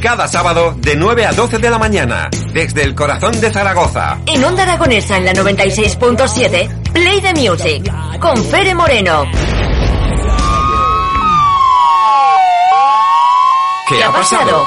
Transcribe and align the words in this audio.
Cada 0.00 0.26
sábado 0.28 0.74
de 0.78 0.96
9 0.96 1.26
a 1.26 1.32
12 1.32 1.58
de 1.58 1.68
la 1.68 1.78
mañana, 1.78 2.30
desde 2.54 2.82
el 2.84 2.94
corazón 2.94 3.38
de 3.38 3.50
Zaragoza. 3.52 4.18
En 4.24 4.42
Onda 4.42 4.62
Aragonesa 4.62 5.18
en 5.18 5.26
la 5.26 5.32
96.7, 5.34 6.92
Play 6.92 7.20
the 7.20 7.34
Music, 7.34 7.92
con 8.18 8.34
Fere 8.44 8.74
Moreno. 8.74 9.24
¿Qué, 13.88 14.02
ha 14.02 14.10
pasado? 14.10 14.66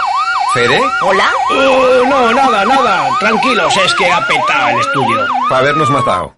¿Fere? 0.54 0.80
¿Hola? 1.02 1.31
Uh, 1.50 2.08
no, 2.08 2.34
nada, 2.34 2.64
nada. 2.64 3.09
Tranquilos, 3.20 3.76
es 3.78 3.94
que 3.95 4.12
ha 4.12 4.28
petado 4.28 4.70
el 4.70 4.80
estudio. 4.81 5.26
Para 5.50 5.62
habernos 5.62 5.90
matado. 5.90 6.36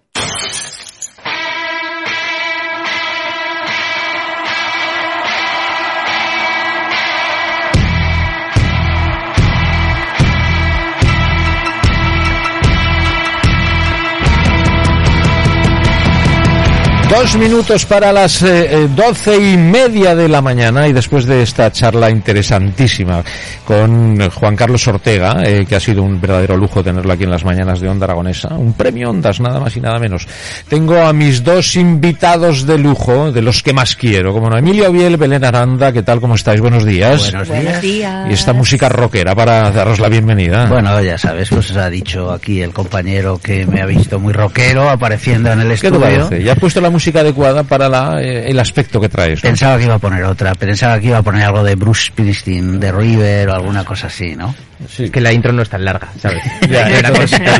Dos 17.10 17.36
minutos 17.36 17.86
para 17.86 18.12
las 18.12 18.42
eh, 18.42 18.66
eh, 18.70 18.88
doce 18.94 19.34
y 19.36 19.56
media 19.56 20.14
de 20.14 20.28
la 20.28 20.42
mañana 20.42 20.86
y 20.86 20.92
después 20.92 21.24
de 21.24 21.42
esta 21.42 21.72
charla 21.72 22.10
interesantísima 22.10 23.24
con 23.64 24.28
Juan 24.30 24.54
Carlos 24.54 24.86
Ortega, 24.88 25.42
eh, 25.42 25.64
que 25.66 25.74
ha 25.74 25.80
sido 25.80 26.02
un 26.02 26.20
verdadero 26.20 26.56
lujo 26.56 26.84
tenerlo 26.84 27.10
aquí 27.10 27.24
en 27.24 27.30
las 27.30 27.44
mañanas 27.44 27.80
de 27.80 27.88
Onda 27.88 28.04
Aragonesa, 28.04 28.54
un 28.54 28.74
premio 28.74 29.08
Ondas, 29.08 29.40
nada 29.40 29.58
más 29.58 29.74
y 29.76 29.80
nada 29.80 29.98
menos. 29.98 30.28
Tengo 30.68 30.98
a 30.98 31.14
mis 31.14 31.42
dos 31.42 31.76
invitados 31.76 32.66
de 32.66 32.76
lujo, 32.78 33.32
de 33.32 33.40
los 33.40 33.62
que 33.62 33.72
más 33.72 33.96
quiero, 33.96 34.34
como 34.34 34.50
no, 34.50 34.58
Emilio 34.58 34.92
Biel, 34.92 35.16
Belén 35.16 35.44
Aranda, 35.44 35.92
¿qué 35.92 36.02
tal? 36.02 36.20
¿Cómo 36.20 36.34
estáis? 36.34 36.60
Buenos 36.60 36.84
días. 36.84 37.32
Buenos 37.32 37.82
días. 37.82 38.28
Y 38.28 38.32
esta 38.34 38.52
música 38.52 38.90
rockera 38.90 39.34
para 39.34 39.70
daros 39.70 39.98
la 39.98 40.08
bienvenida. 40.08 40.66
Bueno, 40.66 41.00
ya 41.02 41.16
sabes, 41.16 41.48
pues 41.48 41.74
ha 41.74 41.88
dicho 41.88 42.30
aquí 42.30 42.60
el 42.60 42.74
compañero 42.74 43.38
que 43.42 43.66
me 43.66 43.80
ha 43.80 43.86
visto 43.86 44.20
muy 44.20 44.34
rockero 44.34 44.90
apareciendo 44.90 45.50
en 45.50 45.60
el 45.60 45.68
¿Qué 45.68 45.88
te 45.90 45.96
estudio. 45.96 46.00
parece? 46.00 46.44
¿Ya 46.44 46.52
has 46.52 46.58
puesto 46.58 46.82
la 46.82 46.90
música 46.90 46.97
adecuada 46.98 47.62
para 47.62 47.88
la, 47.88 48.20
eh, 48.22 48.50
el 48.50 48.58
aspecto 48.58 49.00
que 49.00 49.08
traes? 49.08 49.42
¿no? 49.42 49.48
Pensaba 49.48 49.78
que 49.78 49.84
iba 49.84 49.94
a 49.94 49.98
poner 49.98 50.24
otra, 50.24 50.54
pensaba 50.54 50.98
que 51.00 51.06
iba 51.08 51.18
a 51.18 51.22
poner 51.22 51.44
algo 51.44 51.62
de 51.64 51.74
Bruce 51.74 52.06
Springsteen, 52.06 52.78
de 52.80 52.92
River 52.92 53.48
o 53.50 53.54
alguna 53.54 53.84
cosa 53.84 54.08
así, 54.08 54.34
¿no? 54.36 54.54
Sí. 54.88 55.10
Que 55.10 55.20
la 55.20 55.32
intro 55.32 55.52
no 55.52 55.62
es 55.62 55.68
tan 55.68 55.84
larga, 55.84 56.08
¿sabes? 56.20 56.42
Ya, 56.70 56.88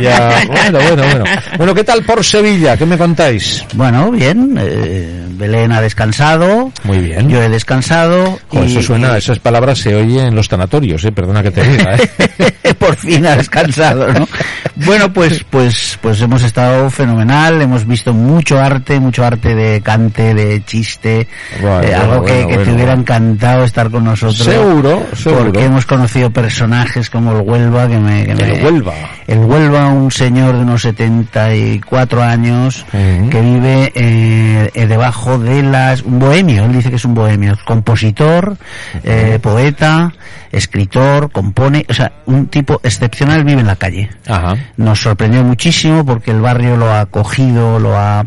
ya- 0.01 0.45
bueno, 0.47 0.79
bueno, 0.81 1.03
bueno. 1.03 1.25
Bueno, 1.57 1.75
¿qué 1.75 1.85
tal 1.85 2.03
por 2.05 2.25
Sevilla? 2.25 2.77
¿Qué 2.77 2.87
me 2.87 2.97
contáis? 2.99 3.65
Bueno, 3.75 4.11
bien, 4.11 4.55
eh, 4.59 5.25
Belén 5.39 5.73
ha 5.73 5.81
descansado, 5.81 6.71
Muy 6.85 6.99
bien. 6.99 7.29
yo 7.29 7.43
he 7.43 7.49
descansado. 7.49 8.39
Jo, 8.49 8.65
y- 8.65 8.73
eso 8.73 8.83
suena, 8.83 9.15
y- 9.15 9.19
esas 9.19 9.39
palabras 9.39 9.79
se 9.79 9.95
oyen 9.95 10.27
en 10.27 10.35
los 10.35 10.49
tanatorios, 10.49 11.05
eh, 11.05 11.13
perdona 11.13 11.43
que 11.43 11.51
te 11.51 11.63
diga, 11.63 11.97
eh. 11.97 12.75
por 12.79 12.97
fin 12.97 13.25
ha 13.27 13.37
descansado, 13.37 14.13
¿no? 14.13 14.29
Bueno, 14.77 15.13
pues, 15.13 15.45
pues, 15.49 15.99
pues 16.01 16.21
hemos 16.21 16.43
estado 16.43 16.89
fenomenal, 16.91 17.61
hemos 17.63 17.87
visto 17.87 18.13
mucho 18.15 18.59
arte, 18.61 19.01
mucho 19.01 19.25
arte 19.25 19.55
de 19.55 19.81
cante, 19.81 20.35
de 20.35 20.63
chiste, 20.65 21.27
Bueno, 21.61 21.83
eh, 21.83 21.95
algo 21.95 22.21
bueno, 22.21 22.25
que, 22.25 22.45
bueno, 22.45 22.59
que 22.59 22.65
te 22.65 22.73
hubiera 22.75 22.93
encantado 22.93 23.65
estar 23.65 23.91
con 23.91 24.05
nosotros. 24.05 24.39
Seguro, 24.39 25.05
seguro. 25.17 25.45
Porque 25.45 25.65
hemos 25.65 25.87
conocido 25.87 26.31
personajes 26.31 27.11
como 27.11 27.33
el 27.33 27.43
Huelva, 27.49 27.89
que 27.89 27.99
me, 27.99 28.25
que 28.25 28.33
El 28.33 28.37
me- 28.39 28.65
Huelva. 28.65 28.95
El 29.27 29.39
Huelva, 29.41 29.89
un 29.89 30.11
señor 30.11 30.57
de 30.57 30.63
unos 30.63 30.83
74 30.83 32.23
años, 32.23 32.85
Ujú. 32.93 33.31
que 33.31 33.41
vive 33.41 33.93
eh, 33.95 34.71
eh, 34.75 34.87
debajo 35.29 35.39
de 35.45 35.63
las, 35.63 36.03
un 36.03 36.19
bohemio, 36.19 36.65
él 36.65 36.73
dice 36.73 36.91
que 36.91 36.97
es 36.97 37.05
un 37.05 37.15
bohemio, 37.15 37.55
compositor, 37.67 38.57
eh, 39.03 39.39
poeta, 39.43 40.13
escritor, 40.51 41.31
compone, 41.31 41.85
o 41.89 41.93
sea, 41.93 42.13
un 42.27 42.47
tipo 42.47 42.81
excepcional 42.83 43.45
vive 43.45 43.61
en 43.61 43.67
la 43.67 43.77
calle. 43.77 44.11
Ajá. 44.27 44.57
Nos 44.77 45.01
sorprendió 45.01 45.43
muchísimo 45.45 46.05
porque 46.05 46.31
el 46.31 46.41
barrio 46.41 46.77
lo 46.77 46.91
ha 46.91 47.01
acogido, 47.01 47.79
lo 47.79 47.97
ha, 47.99 48.27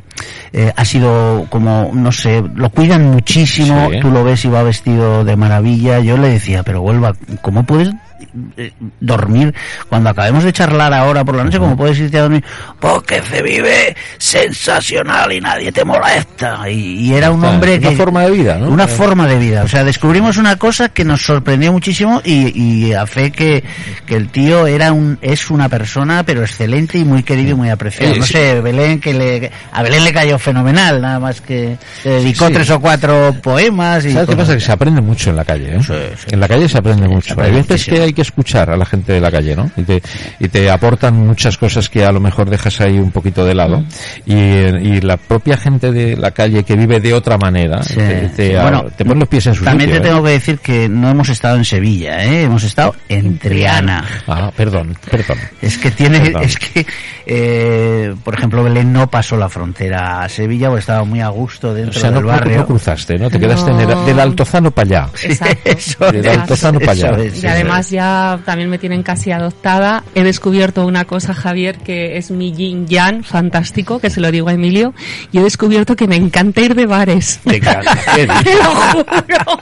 eh, 0.53 0.71
ha 0.75 0.85
sido 0.85 1.47
como, 1.49 1.91
no 1.93 2.11
sé, 2.11 2.43
lo 2.55 2.69
cuidan 2.69 3.05
muchísimo, 3.11 3.89
Sí. 3.91 3.99
tú 3.99 4.11
lo 4.11 4.23
ves 4.23 4.45
y 4.45 4.49
va 4.49 4.63
vestido 4.63 5.23
de 5.23 5.35
maravilla. 5.35 5.99
Yo 5.99 6.17
le 6.17 6.29
decía, 6.29 6.63
pero 6.63 6.81
vuelva, 6.81 7.13
¿cómo 7.41 7.63
puedes 7.63 7.89
eh, 8.57 8.71
dormir 8.99 9.53
cuando 9.89 10.09
acabemos 10.09 10.43
de 10.43 10.53
charlar 10.53 10.93
ahora 10.93 11.23
por 11.23 11.35
la 11.35 11.43
noche? 11.43 11.59
¿Cómo 11.59 11.75
puedes 11.77 11.99
irte 11.99 12.17
a 12.17 12.21
dormir? 12.23 12.43
Porque 12.79 13.21
se 13.29 13.41
vive 13.41 13.95
sensacional 14.17 15.31
y 15.31 15.41
nadie 15.41 15.71
te 15.71 15.83
molesta. 15.85 16.69
Y, 16.69 17.07
y 17.09 17.13
era 17.13 17.31
un 17.31 17.43
hombre 17.43 17.77
una 17.77 17.89
que... 17.89 17.95
forma 17.95 18.23
de 18.23 18.31
vida, 18.31 18.57
¿no? 18.57 18.69
Una 18.69 18.85
Eh. 18.85 18.87
forma 18.87 19.27
de 19.27 19.37
vida. 19.37 19.63
O 19.63 19.67
sea, 19.67 19.83
descubrimos 19.83 20.37
una 20.37 20.57
cosa 20.57 20.89
que 20.89 21.03
nos 21.05 21.21
sorprendió 21.23 21.71
muchísimo 21.71 22.21
y, 22.23 22.59
y 22.87 22.93
a 22.93 23.05
fe 23.05 23.31
que, 23.31 23.63
que 24.05 24.15
el 24.15 24.29
tío 24.29 24.67
era 24.67 24.91
un, 24.93 25.17
es 25.21 25.49
una 25.49 25.69
persona, 25.69 26.23
pero 26.23 26.41
excelente 26.41 26.97
y 26.97 27.05
muy 27.05 27.23
querido 27.23 27.51
y 27.51 27.55
muy 27.55 27.69
apreciado. 27.69 28.15
No 28.15 28.25
sé, 28.25 28.59
Belén, 28.61 28.99
que 28.99 29.13
le, 29.13 29.51
a 29.71 29.83
Belén 29.83 30.03
le 30.03 30.13
cayó 30.13 30.37
fenomenal, 30.39 31.01
nada 31.01 31.19
más 31.19 31.41
que 31.41 31.77
le 32.03 32.11
dedicó 32.11 32.47
Sí. 32.47 32.53
tres 32.53 32.69
o 32.71 32.79
cuatro 32.79 33.35
poemas 33.41 34.05
y 34.05 34.11
¿Sabes 34.13 34.29
qué 34.29 34.35
pasa? 34.35 34.53
Que 34.55 34.59
se 34.59 34.71
aprende 34.71 35.01
mucho 35.01 35.29
en 35.29 35.35
la 35.35 35.45
calle, 35.45 35.75
¿eh? 35.75 35.79
Sí. 35.85 36.25
En 36.31 36.39
la 36.39 36.47
calle 36.47 36.67
se 36.67 36.77
aprende 36.77 37.07
mucho. 37.07 37.27
se 37.27 37.33
aprende 37.33 37.57
hay 37.57 37.61
veces 37.61 37.71
muchísimo. 37.71 37.97
que 37.97 38.03
hay 38.03 38.10
que 38.13 38.21
escuchar 38.21 38.69
a 38.69 38.77
la 38.77 38.85
gente 38.85 39.13
de 39.13 39.21
la 39.21 39.31
calle, 39.31 39.55
¿no? 39.55 39.69
Y 39.77 39.83
te, 39.83 40.01
y 40.39 40.47
te 40.47 40.69
aportan 40.69 41.15
muchas 41.15 41.57
cosas 41.57 41.89
que 41.89 42.05
a 42.05 42.11
lo 42.11 42.19
mejor 42.19 42.49
dejas 42.49 42.79
ahí 42.81 42.97
un 42.99 43.11
poquito 43.11 43.45
de 43.45 43.53
lado. 43.55 43.83
Y, 44.25 44.33
eh, 44.35 44.79
y 44.81 45.01
la 45.01 45.17
propia 45.17 45.57
gente 45.57 45.91
de 45.91 46.15
la 46.17 46.31
calle 46.31 46.63
que 46.63 46.75
vive 46.75 46.99
de 46.99 47.13
otra 47.13 47.37
manera, 47.37 47.83
Sí, 47.83 47.95
te, 47.95 48.29
te- 48.35 48.61
Bueno, 48.61 48.85
te 48.95 49.05
pone 49.05 49.19
los 49.19 49.29
pies 49.29 49.47
en 49.47 49.55
su 49.55 49.63
También 49.63 49.89
sitio, 49.89 50.01
te 50.01 50.07
¿eh? 50.07 50.11
tengo 50.11 50.23
que 50.23 50.31
decir 50.31 50.59
que 50.59 50.89
no 50.89 51.09
hemos 51.09 51.29
estado 51.29 51.55
en 51.57 51.65
Sevilla, 51.65 52.23
¿eh? 52.25 52.43
hemos 52.43 52.63
estado 52.63 52.95
en 53.09 53.37
Triana. 53.37 54.05
Ah, 54.27 54.51
perdón, 54.55 54.95
perdón. 55.09 55.37
Es 55.61 55.77
que 55.77 55.91
tiene, 55.91 56.19
Perdón. 56.19 56.43
es 56.43 56.57
que, 56.57 56.85
eh, 57.25 58.13
por 58.23 58.33
ejemplo, 58.33 58.63
Belén 58.63 58.91
no 58.91 59.09
pasó 59.09 59.37
la 59.37 59.49
frontera 59.49 60.23
a 60.23 60.29
Sevilla 60.29 60.67
porque 60.67 60.81
estaba 60.81 61.03
muy 61.03 61.21
a 61.21 61.29
gusto 61.29 61.69
O 61.69 61.73
dentro 61.73 61.99
sea, 61.99 62.11
del 62.11 62.21
no- 62.21 62.27
barrio. 62.27 62.57
no 62.57 62.65
cruzaste, 62.67 63.17
¿no? 63.17 63.29
Te 63.29 63.39
quedaste 63.39 63.71
No. 63.71 63.79
en 63.81 63.89
el- 63.89 64.05
del 64.05 64.19
Altozano 64.19 64.71
para 64.71 64.87
allá. 65.01 65.09
Exacto. 65.23 65.57
Eso 65.71 66.11
Del 66.11 66.25
es, 66.25 66.37
Altozano 66.37 66.79
para 66.79 66.91
allá. 66.91 67.09
eso 67.11 67.17
es, 67.21 67.43
Y 67.43 67.47
además 67.47 67.85
es. 67.87 67.93
Ya 68.01 68.39
también 68.45 68.69
me 68.69 68.77
tienen 68.79 69.03
casi 69.03 69.31
adoptada. 69.31 70.03
He 70.15 70.23
descubierto 70.23 70.85
una 70.87 71.05
cosa, 71.05 71.33
Javier, 71.33 71.77
que 71.77 72.17
es 72.17 72.31
mi 72.31 72.51
yin 72.51 72.87
yang 72.87 73.23
fantástico, 73.23 73.99
que 73.99 74.09
se 74.09 74.19
lo 74.21 74.31
digo 74.31 74.49
a 74.49 74.53
Emilio. 74.53 74.93
Y 75.31 75.37
he 75.37 75.41
descubierto 75.43 75.95
que 75.95 76.07
me 76.07 76.15
encanta 76.15 76.61
ir 76.61 76.73
de 76.75 76.85
bares. 76.87 77.39
Te 77.45 77.59
lo 78.55 78.63
juro. 78.63 79.59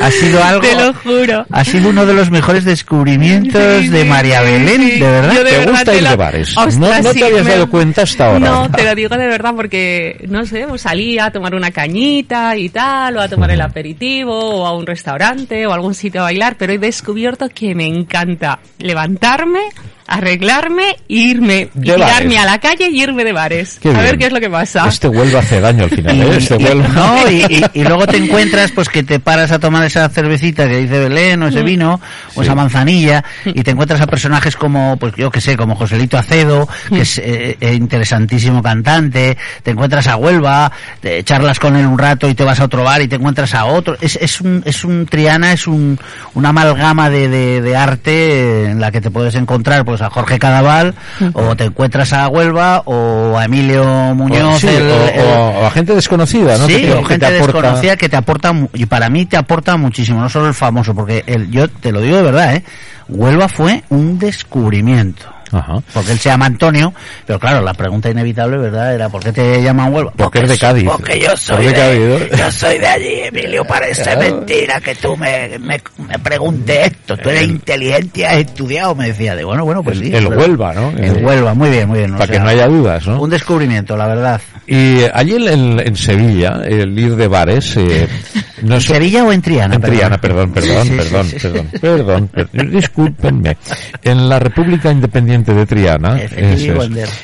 Ha 0.00 0.10
sido 0.10 0.42
algo, 0.42 0.60
Te 0.62 0.74
lo 0.74 0.92
juro. 0.94 1.46
ha 1.50 1.64
sido 1.64 1.90
uno 1.90 2.06
de 2.06 2.14
los 2.14 2.30
mejores 2.30 2.64
descubrimientos 2.64 3.82
Sí, 3.82 3.88
de 3.88 4.04
María 4.04 4.40
Belén, 4.40 4.80
sí. 4.82 4.98
de 4.98 5.10
verdad. 5.10 5.32
Yo 5.34 5.44
de 5.44 5.50
¿Te 5.50 5.58
verdad 5.58 5.70
gusta 5.72 5.94
ir 5.94 6.02
lo- 6.02 6.10
de 6.10 6.16
bares? 6.16 6.48
Ostras, 6.56 6.78
No- 6.78 7.02
no 7.02 7.12
te 7.12 7.24
habías 7.24 7.44
me- 7.44 7.50
dado 7.52 7.70
cuenta 7.70 8.02
hasta 8.02 8.26
ahora. 8.26 8.38
No, 8.38 8.70
te 8.70 8.84
lo 8.84 8.94
digo 8.94 9.16
de 9.16 9.26
verdad 9.26 9.52
porque, 9.54 10.24
no 10.28 10.44
sé, 10.46 10.64
pues 10.68 10.82
salí 10.82 11.18
a 11.18 11.30
tomar 11.30 11.54
una 11.54 11.70
cañita 11.70 12.56
y 12.56 12.68
tal, 12.70 13.16
o 13.16 13.20
a 13.20 13.28
tomar 13.28 13.50
el 13.50 13.60
aperitivo, 13.60 14.32
o 14.62 14.66
a 14.66 14.76
un 14.76 14.86
restaurante, 14.86 15.66
o 15.66 15.70
a 15.72 15.74
algún 15.74 15.94
sitio 15.94 16.20
a 16.20 16.24
bailar, 16.24 16.56
pero 16.58 16.72
he 16.72 16.78
descubierto 16.78 17.48
que 17.48 17.73
me 17.74 17.86
encanta 17.86 18.60
levantarme, 18.78 19.60
arreglarme, 20.06 20.96
irme, 21.08 21.68
y 21.74 21.78
De 21.80 21.94
tirarme 21.94 22.34
bares. 22.36 22.38
a 22.38 22.44
la 22.44 22.58
calle 22.58 22.88
y 22.90 23.02
irme 23.02 23.24
de 23.24 23.32
bares. 23.32 23.78
Qué 23.80 23.88
a 23.88 23.92
bien. 23.92 24.04
ver 24.04 24.18
qué 24.18 24.26
es 24.26 24.32
lo 24.32 24.40
que 24.40 24.50
pasa. 24.50 24.86
Este 24.88 25.08
Huelva 25.08 25.40
hace 25.40 25.60
daño 25.60 25.84
al 25.84 25.90
final, 25.90 26.16
Y, 26.16 26.20
¿eh? 26.20 26.36
Este 26.36 26.56
Huelva. 26.56 26.88
no, 26.88 27.30
y, 27.30 27.42
y- 27.48 27.64
y 27.80 27.84
luego 27.88 28.06
te 28.06 28.16
encuentras 28.16 28.72
pues 28.72 28.88
que 28.88 29.02
te 29.02 29.20
paras 29.20 29.50
a 29.52 29.58
tomar 29.58 29.84
esa 29.84 30.08
cervecita 30.08 30.66
que 30.68 30.78
dice 30.78 30.98
Belén 31.00 31.42
o 31.42 31.48
ese 31.48 31.62
vino 31.62 32.00
o 32.34 32.42
esa 32.42 32.54
manzanilla 32.54 33.24
y 33.44 33.62
te 33.62 33.70
encuentras 33.70 34.00
a 34.00 34.06
personajes 34.06 34.56
como 34.56 34.96
pues 34.98 35.14
yo 35.16 35.30
que 35.30 35.40
sé 35.40 35.56
como 35.56 35.74
Joselito 35.76 36.18
Acedo 36.18 36.68
que 36.88 37.00
es 37.02 37.18
eh, 37.18 37.56
eh, 37.60 37.74
interesantísimo 37.74 38.62
cantante 38.62 39.36
te 39.62 39.70
encuentras 39.70 40.06
a 40.08 40.16
Huelva 40.16 40.70
te 41.00 41.22
charlas 41.24 41.58
con 41.58 41.76
él 41.76 41.86
un 41.86 41.98
rato 41.98 42.28
y 42.28 42.34
te 42.34 42.44
vas 42.44 42.60
a 42.60 42.64
otro 42.64 42.84
bar 42.84 43.02
y 43.02 43.08
te 43.08 43.16
encuentras 43.16 43.54
a 43.54 43.64
otro 43.66 43.96
es, 44.00 44.16
es 44.16 44.40
un 44.40 44.62
es 44.64 44.84
un 44.84 45.06
Triana 45.06 45.52
es 45.52 45.66
un 45.66 45.98
una 46.34 46.50
amalgama 46.50 47.10
de, 47.10 47.28
de, 47.28 47.60
de 47.62 47.76
arte 47.76 48.64
en 48.66 48.80
la 48.80 48.90
que 48.90 49.00
te 49.00 49.10
puedes 49.10 49.34
encontrar 49.34 49.84
pues 49.84 49.93
pues 49.94 50.02
a 50.02 50.10
Jorge 50.10 50.38
Cadaval, 50.40 50.94
o 51.34 51.54
te 51.54 51.64
encuentras 51.64 52.12
a 52.12 52.26
Huelva, 52.28 52.82
o 52.84 53.38
a 53.38 53.44
Emilio 53.44 53.84
Muñoz. 54.14 54.56
O, 54.56 54.58
sí, 54.60 54.66
el- 54.68 54.82
o- 54.90 55.08
el- 55.08 55.20
o- 55.20 55.60
o 55.60 55.66
a 55.66 55.70
gente 55.70 55.94
desconocida, 55.94 56.58
¿no? 56.58 56.66
Sí, 56.66 56.74
Que 56.74 56.80
te- 56.88 56.92
o 56.94 57.02
que 57.02 57.08
gente 57.08 57.26
te 57.26 57.36
aporta- 57.38 57.60
desconocida 57.60 57.96
que 57.96 58.08
te 58.08 58.16
aporta, 58.16 58.52
y 58.74 58.86
para 58.86 59.08
mí 59.08 59.26
te 59.26 59.36
aporta 59.36 59.76
muchísimo, 59.76 60.20
no 60.20 60.28
solo 60.28 60.48
el 60.48 60.54
famoso, 60.54 60.94
porque 60.94 61.22
el, 61.26 61.50
yo 61.50 61.68
te 61.68 61.92
lo 61.92 62.00
digo 62.00 62.16
de 62.16 62.22
verdad, 62.22 62.56
¿eh? 62.56 62.64
Huelva 63.08 63.48
fue 63.48 63.84
un 63.90 64.18
descubrimiento. 64.18 65.26
Ajá. 65.54 65.82
Porque 65.92 66.12
él 66.12 66.18
se 66.18 66.28
llama 66.28 66.46
Antonio, 66.46 66.92
pero 67.26 67.38
claro, 67.38 67.60
la 67.62 67.74
pregunta 67.74 68.10
inevitable, 68.10 68.58
¿verdad? 68.58 68.94
Era 68.94 69.08
¿por 69.08 69.22
qué 69.22 69.32
te 69.32 69.62
llaman 69.62 69.92
Huelva? 69.92 70.12
Porque 70.16 70.40
es 70.40 70.48
de 70.48 70.58
Cádiz. 70.58 70.84
Porque 70.84 71.20
yo 71.20 71.36
soy 71.36 71.56
Porque 71.56 71.68
de, 71.68 71.74
Cádiz, 71.74 72.30
¿no? 72.32 72.36
yo 72.44 72.50
soy 72.52 72.78
de 72.78 72.86
allí, 72.86 73.14
Emilio, 73.24 73.64
parece 73.64 74.02
Claro. 74.02 74.20
mentira 74.20 74.80
que 74.80 74.94
tú 74.94 75.16
me, 75.16 75.58
me, 75.58 75.80
me 76.08 76.18
preguntes 76.18 76.86
esto. 76.92 77.16
Tú 77.16 77.28
eres 77.30 77.44
inteligente 77.44 78.20
y 78.20 78.24
has 78.24 78.36
estudiado, 78.38 78.94
me 78.94 79.06
decía. 79.08 79.34
De 79.36 79.44
bueno, 79.44 79.64
bueno, 79.64 79.82
pues 79.82 79.98
El- 79.98 80.04
sí. 80.04 80.14
el. 80.14 80.26
Huelva, 80.26 80.72
¿no? 80.74 80.90
El 80.90 81.24
Huelva, 81.24 81.54
muy 81.54 81.70
bien, 81.70 81.88
muy 81.88 81.98
bien. 81.98 82.14
o 82.14 82.18
Para 82.18 82.26
que 82.26 82.34
sea, 82.34 82.42
no 82.42 82.48
haya 82.50 82.66
dudas, 82.66 83.06
¿no? 83.06 83.20
Un 83.20 83.30
descubrimiento, 83.30 83.96
la 83.96 84.06
verdad. 84.08 84.40
Y 84.66 85.00
eh, 85.00 85.10
allí 85.14 85.34
en, 85.36 85.48
en- 85.48 85.80
en 85.80 85.96
Sevilla, 85.96 86.60
el 86.64 86.98
ir 86.98 87.14
de 87.16 87.28
bares... 87.28 87.76
Eh, 87.76 88.08
no 88.64 88.74
¿En 88.76 88.80
so- 88.80 88.94
Sevilla 88.94 89.24
o 89.24 89.32
en 89.32 89.42
Triana? 89.42 89.74
En 89.76 89.80
Triana, 89.80 90.18
perdón, 90.20 90.52
perdón, 90.52 90.82
Sí, 90.86 90.90
sí, 90.90 90.96
perdón, 90.96 91.26
sí, 91.26 91.38
sí. 91.38 91.48
perdón, 91.48 91.68
perdón, 91.80 92.28
per- 92.28 92.70
discúlpenme. 92.70 93.56
En 94.02 94.28
la 94.28 94.38
República 94.38 94.90
Independiente 94.90 95.54
de 95.54 95.66
Triana, 95.66 96.20
es, 96.20 96.32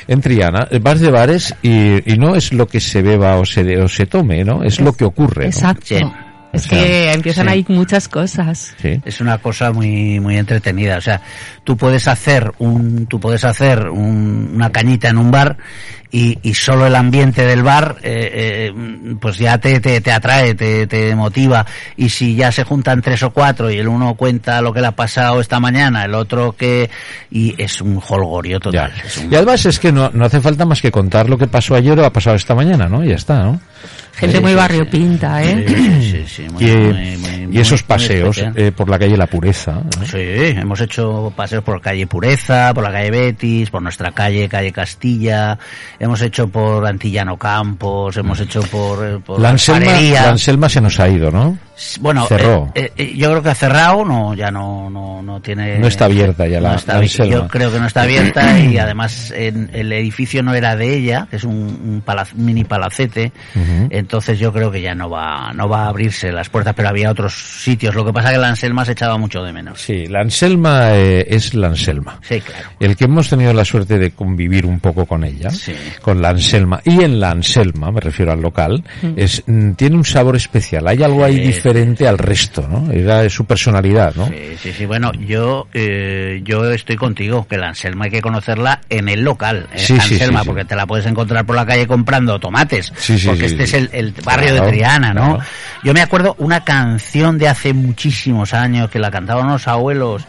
en 0.07 0.21
Triana, 0.21 0.67
eh, 0.71 0.79
vas 0.79 0.99
de 0.99 1.11
bares 1.11 1.53
y, 1.61 2.13
y 2.13 2.17
no 2.17 2.35
es 2.35 2.53
lo 2.53 2.67
que 2.67 2.79
se 2.79 3.01
beba 3.01 3.35
o 3.37 3.45
se, 3.45 3.77
o 3.79 3.87
se 3.87 4.05
tome, 4.05 4.43
¿no? 4.43 4.63
Es 4.63 4.79
lo 4.79 4.93
que 4.93 5.05
ocurre. 5.05 5.45
Exacto. 5.47 5.95
Es 6.53 6.65
O 6.65 6.69
sea, 6.69 6.79
que 6.83 7.13
empiezan 7.13 7.45
sí. 7.47 7.51
ahí 7.53 7.65
muchas 7.69 8.07
cosas. 8.09 8.75
Sí. 8.81 8.99
es 9.05 9.21
una 9.21 9.37
cosa 9.37 9.71
muy 9.71 10.19
muy 10.19 10.37
entretenida 10.37 10.97
o 10.97 11.01
sea 11.01 11.21
tú 11.63 11.77
puedes 11.77 12.07
hacer 12.07 12.51
un 12.59 13.05
tú 13.07 13.19
puedes 13.19 13.45
hacer 13.45 13.87
un- 13.89 14.51
una 14.55 14.69
cañita 14.71 15.09
en 15.09 15.17
un 15.17 15.31
bar 15.31 15.57
y, 16.13 16.37
y 16.43 16.53
solo 16.55 16.85
el 16.87 16.95
ambiente 16.95 17.45
del 17.45 17.63
bar 17.63 17.95
eh, 18.03 18.69
eh, 18.73 19.15
pues 19.21 19.37
ya 19.37 19.57
te, 19.59 19.79
te, 19.79 20.01
te 20.01 20.11
atrae 20.11 20.53
te, 20.55 20.87
te 20.87 21.15
motiva 21.15 21.65
y 21.95 22.09
si 22.09 22.35
ya 22.35 22.51
se 22.51 22.65
juntan 22.65 23.01
tres 23.01 23.23
o 23.23 23.31
cuatro 23.31 23.71
y 23.71 23.77
el 23.77 23.87
uno 23.87 24.15
cuenta 24.15 24.61
lo 24.61 24.73
que 24.73 24.81
le 24.81 24.87
ha 24.87 24.91
pasado 24.95 25.39
esta 25.39 25.61
mañana 25.61 26.03
el 26.03 26.13
otro 26.13 26.51
que 26.51 26.89
y 27.31 27.55
es 27.61 27.79
un 27.79 28.01
holgorio 28.05 28.59
total 28.59 28.91
un- 29.23 29.31
Y 29.31 29.35
además 29.35 29.65
es 29.65 29.79
que 29.79 29.91
no, 29.93 30.09
no 30.13 30.25
hace 30.25 30.41
falta 30.41 30.65
más 30.65 30.81
que 30.81 30.91
contar 30.91 31.29
lo 31.29 31.37
que 31.37 31.47
pasó 31.47 31.75
ayer 31.75 31.97
o 31.97 32.05
ha 32.05 32.11
pasado 32.11 32.35
esta 32.35 32.55
mañana, 32.55 32.89
¿no? 32.89 33.05
Y 33.05 33.09
ya 33.09 33.15
está, 33.15 33.43
¿no? 33.43 33.61
Gente 34.13 34.37
Sí, 34.37 34.41
muy 34.41 34.51
sí, 34.51 34.57
barrio 34.57 34.83
sí. 34.83 34.89
pinta, 34.91 35.41
¿eh? 35.43 35.65
Sí, 35.67 36.11
sí, 36.11 36.23
sí, 36.27 36.47
muy- 36.51 36.63
Y, 36.63 36.75
muy- 36.75 36.93
muy- 37.17 37.47
muy- 37.47 37.57
y 37.57 37.59
esos 37.59 37.81
paseos 37.83 38.37
eh, 38.55 38.71
por 38.75 38.89
la 38.89 38.99
calle 38.99 39.15
La 39.17 39.25
Pureza. 39.27 39.71
¿no? 39.73 40.05
Sí, 40.05 40.17
hemos 40.19 40.79
hecho 40.81 41.31
paseos 41.35 41.63
por 41.63 41.79
calle 41.81 42.05
Pureza, 42.07 42.73
por 42.73 42.83
la 42.83 42.91
calle 42.91 43.09
Betis, 43.09 43.69
por 43.69 43.81
nuestra 43.81 44.11
calle, 44.11 44.47
calle 44.49 44.71
Castilla, 44.71 45.57
hemos 45.97 46.21
hecho 46.21 46.47
por 46.49 46.85
Antillano 46.85 47.37
Campos, 47.37 48.17
hemos 48.17 48.39
hecho 48.41 48.61
por, 48.63 49.05
eh, 49.05 49.19
por 49.25 49.39
La 49.39 49.49
Anselma, 49.49 49.79
Alfarería. 49.91 50.21
la 50.23 50.29
Anselma 50.29 50.69
se 50.69 50.81
nos 50.81 50.99
ha 50.99 51.07
ido, 51.09 51.31
¿no? 51.31 51.57
Bueno, 51.99 52.25
cerró. 52.27 52.71
eh, 52.75 52.91
eh, 52.97 53.13
yo 53.15 53.29
creo 53.31 53.43
que 53.43 53.49
ha 53.49 53.55
cerrado, 53.55 54.05
no, 54.05 54.33
ya 54.33 54.51
no, 54.51 54.89
no, 54.89 55.21
no 55.21 55.41
tiene. 55.41 55.79
No 55.79 55.87
está 55.87 56.05
abierta 56.05 56.47
ya 56.47 56.59
no 56.59 56.69
la- 56.69 56.75
está 56.75 56.99
la. 56.99 57.05
Yo 57.05 57.47
creo 57.47 57.71
que 57.71 57.79
no 57.79 57.87
está 57.87 58.03
abierta 58.03 58.59
y 58.59 58.77
además 58.77 59.31
en, 59.35 59.69
el 59.73 59.91
edificio 59.93 60.43
no 60.43 60.53
era 60.53 60.75
de 60.75 60.95
ella, 60.95 61.27
que 61.29 61.37
es 61.37 61.43
un, 61.43 62.01
mini 62.35 62.63
palacete, 62.63 63.31
entonces 63.89 64.39
yo 64.39 64.51
creo 64.53 64.71
que 64.71 64.81
ya 64.81 64.95
no 64.95 65.09
va, 65.09 65.51
no 65.53 65.67
va 65.67 65.85
a 65.85 65.87
abrirse 65.89 66.31
las 66.31 66.49
puertas, 66.49 66.73
pero 66.75 66.89
había 66.89 67.11
otros 67.11 67.33
sitios. 67.33 67.95
Lo 67.95 68.05
que 68.05 68.13
pasa 68.13 68.29
es 68.29 68.35
que 68.35 68.41
la 68.41 68.49
Anselma 68.49 68.85
se 68.85 68.91
echaba 68.93 69.17
mucho 69.17 69.43
de 69.43 69.53
menos. 69.53 69.79
Sí, 69.81 70.05
la 70.07 70.21
Anselma 70.21 70.91
eh, 70.95 71.25
es 71.29 71.53
la 71.53 71.67
Anselma. 71.67 72.19
Sí, 72.21 72.39
claro. 72.41 72.69
El 72.79 72.95
que 72.95 73.05
hemos 73.05 73.29
tenido 73.29 73.53
la 73.53 73.65
suerte 73.65 73.97
de 73.97 74.11
convivir 74.11 74.65
un 74.65 74.79
poco 74.79 75.05
con 75.05 75.23
ella, 75.23 75.49
Sí. 75.49 75.73
con 76.01 76.21
la 76.21 76.29
Anselma, 76.29 76.81
y 76.85 77.03
en 77.03 77.19
la 77.19 77.31
Anselma, 77.31 77.91
me 77.91 77.99
refiero 78.01 78.31
al 78.31 78.41
local, 78.41 78.83
es 79.15 79.43
mm, 79.47 79.71
tiene 79.73 79.95
un 79.95 80.05
sabor 80.05 80.35
especial. 80.35 80.87
Hay 80.87 81.01
algo 81.03 81.23
ahí 81.23 81.37
Sí. 81.37 81.43
Diferente 81.73 82.07
al 82.07 82.17
resto, 82.17 82.67
¿no? 82.69 82.91
Era 82.91 83.27
su 83.29 83.45
personalidad, 83.45 84.13
¿no? 84.15 84.27
Sí, 84.27 84.57
sí, 84.61 84.73
sí. 84.73 84.85
Bueno, 84.85 85.11
yo 85.13 85.67
eh, 85.73 86.41
yo 86.43 86.69
estoy 86.71 86.95
contigo, 86.97 87.47
que 87.47 87.57
la 87.57 87.69
Anselma 87.69 88.05
hay 88.05 88.11
que 88.11 88.21
conocerla 88.21 88.81
en 88.89 89.07
el 89.09 89.21
local. 89.23 89.67
eh, 89.73 89.79
Sí, 89.79 89.85
sí, 89.99 90.13
Anselma, 90.13 90.39
sí, 90.39 90.43
sí. 90.43 90.47
porque 90.49 90.65
te 90.65 90.75
la 90.75 90.85
puedes 90.85 91.05
encontrar 91.05 91.45
por 91.45 91.55
la 91.55 91.65
calle 91.65 91.87
comprando 91.87 92.39
tomates. 92.39 92.91
Sí, 92.97 93.17
sí, 93.17 93.27
porque 93.27 93.45
este 93.45 93.63
es 93.63 93.73
el, 93.73 93.89
el 93.93 94.13
barrio 94.23 94.49
Claro, 94.49 94.65
de 94.65 94.71
Triana, 94.71 95.13
¿no? 95.13 95.35
claro. 95.35 95.49
Yo 95.83 95.93
me 95.93 96.01
acuerdo 96.01 96.35
una 96.39 96.63
canción 96.63 97.37
de 97.37 97.47
hace 97.47 97.73
muchísimos 97.73 98.53
años 98.53 98.89
que 98.89 98.99
la 98.99 99.09
cantaban 99.09 99.47
los 99.47 99.67
abuelos. 99.67 100.23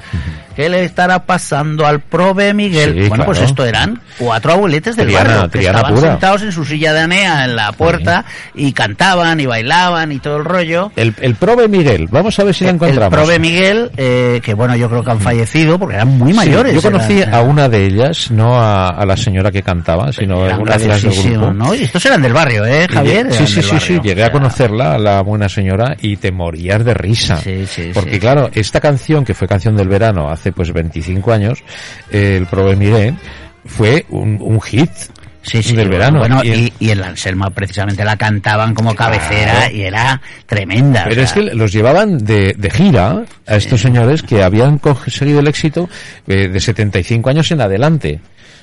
¿Qué 0.57 0.69
le 0.69 0.85
estará 0.85 1.25
pasando 1.25 1.87
al 1.87 2.01
prove 2.01 2.53
Miguel? 2.55 3.09
Bueno, 3.09 3.25
pues 3.25 3.41
esto 3.41 3.65
eran 3.65 4.01
cuatro 4.19 4.53
abueletes 4.53 4.97
del 4.97 5.09
Triana- 5.09 5.25
barrio 5.31 5.51
que 5.51 5.59
Triana 5.59 5.79
estaban 5.79 5.95
pura. 5.99 6.11
sentados 6.11 6.43
en 6.43 6.53
su 6.53 6.65
silla 6.65 6.93
de 6.93 7.01
anea 7.01 7.45
en 7.47 7.57
la 7.57 7.73
puerta 7.73 8.25
y 8.55 8.73
cantaban 8.73 9.41
y 9.41 9.47
bailaban 9.47 10.13
y 10.13 10.19
todo 10.19 10.37
el 10.39 10.45
rollo. 10.45 10.93
El, 10.97 11.15
el 11.23 11.35
Prove 11.37 11.69
Miguel, 11.69 12.09
vamos 12.11 12.39
a 12.39 12.45
ver 12.45 12.55
si 12.55 12.65
la 12.65 12.71
El 12.71 12.77
encontramos. 12.77 13.19
Prove 13.19 13.39
Miguel, 13.39 13.91
eh, 13.97 14.41
que 14.43 14.55
bueno, 14.55 14.77
yo 14.77 14.89
creo 14.91 15.03
que 15.03 15.11
han 15.11 15.21
fallecido 15.21 15.79
porque 15.79 15.95
eran 15.95 16.19
muy 16.19 16.33
Sí, 16.33 16.37
mayores. 16.37 16.75
yo 16.75 16.83
conocí 16.83 17.21
eran- 17.21 17.35
a 17.35 17.41
una 17.43 17.69
de 17.69 17.87
ellas, 17.87 18.31
no 18.31 18.61
a, 18.61 18.89
a 18.89 19.07
la 19.07 19.17
señora 19.17 19.51
que 19.51 19.63
cantaba, 19.63 20.13
sino 20.13 20.45
a 20.45 20.59
una 20.59 20.77
de 20.77 20.89
las 20.89 21.03
del 21.03 21.13
grupo. 21.13 21.53
¿no? 21.53 21.75
Y 21.75 21.85
estos 21.85 22.05
eran 22.07 22.21
del 22.23 22.33
barrio, 22.33 22.65
¿eh, 22.67 22.87
Javier? 22.91 23.33
Sí, 23.33 23.47
sí, 23.47 23.63
sí, 23.63 23.77
sí, 23.81 24.01
llegué 24.03 24.23
O 24.23 24.27
a 24.27 24.33
conocerla, 24.33 24.95
a 24.95 24.99
la 24.99 25.21
buena 25.23 25.49
señora, 25.49 25.97
y 26.01 26.17
te 26.17 26.33
morías 26.33 26.85
de 26.85 26.95
risa. 26.95 27.37
Sí, 27.39 27.65
sí, 27.67 27.91
Porque 27.95 28.19
claro, 28.19 28.51
esta 28.53 28.81
canción, 28.81 29.25
que 29.25 29.35
fue 29.35 29.49
canción 29.49 29.77
del 29.77 29.89
verano 29.89 30.29
hace 30.29 30.53
pues 30.53 30.73
25 30.73 31.33
años, 31.33 31.63
eh, 32.11 32.37
el 32.39 32.47
Prove 32.47 32.77
Miré, 32.77 33.15
fue 33.65 34.05
un, 34.11 34.39
un 34.41 34.61
hit 34.61 34.91
Sí, 35.43 35.63
sí, 35.63 35.75
del 35.75 35.89
verano. 35.89 36.21
Bueno, 36.21 36.41
Y 36.45 36.51
el- 36.51 36.61
y, 36.61 36.73
y 36.79 36.91
en 36.91 37.01
la 37.01 37.09
Anselma 37.09 37.51
precisamente 37.51 38.05
la 38.05 38.17
cantaban 38.17 38.75
como 38.75 38.95
cabecera 38.95 39.71
y 39.71 39.83
era 39.83 40.21
tremenda. 40.47 41.05
Pero 41.09 41.21
o 41.21 41.25
es 41.25 41.33
que 41.33 41.43
los 41.43 41.73
llevaban 41.73 42.19
de, 42.19 42.55
de 42.57 42.71
gira 42.71 43.23
a 43.47 43.57
estos 43.57 43.81
señores 43.81 44.23
que 44.23 44.43
habían 44.43 44.79
conseguido 44.79 45.41
el 45.41 45.49
éxito 45.49 45.89
eh, 46.29 46.49
de 46.49 46.61
75 46.61 47.29
años 47.31 47.51
en 47.51 47.61
adelante, 47.61 48.21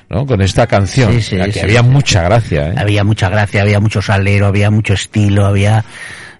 ¿no? 0.08 0.24
Con 0.26 0.40
esta 0.40 0.66
canción, 0.66 1.12
Sí, 1.14 1.20
sí, 1.22 1.50
que 1.52 1.60
había 1.60 1.82
mucha 1.82 2.22
gracia, 2.22 2.68
¿eh? 2.68 2.74
había 2.76 3.04
mucha 3.04 3.28
gracia, 3.28 3.62
había 3.62 3.78
mucho 3.78 4.00
salero, 4.02 4.46
había 4.46 4.70
mucho 4.70 4.94
estilo, 4.94 5.46
había... 5.46 5.84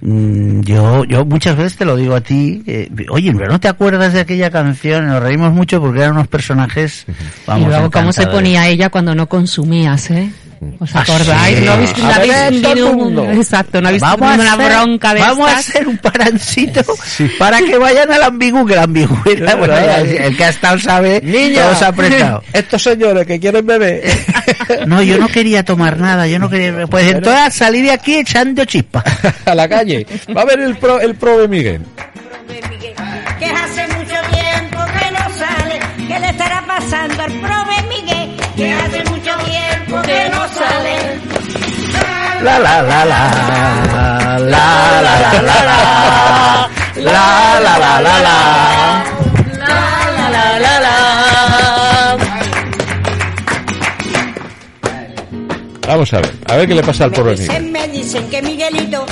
mm, 0.01 0.61
Yo, 0.63 1.05
yo 1.05 1.25
muchas 1.25 1.57
veces 1.57 1.77
te 1.77 1.85
lo 1.85 1.97
digo 1.97 2.15
a 2.15 2.21
ti, 2.21 2.63
eh, 2.67 2.89
oye, 3.11 3.33
pero 3.37 3.51
no 3.53 3.61
te 3.61 3.69
acuerdas 3.69 4.13
de 4.13 4.21
aquella 4.21 4.51
canción, 4.51 5.07
nos 5.07 5.23
reímos 5.23 5.53
mucho 5.53 5.81
porque 5.81 6.01
eran 6.01 6.13
unos 6.13 6.29
personajes, 6.29 7.07
vamos, 7.47 7.67
y 7.67 7.71
luego 7.71 7.91
cómo 7.91 8.13
se 8.13 8.27
ponía 8.27 8.69
ella 8.69 8.89
cuando 8.91 9.15
no 9.15 9.29
consumías, 9.29 10.11
¿eh? 10.11 10.31
¿Os 10.79 10.95
Ah, 10.95 11.01
acordáis? 11.01 11.57
sí. 11.59 11.65
¿No 11.65 11.73
habéis, 12.13 12.61
no 12.63 12.91
un- 12.91 12.97
mundo. 12.99 13.25
Exacto, 13.31 13.81
no 13.81 13.89
habéis 13.89 14.03
Vamos 14.03 14.19
tenido 14.37 14.43
una 14.43 14.53
hacer- 14.53 14.77
bronca 14.85 15.15
de 15.15 15.21
Vamos 15.23 15.51
a 15.51 15.57
hacer 15.57 15.89
un 15.89 15.97
parancito 15.97 16.83
para 17.39 17.59
que 17.61 17.79
vayan 17.79 18.13
al 18.13 18.23
ambigú, 18.25 18.67
que 18.67 18.75
el 18.75 18.81
ambigú 18.81 19.17
era, 19.25 19.55
bueno, 19.55 19.75
el 19.75 20.37
que 20.37 20.45
ha 20.45 20.51
estado 20.51 20.79
sabe, 20.79 21.23
se 21.25 21.59
ha 21.85 21.89
apretado. 21.89 22.43
estos 22.53 22.83
señores 22.83 23.27
que 23.27 23.41
quieren 23.41 23.65
beber. 23.65 24.03
No, 24.87 25.03
yo 25.03 25.19
no 25.19 25.29
quería 25.29 25.65
tomar 25.65 25.99
nada, 25.99 26.27
yo 26.27 26.39
no 26.39 26.49
quería, 26.49 26.87
pues 26.87 27.11
entonces 27.11 27.55
salí 27.55 27.83
de 27.83 27.93
aquí 27.93 28.17
echando 28.17 28.65
chispas. 28.65 29.05
a 29.47 29.55
la 29.55 29.69
calle. 29.69 30.07
Va 30.37 30.43
a 30.43 30.45
ver 30.45 30.61
el 30.61 30.77
pro, 30.77 31.01
el 31.01 31.15
Prove 31.15 31.49
Miguel. 31.49 31.83
que 33.39 33.47
hace 33.47 33.87
mucho 33.89 34.17
tiempo 34.31 34.79
que 34.99 35.11
no 35.13 35.31
sale, 35.39 35.81
que 36.09 36.19
le 36.21 36.29
estará 36.31 36.65
pasando 36.67 37.23
al 37.23 37.33
prove 37.33 37.83
Miguel, 37.89 38.37
que 38.57 38.73
hace 38.73 39.05
mucho 39.05 39.31
tiempo 39.45 40.03
que 40.03 40.29
no 40.31 40.49
sale. 40.49 41.21
La 42.43 42.59
la 42.59 42.83
la 42.83 43.05
la 43.05 43.31
la 44.39 44.39
la 44.39 45.03
la 45.03 45.21
la 45.23 45.43
la 45.43 45.59
la 46.97 47.21
la 47.61 47.79
la 47.79 48.01
la 48.01 48.21
la 48.21 49.10
Vamos 55.91 56.13
a 56.15 56.21
ver, 56.21 56.31
a 56.47 56.57
ver 56.57 56.69
qué 56.69 56.75
le 56.77 56.83
pasa 56.85 57.03
al 57.03 57.11
Prove 57.11 57.33
Miguel. 57.33 57.49
dicen, 57.49 57.73
me 57.73 57.89
dicen 57.89 58.31
que 58.31 58.41
Miguelito 58.41 59.05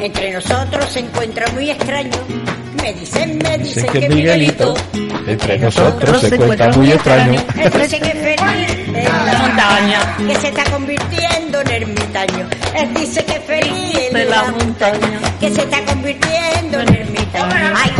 entre 0.00 0.32
nosotros 0.32 0.84
se 0.88 1.00
encuentra 1.00 1.44
muy 1.48 1.70
extraño. 1.70 2.16
Me 2.80 2.92
dicen, 2.94 3.36
me 3.42 3.58
dicen 3.58 3.86
que, 3.86 4.08
Miguelito 4.08 4.74
entre 5.26 5.58
nosotros 5.58 6.20
se 6.20 6.32
encuentra 6.36 6.70
muy 6.70 6.92
extraño. 6.92 7.32
Él 7.58 7.72
dice 7.72 7.98
que 7.98 8.08
es 8.10 8.36
feliz 8.38 8.88
en 8.94 9.26
la 9.26 9.38
montaña, 9.40 10.16
que 10.18 10.34
se 10.36 10.48
está 10.50 10.64
convirtiendo 10.70 11.60
en 11.62 11.68
ermitaño. 11.68 12.48
Él 12.76 12.94
dice 12.94 13.24
que 13.24 13.32
es 13.32 13.44
feliz 13.44 13.98
en 14.14 14.30
la 14.30 14.44
montaña, 14.52 15.20
que 15.40 15.50
se 15.50 15.62
está 15.62 15.84
convirtiendo 15.84 16.80
en 16.80 16.94
ermitaño. 16.94 17.74
Ay, 17.74 17.90
¿qué 17.96 17.99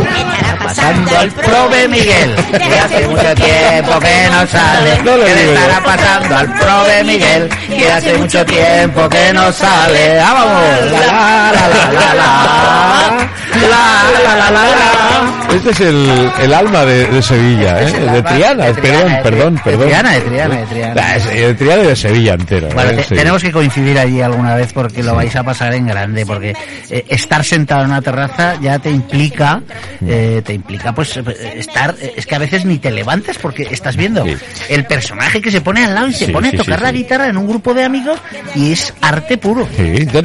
pasando 0.71 1.17
al 1.17 1.31
prove 1.31 1.87
Miguel, 1.89 2.35
que 2.35 2.79
hace 2.79 3.07
mucho 3.07 3.35
tiempo 3.35 3.99
que 3.99 4.29
no 4.31 4.47
sale. 4.47 4.97
No 5.03 5.15
¿Qué 5.17 5.35
le 5.35 5.53
estará 5.53 5.83
pasando 5.83 6.37
al 6.37 6.53
prove 6.53 7.03
Miguel, 7.03 7.49
que 7.67 7.91
hace 7.91 8.17
mucho 8.17 8.45
tiempo 8.45 9.09
que 9.09 9.33
no 9.33 9.51
sale? 9.51 10.19
¡Ah, 10.19 10.33
vamos! 10.33 10.91
La 10.91 11.05
la 11.05 11.51
la 11.51 11.67
la 11.67 11.91
la 11.93 12.13
la 12.15 13.29
La, 13.53 14.23
la, 14.23 14.35
la, 14.35 14.51
la, 14.51 15.55
Este 15.55 15.69
es 15.71 15.79
el, 15.81 16.31
el 16.41 16.53
alma 16.53 16.85
de, 16.85 17.05
de 17.07 17.21
Sevilla, 17.21 17.81
Este 17.81 17.97
es 17.97 18.07
¿eh? 18.07 18.11
de 18.13 18.23
Triana, 18.23 18.65
de 18.67 18.73
Triana, 18.73 18.81
perdón, 18.81 19.11
de- 19.11 19.21
perdón, 19.23 19.55
de 19.55 19.61
perdón. 19.61 19.87
Triana, 19.87 20.11
de 20.13 20.21
Triana, 20.21 20.55
de 20.55 20.65
Triana. 20.67 21.01
Ah, 21.03 21.15
es- 21.17 21.25
de 21.29 21.53
Triana 21.55 21.83
y 21.83 21.87
de 21.87 21.95
Sevilla 21.95 22.33
entero. 22.35 22.69
Bueno, 22.73 22.91
¿eh? 22.91 22.95
te- 22.95 23.03
Sí. 23.03 23.15
tenemos 23.15 23.41
que 23.43 23.51
coincidir 23.51 23.99
allí 23.99 24.21
alguna 24.21 24.55
vez 24.55 24.71
porque 24.73 25.03
lo 25.03 25.15
vais 25.15 25.35
a 25.35 25.43
pasar 25.43 25.73
en 25.73 25.85
grande, 25.87 26.25
porque 26.25 26.53
eh, 26.89 27.05
estar 27.09 27.43
sentado 27.43 27.81
en 27.83 27.87
una 27.89 28.01
terraza 28.01 28.55
ya 28.61 28.79
te 28.79 28.89
implica, 28.89 29.61
eh, 30.07 30.41
te 30.45 30.53
implica 30.53 30.93
pues 30.93 31.17
eh, 31.17 31.23
estar, 31.57 31.95
eh, 32.01 32.13
es 32.15 32.25
que 32.25 32.35
a 32.35 32.39
veces 32.39 32.63
ni 32.65 32.77
te 32.77 32.89
levantes 32.89 33.37
porque 33.37 33.63
estás 33.69 33.97
viendo 33.97 34.23
Sí. 34.25 34.35
el 34.69 34.85
personaje 34.85 35.41
que 35.41 35.51
se 35.51 35.59
pone 35.61 35.83
al 35.83 35.93
lado 35.93 36.07
y 36.07 36.13
se 36.13 36.29
pone 36.29 36.49
a 36.49 36.51
tocar 36.53 36.81
la 36.81 36.91
guitarra 36.91 37.27
en 37.27 37.35
un 37.37 37.47
grupo 37.47 37.73
de 37.73 37.83
amigos 37.83 38.17
y 38.55 38.71
es 38.71 38.93
arte 39.01 39.37
puro. 39.37 39.67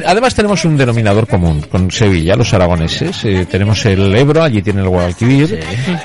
Además 0.05 0.33
tenemos 0.33 0.63
un 0.65 0.77
denominador 0.77 1.27
común 1.27 1.61
con 1.69 1.91
Sevilla, 1.91 2.35
los 2.35 2.53
aragoneses. 2.53 3.16
Eh, 3.25 3.45
tenemos 3.49 3.85
el 3.85 4.15
Ebro, 4.15 4.43
allí 4.43 4.61
tiene 4.61 4.81
el 4.81 4.89
Guadalquivir, 4.89 5.59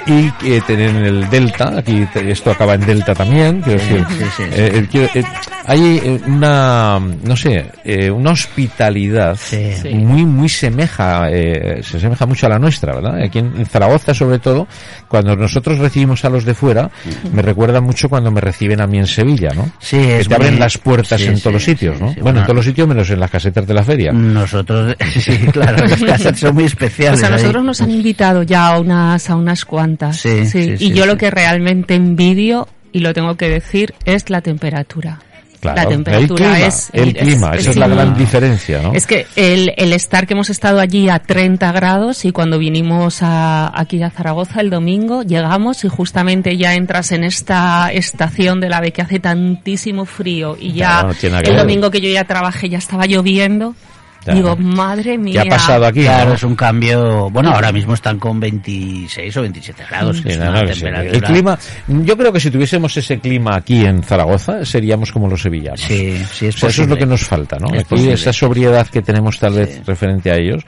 y 0.06 0.26
eh, 0.52 0.60
tienen 0.66 0.96
el 0.96 1.28
Delta, 1.30 1.78
aquí 1.78 2.06
te- 2.12 2.30
esto 2.30 2.50
acaba 2.50 2.74
en 2.74 2.86
Delta 2.86 3.14
también. 3.14 3.60
Quiero 3.62 3.78
decir, 3.80 4.04
sí, 4.08 4.14
sí, 4.18 4.24
sí. 4.36 4.42
eh, 4.52 4.70
eh, 4.74 4.86
quiero- 4.90 5.08
eh, 5.14 5.24
hay 5.64 6.00
eh, 6.04 6.20
una, 6.26 6.98
no 7.22 7.36
sé, 7.36 7.66
eh, 7.84 8.10
una 8.10 8.30
hospitalidad 8.32 9.36
Sí. 9.40 9.72
Sí. 9.80 9.88
muy, 9.94 10.24
muy 10.24 10.48
semeja, 10.48 11.28
eh, 11.30 11.80
se 11.82 11.96
asemeja 11.98 12.26
mucho 12.26 12.46
a 12.46 12.48
la 12.48 12.58
nuestra, 12.58 12.94
¿verdad? 12.94 13.22
Aquí 13.22 13.38
en, 13.38 13.52
en 13.56 13.66
Zaragoza, 13.66 14.14
sobre 14.14 14.38
todo, 14.38 14.66
cuando 15.08 15.36
nosotros 15.36 15.78
recibimos 15.78 16.24
a 16.24 16.30
los 16.30 16.44
de 16.44 16.54
fuera, 16.54 16.90
me 17.32 17.42
recuerda 17.42 17.80
mucho 17.80 18.08
cuando 18.08 18.30
me 18.30 18.40
reciben 18.40 18.80
a 18.80 18.86
mí 18.86 18.98
en 18.98 19.06
Sevilla, 19.06 19.50
¿no? 19.54 19.70
Sí, 19.78 19.96
que 19.98 20.20
es 20.20 20.28
te 20.28 20.34
abren 20.34 20.52
muy- 20.52 20.60
las 20.60 20.78
puertas 20.78 21.20
sí, 21.20 21.26
en 21.28 21.36
sí, 21.36 21.42
todos 21.42 21.54
los 21.54 21.64
sí, 21.64 21.70
sitios, 21.72 21.96
sí, 21.96 22.02
¿no? 22.02 22.08
sí, 22.08 22.14
bueno, 22.14 22.22
bueno. 22.24 22.38
en 22.40 22.44
todos 22.46 22.56
los 22.56 22.64
sitios 22.64 22.88
menos 22.88 23.10
en 23.10 23.20
las 23.20 23.30
casetas 23.30 23.66
de 23.66 23.74
la 23.74 23.82
feria. 23.82 24.12
Nosotros, 24.12 24.96
sí, 25.20 25.36
claro, 25.52 25.86
las 25.86 26.02
casas 26.02 26.38
son 26.38 26.54
muy 26.54 26.64
O 26.64 26.68
especiales. 27.10 27.20
sea, 27.20 27.28
ahí. 27.28 27.42
nosotros 27.42 27.64
nos 27.64 27.80
han 27.80 27.90
invitado 27.90 28.42
ya 28.42 28.68
a 28.68 28.80
unas, 28.80 29.28
a 29.30 29.36
unas 29.36 29.64
cuantas. 29.64 30.16
Sí, 30.16 30.46
sí, 30.46 30.76
sí, 30.76 30.86
y 30.86 30.92
yo 30.92 31.06
lo 31.06 31.16
que 31.16 31.30
realmente 31.30 31.94
envidio, 31.94 32.68
y 32.92 33.00
lo 33.00 33.12
tengo 33.14 33.36
que 33.36 33.48
decir, 33.48 33.94
es 34.04 34.30
la 34.30 34.40
temperatura. 34.40 35.20
Claro, 35.60 35.76
la 35.80 35.88
temperatura 35.88 36.44
el 36.46 36.52
clima, 36.54 36.66
es 36.66 36.90
el 36.92 37.08
es- 37.10 37.22
clima, 37.22 37.54
esa 37.54 37.70
es 37.70 37.76
la 37.76 37.86
gran 37.86 38.18
diferencia, 38.18 38.82
¿no? 38.82 38.94
Es 38.94 39.06
que 39.06 39.28
el, 39.36 39.72
el 39.76 39.92
estar 39.92 40.26
que 40.26 40.34
hemos 40.34 40.50
estado 40.50 40.80
allí 40.80 41.08
a 41.08 41.20
30 41.20 41.70
grados 41.70 42.24
y 42.24 42.32
cuando 42.32 42.58
vinimos 42.58 43.22
a, 43.22 43.70
aquí 43.72 44.02
a 44.02 44.10
Zaragoza 44.10 44.60
el 44.60 44.70
domingo, 44.70 45.22
llegamos 45.22 45.84
y 45.84 45.88
justamente 45.88 46.56
ya 46.56 46.74
entras 46.74 47.12
en 47.12 47.22
esta 47.22 47.92
estación 47.92 48.58
de 48.58 48.70
la 48.70 48.80
B 48.80 48.90
que 48.90 49.02
hace 49.02 49.20
tantísimo 49.20 50.04
frío 50.04 50.56
y 50.58 50.72
ya 50.72 51.04
no 51.04 51.38
el 51.38 51.56
domingo 51.56 51.92
que 51.92 52.00
yo 52.00 52.08
ya 52.10 52.24
trabajé 52.24 52.68
ya 52.68 52.78
estaba 52.78 53.06
lloviendo. 53.06 53.76
Claro. 54.24 54.38
Digo, 54.38 54.56
madre 54.56 55.02
¿Qué 55.12 55.18
mía. 55.18 55.42
ha 55.42 55.44
pasado 55.48 55.86
aquí? 55.86 56.02
Claro, 56.02 56.28
no? 56.30 56.34
es 56.36 56.42
un 56.44 56.54
cambio. 56.54 57.28
Bueno, 57.30 57.50
ahora 57.50 57.72
mismo 57.72 57.94
están 57.94 58.18
con 58.18 58.38
26 58.38 59.36
o 59.36 59.42
27 59.42 59.82
grados. 59.90 60.20
que 60.20 60.28
es 60.30 60.38
no, 60.38 60.44
una 60.50 60.62
no, 60.62 60.68
temperatura- 60.70 61.16
El 61.16 61.22
clima, 61.22 61.58
yo 61.88 62.16
creo 62.16 62.32
que 62.32 62.38
si 62.40 62.50
tuviésemos 62.50 62.96
ese 62.96 63.18
clima 63.18 63.56
aquí 63.56 63.84
en 63.84 64.02
Zaragoza, 64.02 64.64
seríamos 64.64 65.10
como 65.10 65.28
los 65.28 65.42
sevillanos. 65.42 65.80
Sí, 65.80 66.16
sí, 66.32 66.46
es 66.46 66.54
O 66.56 66.58
sea, 66.60 66.68
eso 66.68 66.82
es 66.82 66.88
lo 66.88 66.96
que 66.96 67.06
nos 67.06 67.22
falta, 67.24 67.58
¿no? 67.58 67.66
Es 67.74 67.80
Aquí 67.80 67.88
posible. 67.90 68.12
esa 68.14 68.32
sobriedad 68.32 68.86
que 68.86 69.02
tenemos 69.02 69.38
tal 69.38 69.54
vez 69.54 69.84
referente 69.86 70.30
a 70.30 70.36
ellos 70.36 70.62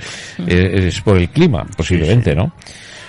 eh, 0.46 0.86
es 0.88 1.00
por 1.00 1.16
el 1.16 1.28
clima, 1.28 1.64
posiblemente, 1.76 2.34
¿no? 2.34 2.52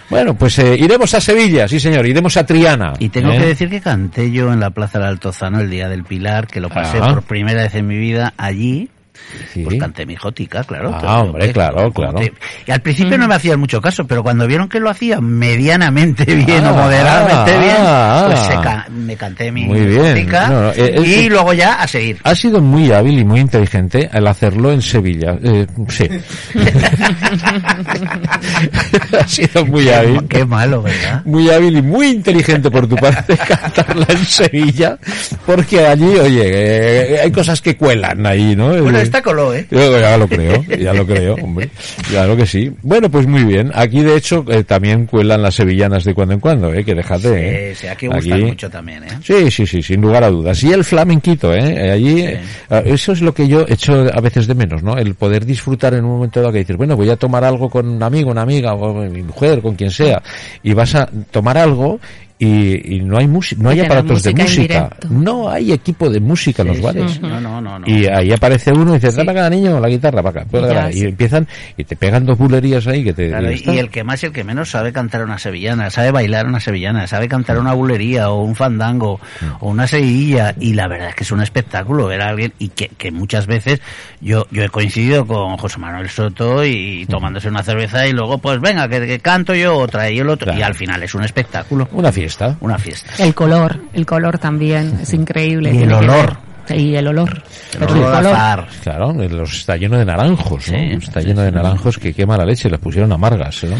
Bueno, 0.07 0.35
pues 0.35 0.59
eh, 0.59 0.75
iremos 0.79 1.11
a 1.15 1.19
Sevilla, 1.21 1.67
sí 1.67 1.79
señor, 1.79 2.05
iremos 2.05 2.37
a 2.37 2.45
Triana. 2.45 2.93
Y 2.99 3.09
tengo 3.09 3.31
¿eh? 3.31 3.39
que 3.39 3.45
decir 3.47 3.69
que 3.71 3.81
canté 3.81 4.31
yo 4.31 4.53
en 4.53 4.59
la 4.59 4.69
Plaza 4.69 4.99
del 4.99 5.07
Altozano 5.07 5.59
el 5.61 5.69
día 5.71 5.89
del 5.89 6.03
Pilar, 6.03 6.45
que 6.45 6.59
lo 6.61 6.69
pasé 6.69 6.99
Ah. 7.01 7.07
por 7.09 7.23
primera 7.23 7.63
vez 7.63 7.73
en 7.73 7.87
mi 7.87 7.97
vida 7.97 8.31
allí. 8.37 8.89
Sí. 9.53 9.63
Pues 9.63 9.79
canté 9.79 10.05
mi 10.05 10.15
claro. 10.15 10.95
Ah, 11.03 11.21
hombre, 11.21 11.45
¿eh? 11.45 11.53
claro, 11.53 11.91
claro. 11.91 12.19
te- 12.19 12.33
Y 12.65 12.71
al 12.71 12.81
principio 12.81 13.17
no 13.17 13.27
me 13.27 13.35
hacían 13.35 13.59
mucho 13.59 13.81
caso, 13.81 14.05
pero 14.05 14.23
cuando 14.23 14.47
vieron 14.47 14.67
que 14.69 14.79
lo 14.79 14.89
hacía 14.89 15.19
medianamente 15.21 16.25
bien 16.35 16.63
Ah, 16.65 16.71
o 16.71 16.75
moderadamente 16.75 17.53
ah, 17.53 17.59
bien, 17.59 17.75
ah. 17.79 18.23
pues 18.27 18.39
se 18.39 18.53
ca- 18.53 18.87
me 18.89 19.15
canté 19.15 19.51
mi 19.51 19.65
Muy 19.65 19.79
No, 20.49 20.61
no, 20.61 20.71
eh, 20.71 20.95
y 21.05 21.13
eh, 21.25 21.29
luego 21.29 21.53
ya 21.53 21.75
a 21.75 21.87
seguir. 21.87 22.17
Ha 22.23 22.35
sido 22.35 22.61
muy 22.61 22.91
hábil 22.91 23.19
y 23.19 23.23
muy 23.23 23.39
inteligente 23.39 24.09
al 24.11 24.27
hacerlo 24.27 24.71
en 24.71 24.81
Sevilla. 24.81 25.37
Eh, 25.43 25.67
sí. 25.89 26.07
ha 29.19 29.27
sido 29.27 29.65
muy 29.65 29.89
hábil. 29.89 30.21
Qué 30.27 30.45
malo, 30.45 30.81
¿verdad? 30.81 31.23
Muy 31.25 31.49
hábil 31.49 31.77
y 31.77 31.81
muy 31.81 32.07
inteligente 32.07 32.69
por 32.71 32.87
tu 32.87 32.95
parte 32.95 33.37
cantarla 33.37 34.05
en 34.09 34.25
Sevilla, 34.25 34.97
porque 35.45 35.85
allí, 35.85 36.05
oye, 36.17 36.41
eh, 37.15 37.19
hay 37.23 37.31
cosas 37.31 37.61
que 37.61 37.75
cuelan 37.75 38.25
ahí, 38.25 38.55
¿no? 38.55 38.69
Bueno, 38.81 38.99
Eh, 38.99 39.03
esta 39.05 39.21
coló, 39.21 39.53
¿eh? 39.53 39.65
yo 39.69 39.99
ya 39.99 40.17
lo 40.17 40.27
creo, 40.27 40.63
ya 40.79 40.93
lo 40.93 41.05
creo, 41.05 41.35
hombre. 41.35 41.69
Claro 42.09 42.35
que 42.35 42.45
sí. 42.45 42.71
Bueno, 42.81 43.09
pues 43.09 43.27
muy 43.27 43.43
bien. 43.43 43.71
Aquí, 43.73 44.01
de 44.01 44.15
hecho, 44.15 44.45
eh, 44.49 44.63
también 44.63 45.05
cuelan 45.05 45.41
las 45.41 45.55
sevillanas 45.55 46.03
de 46.03 46.13
cuando 46.13 46.33
en 46.33 46.39
cuando, 46.39 46.73
¿eh? 46.73 46.83
Que 46.83 46.93
déjate, 46.95 47.69
¿eh? 47.69 47.75
Sí, 47.75 47.81
sí, 47.81 47.87
aquí 47.87 48.07
gustan 48.07 48.41
mucho 48.41 48.69
también, 48.69 49.03
¿eh? 49.03 49.07
Sí, 49.23 49.49
sí, 49.51 49.65
sí, 49.65 49.81
sin 49.81 50.01
lugar 50.01 50.23
a 50.23 50.29
dudas. 50.29 50.61
Y 50.63 50.71
el 50.71 50.83
flamenquito, 50.83 51.53
¿eh? 51.53 51.91
Allí, 51.91 52.21
eh, 52.21 52.41
eso 52.85 53.11
es 53.11 53.21
lo 53.21 53.33
que 53.33 53.47
yo 53.47 53.65
echo 53.67 54.07
a 54.13 54.21
veces 54.21 54.47
de 54.47 54.55
menos, 54.55 54.83
¿no? 54.83 54.97
El 54.97 55.15
poder 55.15 55.45
disfrutar 55.45 55.93
en 55.93 56.05
un 56.05 56.11
momento 56.11 56.39
dado 56.41 56.51
que 56.51 56.59
dices, 56.59 56.77
bueno, 56.77 56.95
voy 56.95 57.09
a 57.09 57.15
tomar 57.15 57.43
algo 57.43 57.69
con 57.69 57.87
un 57.87 58.03
amigo, 58.03 58.31
una 58.31 58.41
amiga, 58.41 58.73
o 58.73 58.93
mi 58.93 59.23
mujer, 59.23 59.61
con 59.61 59.75
quien 59.75 59.91
sea, 59.91 60.21
y 60.63 60.73
vas 60.73 60.95
a 60.95 61.09
tomar 61.31 61.57
algo 61.57 61.99
y, 62.37 62.95
y 62.97 62.99
no 62.99 63.17
hay 63.17 63.27
música, 63.27 63.63
no 63.63 63.69
hay 63.69 63.79
aparatos 63.79 64.21
de 64.23 64.33
música 64.33 64.89
no 65.09 65.49
hay 65.49 65.71
equipo 65.71 66.09
de 66.09 66.19
música 66.19 66.63
en 66.63 66.67
los 66.67 66.77
Sí, 66.77 66.83
bares. 66.83 67.11
sí. 67.13 67.19
No, 67.21 67.39
no, 67.39 67.61
no, 67.61 67.79
no. 67.79 67.87
Y 67.87 68.07
ahí 68.07 68.33
aparece 68.33 68.73
uno 68.73 68.91
y 68.95 68.99
dice, 68.99 69.11
dame 69.15 69.31
acá, 69.31 69.49
niño, 69.49 69.79
la 69.79 69.87
guitarra, 69.87 70.21
para 70.21 70.41
acá. 70.41 70.47
pues, 70.51 70.63
Ya, 70.63 70.67
para 70.67 70.81
acá". 70.81 70.89
y 70.91 70.99
sí. 70.99 71.05
empiezan, 71.05 71.47
y 71.77 71.83
te 71.85 71.95
pegan 71.95 72.25
dos 72.25 72.37
bulerías 72.37 72.85
ahí 72.87 73.05
que 73.05 73.13
te... 73.13 73.29
Claro, 73.29 73.51
y 73.51 73.63
y, 73.65 73.77
el 73.79 73.89
que 73.89 74.03
más 74.03 74.21
y 74.21 74.25
el 74.25 74.31
que 74.33 74.43
menos 74.43 74.69
sabe 74.69 74.91
cantar 74.91 75.23
una 75.23 75.37
sevillana, 75.37 75.89
sabe 75.89 76.11
bailar 76.11 76.45
una 76.47 76.59
sevillana, 76.59 77.07
sabe 77.07 77.29
cantar 77.29 77.57
una 77.57 77.71
bulería 77.73 78.29
o 78.29 78.41
un 78.43 78.55
fandango 78.55 79.19
o 79.61 79.69
una 79.69 79.87
sevilla 79.87 80.53
y 80.59 80.73
la 80.73 80.87
verdad 80.89 81.09
es 81.09 81.15
que 81.15 81.23
es 81.23 81.31
un 81.31 81.41
espectáculo 81.41 82.07
ver 82.07 82.21
a 82.21 82.27
alguien 82.29 82.51
y 82.59 82.67
que, 82.69 82.89
que 82.89 83.11
muchas 83.11 83.47
veces 83.47 83.79
yo 84.19 84.45
yo 84.51 84.63
he 84.63 84.69
coincidido 84.69 85.25
con 85.25 85.55
José 85.57 85.79
Manuel 85.79 86.09
Soto 86.09 86.65
y, 86.65 87.05
tomándose 87.09 87.47
una 87.47 87.63
cerveza 87.63 88.05
y 88.07 88.11
luego 88.11 88.39
pues 88.39 88.59
venga 88.59 88.89
que, 88.89 89.05
que 89.07 89.19
canto 89.19 89.55
yo 89.55 89.77
otra 89.77 90.09
y 90.11 90.19
el 90.19 90.27
otro 90.29 90.45
Claro. 90.47 90.59
y 90.59 90.63
al 90.63 90.75
final 90.75 91.01
es 91.01 91.15
un 91.15 91.23
espectáculo, 91.23 91.87
Una 91.93 92.11
fiesta. 92.11 92.24
Una 92.61 92.77
fiesta. 92.77 93.11
El 93.19 93.33
color, 93.33 93.79
el 93.93 94.05
color 94.05 94.37
también 94.37 94.99
es 95.01 95.13
increíble. 95.13 95.73
Y 95.73 95.83
el 95.83 95.93
olor. 95.93 96.37
Y 96.69 96.95
el 96.95 97.07
olor. 97.07 97.43
El 97.79 97.83
olor. 97.83 98.67
Claro, 98.83 99.13
los 99.13 99.53
está 99.53 99.75
lleno 99.77 99.97
de 99.97 100.05
naranjos, 100.05 100.69
¿no? 100.71 100.77
Sí, 100.77 100.89
está 101.01 101.21
lleno 101.21 101.41
de 101.41 101.51
naranjos 101.51 101.97
que 101.97 102.13
quema 102.13 102.37
la 102.37 102.45
leche, 102.45 102.69
les 102.69 102.79
pusieron 102.79 103.11
amargas, 103.11 103.63
¿no? 103.65 103.75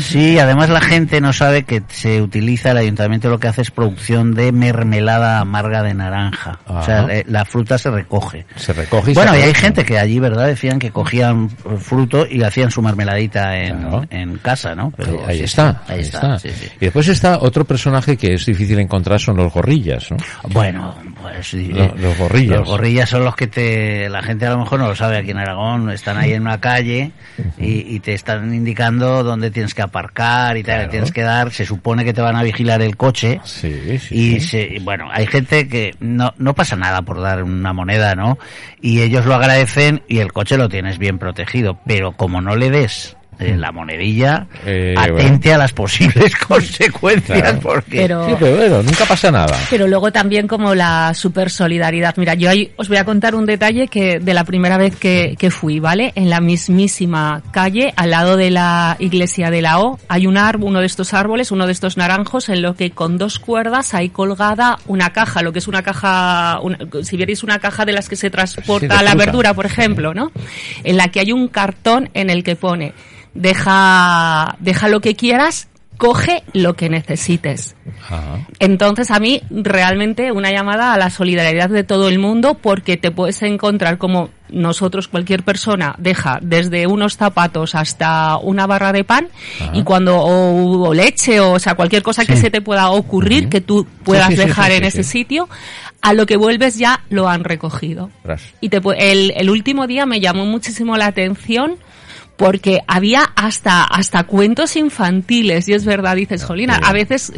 Sí, 0.00 0.38
además 0.38 0.68
la 0.68 0.80
gente 0.80 1.20
no 1.20 1.32
sabe 1.32 1.64
que 1.64 1.82
se 1.88 2.20
utiliza, 2.22 2.70
el 2.72 2.78
ayuntamiento 2.78 3.28
lo 3.28 3.38
que 3.38 3.48
hace 3.48 3.62
es 3.62 3.70
producción 3.70 4.34
de 4.34 4.52
mermelada 4.52 5.40
amarga 5.40 5.82
de 5.82 5.94
naranja. 5.94 6.58
O 6.66 6.82
sea, 6.82 7.00
Ajá. 7.00 7.14
eh, 7.14 7.24
la 7.28 7.44
fruta 7.44 7.78
se 7.78 7.90
recoge. 7.90 8.46
Se 8.56 8.72
recoge 8.72 9.12
y 9.12 9.14
Bueno, 9.14 9.32
se 9.32 9.40
y 9.40 9.42
hay 9.42 9.54
gente 9.54 9.84
que 9.84 9.98
allí, 9.98 10.18
¿verdad? 10.18 10.46
Decían 10.46 10.78
que 10.78 10.90
cogían 10.90 11.48
fruto 11.78 12.26
y 12.28 12.42
hacían 12.42 12.70
su 12.70 12.82
mermeladita 12.82 13.56
en, 13.56 13.76
Claro. 13.80 14.04
en 14.10 14.38
casa, 14.38 14.74
¿no? 14.74 14.84
Ahí, 14.86 14.92
Pero 14.96 15.26
ahí 15.26 15.38
sí, 15.38 15.44
está, 15.44 15.82
ahí 15.88 16.00
está. 16.00 16.38
sí, 16.38 16.50
sí. 16.50 16.68
Y 16.80 16.84
después 16.86 17.08
está 17.08 17.38
otro 17.38 17.64
personaje 17.64 18.16
que 18.16 18.34
es 18.34 18.46
difícil 18.46 18.78
encontrar, 18.78 19.20
son 19.20 19.36
los 19.36 19.52
gorrillas, 19.52 20.10
¿no? 20.10 20.16
Bueno, 20.50 20.94
pues 21.32 21.48
sí, 21.48 21.68
Lo- 21.68 21.94
los 21.96 22.16
gorrillas. 22.18 22.58
Los 22.58 22.68
gorrillas 22.68 23.08
son 23.08 23.24
los 23.24 23.36
que 23.36 23.46
te... 23.46 24.08
La 24.08 24.22
gente 24.22 24.46
a 24.46 24.50
lo 24.50 24.58
mejor 24.58 24.78
no 24.80 24.88
lo 24.88 24.94
sabe 24.96 25.16
aquí 25.18 25.30
en 25.30 25.38
Aragón, 25.38 25.90
están 25.90 26.16
ahí 26.18 26.32
en 26.32 26.42
una 26.42 26.60
calle 26.60 27.12
y, 27.58 27.94
y 27.94 28.00
te 28.00 28.14
están 28.14 28.52
indicando 28.54 29.22
dónde 29.22 29.50
tienes 29.50 29.74
que 29.74 29.82
aparcar 29.82 30.56
y 30.56 30.62
tal, 30.62 30.76
Claro. 30.76 30.90
tienes 30.90 31.12
que 31.12 31.22
dar, 31.22 31.50
se 31.52 31.64
supone 31.66 32.04
que 32.04 32.12
te 32.12 32.20
van 32.20 32.36
a 32.36 32.42
vigilar 32.42 32.82
el 32.82 32.96
coche. 32.96 33.40
Sí, 33.44 33.98
sí. 33.98 34.14
Y 34.14 34.40
sí. 34.40 34.48
se, 34.48 34.62
y 34.62 34.78
bueno, 34.78 35.08
hay 35.12 35.26
gente 35.26 35.68
que 35.68 35.94
no, 36.00 36.34
no 36.38 36.54
pasa 36.54 36.76
nada 36.76 37.02
por 37.02 37.20
dar 37.20 37.42
una 37.42 37.72
moneda, 37.72 38.14
¿no? 38.14 38.38
Y 38.80 39.00
ellos 39.02 39.26
lo 39.26 39.34
agradecen 39.34 40.02
y 40.08 40.18
el 40.18 40.32
coche 40.32 40.56
lo 40.56 40.68
tienes 40.68 40.98
bien 40.98 41.18
protegido. 41.18 41.78
Pero 41.86 42.12
como 42.12 42.40
no 42.40 42.54
le 42.56 42.70
des 42.70 43.15
eh, 43.38 43.56
la 43.56 43.72
monedilla, 43.72 44.46
Eh, 44.64 44.94
atente 44.96 45.52
a 45.52 45.58
las 45.58 45.72
posibles 45.72 46.34
consecuencias 46.36 47.40
Claro. 47.40 47.60
porque... 47.60 47.96
Pero- 48.02 48.26
Sí, 48.28 48.34
pero 48.38 48.56
bueno, 48.56 48.82
nunca 48.82 49.04
pasa 49.04 49.30
nada. 49.30 49.56
Pero 49.70 49.86
luego 49.86 50.10
también 50.12 50.46
como 50.48 50.74
la 50.74 51.12
super 51.14 51.50
solidaridad. 51.50 52.14
Mira, 52.16 52.34
yo 52.34 52.48
ahí 52.50 52.72
os 52.76 52.88
voy 52.88 52.96
a 52.98 53.04
contar 53.04 53.34
un 53.34 53.46
detalle 53.46 53.88
que 53.88 54.18
de 54.20 54.34
la 54.34 54.44
primera 54.44 54.78
vez 54.78 54.96
que, 54.96 55.36
que 55.38 55.50
fui, 55.50 55.80
¿vale? 55.80 56.12
En 56.14 56.30
la 56.30 56.40
mismísima 56.40 57.42
calle, 57.52 57.92
al 57.96 58.10
lado 58.10 58.36
de 58.36 58.50
la 58.50 58.96
iglesia 58.98 59.50
de 59.50 59.62
la 59.62 59.80
O, 59.80 59.98
hay 60.08 60.26
un 60.26 60.36
árbol, 60.36 60.70
uno 60.70 60.80
de 60.80 60.86
estos 60.86 61.14
árboles, 61.14 61.50
uno 61.52 61.66
de 61.66 61.72
estos 61.72 61.96
naranjos, 61.96 62.48
en 62.48 62.62
lo 62.62 62.74
que 62.74 62.90
con 62.90 63.18
dos 63.18 63.38
cuerdas 63.38 63.94
hay 63.94 64.08
colgada 64.08 64.78
una 64.86 65.10
caja, 65.12 65.42
lo 65.42 65.52
que 65.52 65.58
es 65.60 65.68
una 65.68 65.82
caja, 65.82 66.58
una- 66.62 66.78
si 67.02 67.16
vierais 67.16 67.42
una 67.42 67.58
caja 67.58 67.84
de 67.84 67.92
las 67.92 68.08
que 68.08 68.16
se 68.16 68.30
transporta 68.30 69.02
la 69.02 69.14
verdura, 69.14 69.54
por 69.54 69.66
ejemplo, 69.66 70.14
¿no? 70.14 70.30
En 70.84 70.96
la 70.96 71.08
que 71.08 71.20
hay 71.20 71.32
un 71.32 71.48
cartón 71.48 72.08
en 72.14 72.30
el 72.30 72.42
que 72.44 72.56
pone, 72.56 72.92
deja, 73.36 74.56
deja 74.60 74.88
lo 74.88 75.00
que 75.00 75.14
quieras, 75.14 75.68
coge 75.96 76.42
lo 76.52 76.74
que 76.74 76.88
necesites. 76.88 77.74
Ajá. 78.02 78.46
Entonces, 78.58 79.10
a 79.10 79.18
mí, 79.18 79.42
realmente, 79.50 80.32
una 80.32 80.50
llamada 80.50 80.92
a 80.92 80.98
la 80.98 81.10
solidaridad 81.10 81.70
de 81.70 81.84
todo 81.84 82.08
el 82.08 82.18
mundo, 82.18 82.54
porque 82.54 82.96
te 82.96 83.10
puedes 83.10 83.42
encontrar 83.42 83.98
como 83.98 84.30
nosotros, 84.48 85.08
cualquier 85.08 85.42
persona, 85.42 85.94
deja 85.98 86.38
desde 86.40 86.86
unos 86.86 87.16
zapatos 87.16 87.74
hasta 87.74 88.36
una 88.36 88.66
barra 88.66 88.92
de 88.92 89.04
pan 89.04 89.28
y 89.72 89.82
cuando, 89.82 90.18
o, 90.18 90.88
o 90.88 90.94
leche, 90.94 91.40
o, 91.40 91.52
o 91.52 91.58
sea, 91.58 91.74
cualquier 91.74 92.02
cosa 92.02 92.24
que 92.24 92.36
se 92.36 92.50
te 92.50 92.60
pueda 92.60 92.90
ocurrir 92.90 93.48
que 93.48 93.60
tú 93.60 93.86
puedas 94.04 94.28
sí, 94.28 94.36
sí, 94.36 94.42
dejar 94.42 94.70
en 94.70 94.84
ese 94.84 95.02
sitio, 95.02 95.48
a 96.00 96.12
lo 96.12 96.26
que 96.26 96.36
vuelves 96.36 96.78
ya 96.78 97.00
lo 97.10 97.28
han 97.28 97.42
recogido. 97.42 98.10
Y 98.60 98.68
te, 98.68 98.80
el, 98.98 99.32
el 99.36 99.50
último 99.50 99.88
día 99.88 100.06
me 100.06 100.20
llamó 100.20 100.46
muchísimo 100.46 100.96
la 100.96 101.06
atención 101.06 101.76
porque 102.36 102.80
había 102.86 103.22
hasta 103.34 103.84
hasta 103.84 104.24
cuentos 104.24 104.76
infantiles 104.76 105.68
y 105.68 105.72
es 105.72 105.84
verdad 105.84 106.16
dices 106.16 106.44
Jolina 106.44 106.80
a 106.82 106.92
veces 106.92 107.32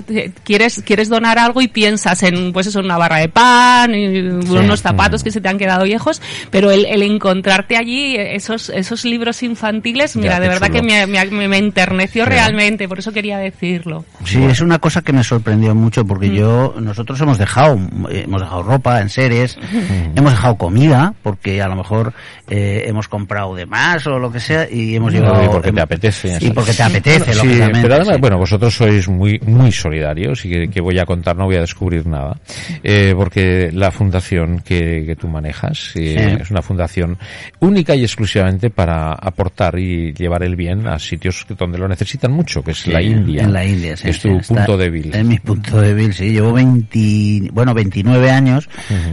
quieres 0.44 0.82
quieres 0.84 1.08
donar 1.08 1.38
algo 1.38 1.60
y 1.60 1.68
piensas 1.68 2.22
en 2.22 2.52
pues 2.52 2.66
eso 2.66 2.80
en 2.80 2.86
una 2.86 2.98
barra 2.98 3.18
de 3.18 3.28
pan 3.28 3.94
y 3.94 4.18
unos 4.18 4.82
zapatos 4.82 5.22
que 5.22 5.30
se 5.30 5.40
te 5.40 5.48
han 5.48 5.58
quedado 5.58 5.84
viejos 5.84 6.20
pero 6.50 6.70
el, 6.70 6.84
el 6.86 7.02
encontrarte 7.02 7.76
allí 7.76 8.16
esos 8.16 8.70
esos 8.70 9.04
libros 9.04 9.42
infantiles 9.42 10.16
mira 10.16 10.40
de 10.40 10.48
verdad 10.48 10.68
chulo. 10.68 10.80
que 10.80 10.86
me, 10.86 11.06
me, 11.06 11.24
me- 11.26 11.48
me 11.48 11.58
enterneció 11.58 12.24
Sí. 12.24 12.30
realmente 12.30 12.88
por 12.88 12.98
eso 12.98 13.12
quería 13.12 13.38
decirlo. 13.38 14.04
Sí, 14.24 14.42
es 14.42 14.60
una 14.60 14.78
cosa 14.78 15.02
que 15.02 15.12
me 15.12 15.22
sorprendió 15.22 15.74
mucho 15.74 16.04
porque 16.04 16.30
yo, 16.30 16.74
nosotros 16.80 17.20
hemos 17.20 17.38
dejado, 17.38 17.78
hemos 18.10 18.40
dejado 18.40 18.62
ropa 18.62 19.00
en 19.00 19.08
series, 19.08 19.56
hemos 20.16 20.32
dejado 20.32 20.56
comida 20.56 21.14
porque 21.22 21.62
a 21.62 21.68
lo 21.68 21.76
mejor 21.76 22.12
eh, 22.48 22.84
hemos 22.86 23.06
comprado 23.08 23.54
de 23.54 23.66
más 23.66 24.06
o 24.06 24.18
lo 24.18 24.32
que 24.32 24.40
sea 24.40 24.68
y 24.70 24.87
hemos 24.96 25.12
No, 25.12 25.20
llevado... 25.20 25.44
y 25.44 25.48
porque 25.48 25.72
te 25.72 25.80
apetece, 25.80 26.38
Y 26.40 26.50
porque 26.50 26.72
te 26.72 26.82
apetece, 26.82 27.34
lógicamente. 27.34 27.80
pero 27.82 27.94
además, 27.94 28.14
sí. 28.16 28.20
bueno, 28.20 28.38
vosotros 28.38 28.74
sois 28.74 29.08
muy 29.08 29.38
muy 29.46 29.72
solidarios 29.72 30.44
y 30.44 30.50
que, 30.50 30.68
que 30.68 30.80
voy 30.80 30.98
a 30.98 31.06
contar, 31.06 31.36
no 31.36 31.44
voy 31.46 31.56
a 31.56 31.60
descubrir 31.60 32.06
nada, 32.06 32.38
eh, 32.82 33.12
porque 33.16 33.70
la 33.72 33.90
fundación 33.90 34.60
que, 34.60 35.04
que 35.06 35.16
tú 35.16 35.28
manejas 35.28 35.92
eh, 35.96 36.38
es 36.40 36.50
una 36.50 36.62
fundación 36.62 37.18
única 37.60 37.94
y 37.94 38.02
exclusivamente 38.02 38.70
para 38.70 39.12
aportar 39.12 39.78
y 39.78 40.12
llevar 40.12 40.42
el 40.42 40.56
bien 40.56 40.86
a 40.86 40.98
sitios 40.98 41.44
que- 41.46 41.54
donde 41.54 41.78
lo 41.78 41.88
necesitan 41.88 42.32
mucho, 42.32 42.62
que 42.62 42.70
es 42.72 42.86
la 42.86 43.02
India. 43.02 43.42
En 43.44 43.52
la 43.52 43.64
India, 43.64 43.96
sí. 43.96 44.08
es 44.08 44.20
tu 44.20 44.36
está- 44.38 44.54
punto 44.54 44.76
débil. 44.76 45.10
Es 45.14 45.24
mi 45.24 45.38
punto 45.38 45.80
débil, 45.80 46.12
sí. 46.14 46.30
Llevo 46.30 46.52
20, 46.52 47.50
bueno, 47.52 47.74
29 47.74 48.30
años, 48.30 48.68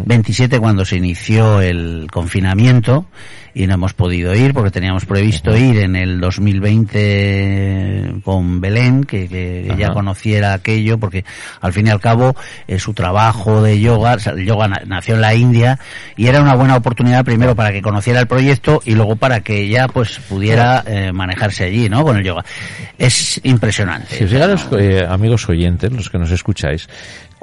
27 0.05 0.59
cuando 0.59 0.85
se 0.85 0.97
inició 0.97 1.61
el 1.61 2.07
confinamiento 2.11 3.07
y 3.57 3.65
no 3.67 3.75
hemos 3.75 3.93
podido 3.93 4.35
ir 4.35 4.53
porque 4.53 4.69
teníamos 4.69 5.05
previsto 5.05 5.55
ir 5.57 5.79
en 5.79 5.95
el 5.95 6.19
2020 6.19 8.15
con 8.23 8.59
Belén, 8.61 9.05
que, 9.05 9.27
que 9.27 9.71
ella 9.73 9.93
conociera 9.93 10.53
aquello, 10.53 10.97
porque 10.97 11.23
al 11.61 11.71
fin 11.73 11.87
y 11.87 11.89
al 11.89 12.01
cabo 12.01 12.35
eh, 12.67 12.77
su 12.79 12.93
trabajo 12.93 13.61
de 13.61 13.79
yoga, 13.79 14.15
o 14.15 14.19
sea, 14.19 14.33
el 14.33 14.45
yoga 14.45 14.67
na- 14.67 14.81
nació 14.85 15.15
en 15.15 15.21
la 15.21 15.33
India 15.33 15.79
y 16.17 16.27
era 16.27 16.41
una 16.41 16.55
buena 16.55 16.75
oportunidad 16.75 17.23
primero 17.23 17.55
para 17.55 17.71
que 17.71 17.81
conociera 17.81 18.19
el 18.19 18.27
proyecto 18.27 18.81
y 18.85 18.93
luego 18.93 19.15
para 19.15 19.39
que 19.39 19.61
ella 19.61 19.87
pues 19.87 20.19
pudiera 20.27 20.83
eh, 20.85 21.11
manejarse 21.13 21.63
allí, 21.63 21.87
¿no? 21.89 22.03
Con 22.03 22.17
el 22.17 22.23
yoga. 22.25 22.43
Es 22.97 23.39
impresionante. 23.43 24.15
Si 24.17 24.23
os 24.25 24.31
llegan 24.31 24.51
los 24.51 24.67
eh, 24.77 25.05
amigos 25.07 25.47
oyentes, 25.47 25.91
los 25.93 26.09
que 26.09 26.17
nos 26.17 26.31
escucháis, 26.31 26.87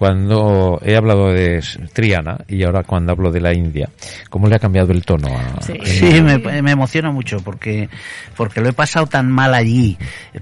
cuando 0.06 0.80
he 0.84 0.96
hablado 0.96 1.32
de 1.32 1.62
Triana 1.92 2.38
y 2.48 2.64
ahora 2.64 2.82
cuando 2.82 3.12
hablo 3.12 3.30
de 3.30 3.40
la 3.40 3.54
India, 3.54 3.88
¿cómo 4.28 4.48
le 4.48 4.56
ha 4.56 4.58
cambiado 4.58 4.90
el 4.90 5.04
tono 5.04 5.28
a, 5.28 5.62
Sí. 5.62 5.78
Sí, 5.84 6.20
me, 6.20 6.38
me 6.38 6.72
emociona 6.72 7.12
mucho 7.12 7.36
porque 7.38 7.88
porque 8.36 8.60
lo 8.60 8.68
he 8.68 8.72
pasado 8.72 9.06
tan 9.06 9.30
mal 9.30 9.54
allí, 9.54 9.96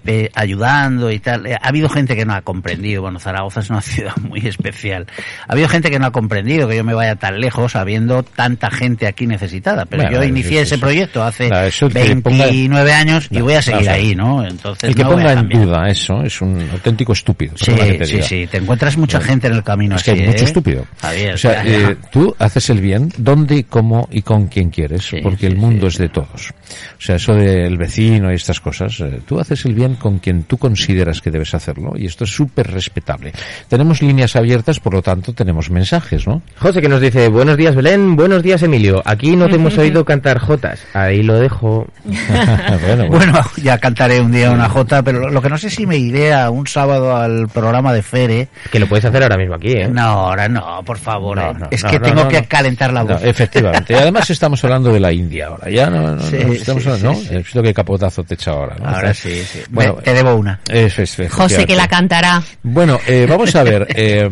eh, 0.06 0.30
ayudando 0.34 1.10
y 1.10 1.18
tal. 1.18 1.44
Eh, 1.46 1.58
Ha 1.60 1.68
habido 1.68 1.90
gente 1.90 2.16
que 2.16 2.24
no 2.24 2.32
ha 2.32 2.40
comprendido. 2.40 3.02
Bueno, 3.02 3.18
Zaragoza 3.18 3.60
es 3.60 3.68
una 3.68 3.82
ciudad 3.82 4.16
muy 4.16 4.40
especial. 4.46 5.06
Ha 5.46 5.52
habido 5.52 5.68
gente 5.68 5.90
que 5.90 5.98
no 5.98 6.06
ha 6.06 6.10
comprendido 6.10 6.66
que 6.66 6.76
yo 6.76 6.84
me 6.84 6.94
vaya 6.94 7.16
tan 7.16 7.38
lejos 7.38 7.76
habiendo 7.76 8.22
tanta 8.22 8.70
gente 8.70 9.06
aquí 9.06 9.26
necesitada. 9.26 9.84
Pero 9.84 10.04
Bueno, 10.04 10.16
yo 10.22 10.24
inicié 10.26 10.62
eso- 10.62 10.76
ese 10.76 10.78
proyecto 10.78 11.22
hace 11.22 11.48
Claro, 11.48 11.66
eso 11.66 11.86
que 11.90 12.16
ponga- 12.16 12.44
29 12.46 12.92
años 12.94 13.28
y 13.30 13.36
No, 13.36 13.44
voy 13.44 13.54
a 13.56 13.60
seguir 13.62 13.90
ahí, 13.90 14.14
¿no? 14.14 14.42
Entonces 14.42 14.88
El 14.88 14.94
que 14.94 15.04
ponga 15.04 15.32
en 15.34 15.48
duda 15.50 15.86
eso 15.90 16.22
es 16.22 16.40
un 16.40 16.66
auténtico 16.72 17.12
estúpido. 17.12 17.52
Sí, 17.56 17.72
sí, 18.06 18.22
sí. 18.22 18.46
Te 18.50 18.56
encuentras 18.56 18.96
mucha 18.96 19.20
gente 19.20 19.49
en 19.50 19.56
el 19.56 19.62
camino 19.62 19.96
Es 19.96 20.02
que 20.02 20.12
así, 20.12 20.20
hay 20.20 20.26
mucho 20.26 20.44
¿eh? 20.44 20.46
estúpido. 20.46 20.86
Javier, 21.00 21.34
o 21.34 21.38
sea, 21.38 21.64
eh, 21.64 21.96
tú 22.10 22.34
haces 22.38 22.70
el 22.70 22.80
bien 22.80 23.12
donde, 23.16 23.64
cómo 23.64 24.08
y 24.10 24.22
con 24.22 24.46
quien 24.46 24.70
quieres, 24.70 25.04
Sí, 25.04 25.18
porque 25.22 25.40
sí, 25.40 25.46
el 25.46 25.56
mundo 25.56 25.90
sí, 25.90 25.96
es 25.96 25.98
de 25.98 26.08
todos. 26.08 26.50
O 26.98 27.00
sea, 27.02 27.16
eso 27.16 27.34
del 27.34 27.76
vecino 27.76 28.30
y 28.32 28.34
estas 28.34 28.60
cosas, 28.60 29.00
eh, 29.00 29.20
tú 29.26 29.40
haces 29.40 29.64
el 29.64 29.74
bien 29.74 29.94
con 29.96 30.18
quien 30.18 30.44
tú 30.44 30.58
consideras 30.58 31.20
que 31.20 31.30
debes 31.30 31.54
hacerlo 31.54 31.92
y 31.96 32.06
esto 32.06 32.24
es 32.24 32.30
súper 32.30 32.70
respetable. 32.70 33.32
Tenemos 33.68 34.02
líneas 34.02 34.36
abiertas, 34.36 34.80
por 34.80 34.94
lo 34.94 35.02
tanto 35.02 35.32
tenemos 35.32 35.70
mensajes, 35.70 36.26
¿no? 36.26 36.42
José 36.58 36.80
que 36.80 36.88
nos 36.88 37.00
dice, 37.00 37.28
buenos 37.28 37.56
días 37.56 37.74
Belén, 37.74 38.16
buenos 38.16 38.42
días 38.42 38.62
Emilio. 38.62 39.02
Aquí 39.04 39.36
no 39.36 39.48
te 39.48 39.56
hemos 39.56 39.76
oído 39.78 40.04
cantar 40.04 40.38
jotas. 40.38 40.80
Ahí 40.94 41.22
lo 41.22 41.38
dejo. 41.38 41.86
bueno, 42.04 43.08
bueno. 43.08 43.20
Bueno, 43.20 43.40
ya 43.62 43.78
cantaré 43.78 44.20
un 44.20 44.32
día 44.32 44.50
una 44.50 44.68
jota, 44.68 45.02
pero 45.02 45.28
lo 45.28 45.42
que 45.42 45.48
no 45.48 45.58
sé 45.58 45.70
si 45.70 45.86
me 45.86 45.96
iré 45.96 46.32
a 46.32 46.50
un 46.50 46.66
sábado 46.66 47.16
al 47.16 47.48
programa 47.48 47.92
de 47.92 48.02
Fere. 48.02 48.48
Que 48.70 48.78
lo 48.78 48.88
puedes 48.88 49.04
hacer 49.04 49.22
ahora 49.30 49.42
mismo 49.42 49.54
aquí, 49.56 49.72
¿eh? 49.72 49.88
No, 49.88 50.02
ahora 50.02 50.48
no, 50.48 50.82
por 50.84 50.98
favor. 50.98 51.36
No, 51.36 51.50
eh. 51.50 51.54
no, 51.58 51.68
es 51.70 51.84
no, 51.84 51.90
que 51.90 51.98
no, 51.98 52.04
tengo 52.04 52.22
no, 52.24 52.28
que 52.28 52.40
no. 52.42 52.48
calentar 52.48 52.92
la 52.92 53.04
No, 53.04 53.14
voz. 53.14 53.24
efectivamente. 53.24 53.92
Y 53.92 53.96
además 53.96 54.28
estamos 54.30 54.62
hablando 54.64 54.92
de 54.92 55.00
la 55.00 55.12
India 55.12 55.46
ahora. 55.48 55.70
Ya 55.70 55.88
no, 55.90 56.16
no, 56.16 56.20
Sí, 56.22 56.36
no, 56.44 56.52
estamos 56.52 56.82
sí, 56.82 56.88
hablando, 56.88 57.14
sí, 57.20 57.28
¿no? 57.32 57.38
visto 57.38 57.62
que 57.62 57.74
capotazo 57.74 58.24
te 58.24 58.34
echa 58.34 58.50
ahora, 58.52 58.76
¿no? 58.78 58.88
Ahora 58.88 59.14
sí, 59.14 59.34
sí. 59.44 59.60
Bueno, 59.70 59.96
Ve, 59.96 60.02
te 60.02 60.14
debo 60.14 60.34
una. 60.34 60.60
Es, 60.70 60.98
es- 60.98 61.30
José 61.30 61.66
que 61.66 61.76
la 61.76 61.88
cantará 61.88 62.42
Bueno, 62.62 62.98
eh, 63.06 63.26
vamos 63.28 63.54
a 63.56 63.62
ver, 63.62 63.86
eh, 63.94 64.28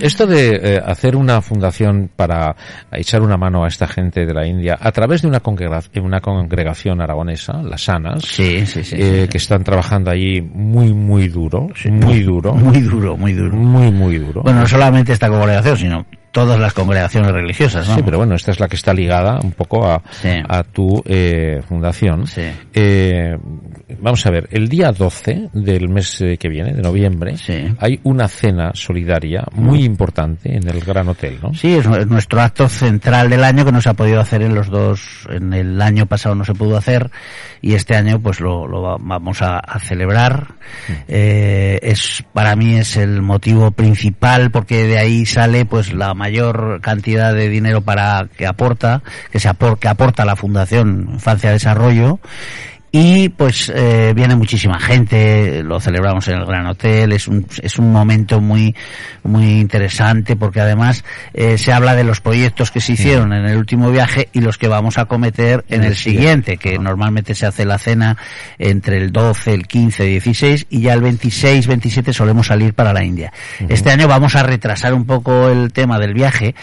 esto 0.00 0.26
de 0.26 0.60
eh, 0.76 0.80
hacer 0.84 1.16
una 1.16 1.40
fundación 1.42 2.10
para 2.14 2.54
echar 2.92 3.22
una 3.22 3.36
mano 3.36 3.64
a 3.64 3.68
esta 3.68 3.86
gente 3.88 4.24
de 4.26 4.34
la 4.34 4.46
India 4.46 4.76
a 4.80 4.92
través 4.92 5.22
de 5.22 5.28
una, 5.28 5.40
congrega- 5.42 5.82
una 6.02 6.20
congregación 6.20 7.00
aragonesa, 7.00 7.62
las 7.62 7.82
Sanas, 7.82 8.22
Sí, 8.24 8.66
sí, 8.66 8.84
sí. 8.84 8.96
eh, 8.98 9.22
sí, 9.22 9.28
que 9.28 9.38
están 9.38 9.64
trabajando 9.64 10.10
allí 10.10 10.40
muy, 10.40 10.92
muy 10.92 11.28
duro, 11.28 11.68
muy 11.90 12.20
duro, 12.22 12.54
Muy 12.54 12.80
duro, 12.80 13.16
muy 13.16 13.32
duro. 13.32 13.56
muy, 13.56 13.90
muy 13.90 14.18
duro. 14.18 14.27
Bueno, 14.34 14.60
no 14.60 14.66
solamente 14.66 15.12
esta 15.12 15.28
congregación, 15.28 15.76
sino 15.76 16.06
todas 16.30 16.58
las 16.60 16.72
congregaciones 16.74 17.32
religiosas, 17.32 17.88
¿no? 17.88 17.94
Sí, 17.96 18.02
pero 18.04 18.18
bueno, 18.18 18.34
esta 18.34 18.50
es 18.50 18.60
la 18.60 18.68
que 18.68 18.76
está 18.76 18.92
ligada 18.92 19.38
un 19.42 19.52
poco 19.52 19.86
a, 19.86 20.02
Sí. 20.10 20.28
a 20.48 20.62
tu 20.62 21.02
eh, 21.06 21.60
fundación. 21.68 22.26
Sí. 22.26 22.42
Eh, 22.74 23.36
vamos 24.00 24.24
a 24.26 24.30
ver, 24.30 24.48
el 24.52 24.68
día 24.68 24.92
12 24.92 25.50
del 25.52 25.88
mes 25.88 26.20
eh, 26.20 26.36
que 26.38 26.48
viene, 26.48 26.72
de 26.74 26.82
noviembre, 26.82 27.36
Sí. 27.36 27.52
Mm. 27.54 27.76
hay 27.80 28.00
una 28.04 28.28
cena 28.28 28.70
solidaria 28.74 29.44
muy 29.54 29.84
importante 29.84 30.54
en 30.54 30.68
el 30.68 30.80
Gran 30.80 31.08
Hotel, 31.08 31.38
¿no? 31.42 31.54
Sí, 31.54 31.74
es, 31.74 31.86
es 31.86 32.06
nuestro 32.06 32.40
acto 32.40 32.68
central 32.68 33.30
del 33.30 33.42
año 33.44 33.64
que 33.64 33.72
no 33.72 33.80
se 33.80 33.88
ha 33.88 33.94
podido 33.94 34.20
hacer 34.20 34.42
en 34.42 34.54
los 34.54 34.68
dos, 34.68 35.26
en 35.30 35.52
el 35.52 35.80
año 35.80 36.06
pasado 36.06 36.34
no 36.34 36.44
se 36.44 36.54
pudo 36.54 36.76
hacer 36.76 37.10
y 37.60 37.74
este 37.74 37.96
año 37.96 38.20
pues 38.20 38.40
lo, 38.40 38.66
lo 38.68 38.82
va- 38.82 38.96
vamos 39.00 39.42
a, 39.42 39.58
a 39.58 39.78
celebrar. 39.80 40.54
Eh, 41.08 41.78
es, 41.82 42.24
para 42.32 42.54
mí 42.56 42.76
es 42.76 42.96
el 42.96 43.22
motivo 43.22 43.70
principal 43.70 44.50
porque 44.50 44.86
de 44.86 44.98
ahí 44.98 45.26
sale 45.26 45.64
pues 45.64 45.92
la 45.92 46.14
mayor 46.18 46.80
cantidad 46.82 47.32
de 47.32 47.48
dinero 47.48 47.80
para 47.80 48.26
que 48.36 48.46
aporta, 48.46 49.02
que 49.30 49.40
se 49.40 49.48
apor- 49.48 49.78
que 49.78 49.88
aporta 49.88 50.24
la 50.24 50.36
Fundación 50.36 51.08
Infancia 51.14 51.50
Desarrollo 51.52 52.18
y 52.90 53.28
pues 53.28 53.70
eh, 53.74 54.12
viene 54.14 54.34
muchísima 54.34 54.80
gente, 54.80 55.62
lo 55.62 55.78
celebramos 55.78 56.26
en 56.28 56.38
el 56.38 56.46
Gran 56.46 56.66
Hotel, 56.66 57.12
es 57.12 57.28
un, 57.28 57.46
es 57.62 57.78
un 57.78 57.92
momento 57.92 58.40
muy, 58.40 58.74
muy 59.22 59.60
interesante 59.60 60.36
porque 60.36 60.60
además 60.60 61.04
eh, 61.34 61.58
se 61.58 61.72
habla 61.72 61.94
de 61.94 62.04
los 62.04 62.20
proyectos 62.20 62.70
que 62.70 62.80
se 62.80 62.92
hicieron 62.92 63.32
en 63.32 63.44
el 63.46 63.56
último 63.58 63.90
viaje 63.90 64.28
y 64.32 64.40
los 64.40 64.56
que 64.56 64.68
vamos 64.68 64.96
a 64.96 65.04
cometer 65.04 65.64
en 65.68 65.84
el 65.84 65.96
siguiente, 65.96 66.56
que 66.56 66.78
normalmente 66.78 67.34
se 67.34 67.46
hace 67.46 67.66
la 67.66 67.78
cena 67.78 68.16
entre 68.58 68.96
el 68.96 69.12
12, 69.12 69.52
el 69.52 69.66
15, 69.66 70.04
16 70.04 70.66
y 70.70 70.80
ya 70.80 70.94
el 70.94 71.02
26, 71.02 71.66
27 71.66 72.12
solemos 72.12 72.46
salir 72.46 72.72
para 72.72 72.92
la 72.92 73.04
India. 73.04 73.32
Este 73.68 73.90
año 73.90 74.08
vamos 74.08 74.34
a 74.34 74.42
retrasar 74.42 74.94
un 74.94 75.04
poco 75.04 75.48
el 75.48 75.72
tema 75.72 75.98
del 75.98 76.14
viaje 76.14 76.54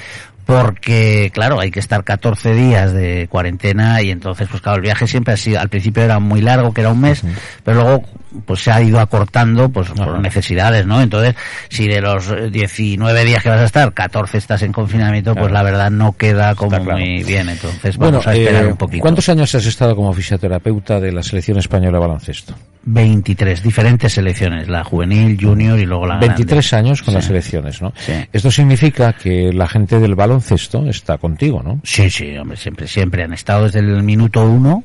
porque 0.45 1.31
claro 1.33 1.59
hay 1.59 1.71
que 1.71 1.79
estar 1.79 2.03
14 2.03 2.53
días 2.53 2.93
de 2.93 3.27
cuarentena 3.29 4.01
y 4.01 4.11
entonces 4.11 4.47
pues 4.49 4.61
claro 4.61 4.77
el 4.77 4.83
viaje 4.83 5.07
siempre 5.07 5.33
ha 5.33 5.37
sido 5.37 5.59
al 5.59 5.69
principio 5.69 6.03
era 6.03 6.19
muy 6.19 6.41
largo 6.41 6.73
que 6.73 6.81
era 6.81 6.91
un 6.91 7.01
mes 7.01 7.23
pero 7.63 7.81
luego 7.81 8.03
pues 8.45 8.61
se 8.61 8.71
ha 8.71 8.81
ido 8.81 8.99
acortando 8.99 9.69
pues 9.69 9.89
por 9.89 10.19
necesidades 10.19 10.85
no 10.85 11.01
entonces 11.01 11.35
si 11.69 11.87
de 11.87 12.01
los 12.01 12.29
eh, 12.29 12.49
19 12.51 13.25
días 13.25 13.41
que 13.41 13.49
vas 13.49 13.61
a 13.61 13.65
estar 13.65 13.93
14 13.93 14.37
estás 14.37 14.61
en 14.61 14.71
confinamiento 14.71 15.35
pues 15.35 15.51
la 15.51 15.63
verdad 15.63 15.89
no 15.89 16.13
queda 16.13 16.55
como 16.55 16.69
claro. 16.69 16.97
muy 16.97 17.23
bien. 17.23 17.49
Entonces 17.49 17.97
Bueno, 17.97 18.19
vamos 18.19 18.27
a 18.27 18.35
esperar 18.35 18.65
eh, 18.65 18.67
un 18.67 18.77
poquito. 18.77 19.01
¿cuántos 19.01 19.29
años 19.29 19.53
has 19.55 19.65
estado 19.65 19.95
como 19.95 20.13
fisioterapeuta 20.13 20.99
de 20.99 21.11
la 21.11 21.23
selección 21.23 21.57
española 21.57 21.97
de 21.97 21.99
baloncesto? 21.99 22.55
23, 22.85 23.63
diferentes 23.63 24.13
selecciones, 24.13 24.67
la 24.67 24.83
juvenil, 24.83 25.37
junior 25.41 25.79
y 25.79 25.85
luego 25.85 26.05
la 26.05 26.17
23 26.17 26.69
grande. 26.69 26.87
años 26.89 27.01
con 27.01 27.11
Sí. 27.13 27.15
las 27.15 27.25
selecciones, 27.25 27.81
¿no? 27.81 27.93
Sí. 27.97 28.13
Esto 28.31 28.51
significa 28.51 29.13
que 29.13 29.51
la 29.51 29.67
gente 29.67 29.99
del 29.99 30.15
baloncesto 30.15 30.87
está 30.87 31.17
contigo, 31.17 31.61
¿no? 31.63 31.79
Sí, 31.83 32.09
sí, 32.09 32.37
hombre, 32.37 32.57
siempre, 32.57 32.87
siempre 32.87 33.23
han 33.23 33.33
estado 33.33 33.63
desde 33.65 33.79
el 33.79 34.03
minuto 34.03 34.45
uno, 34.45 34.83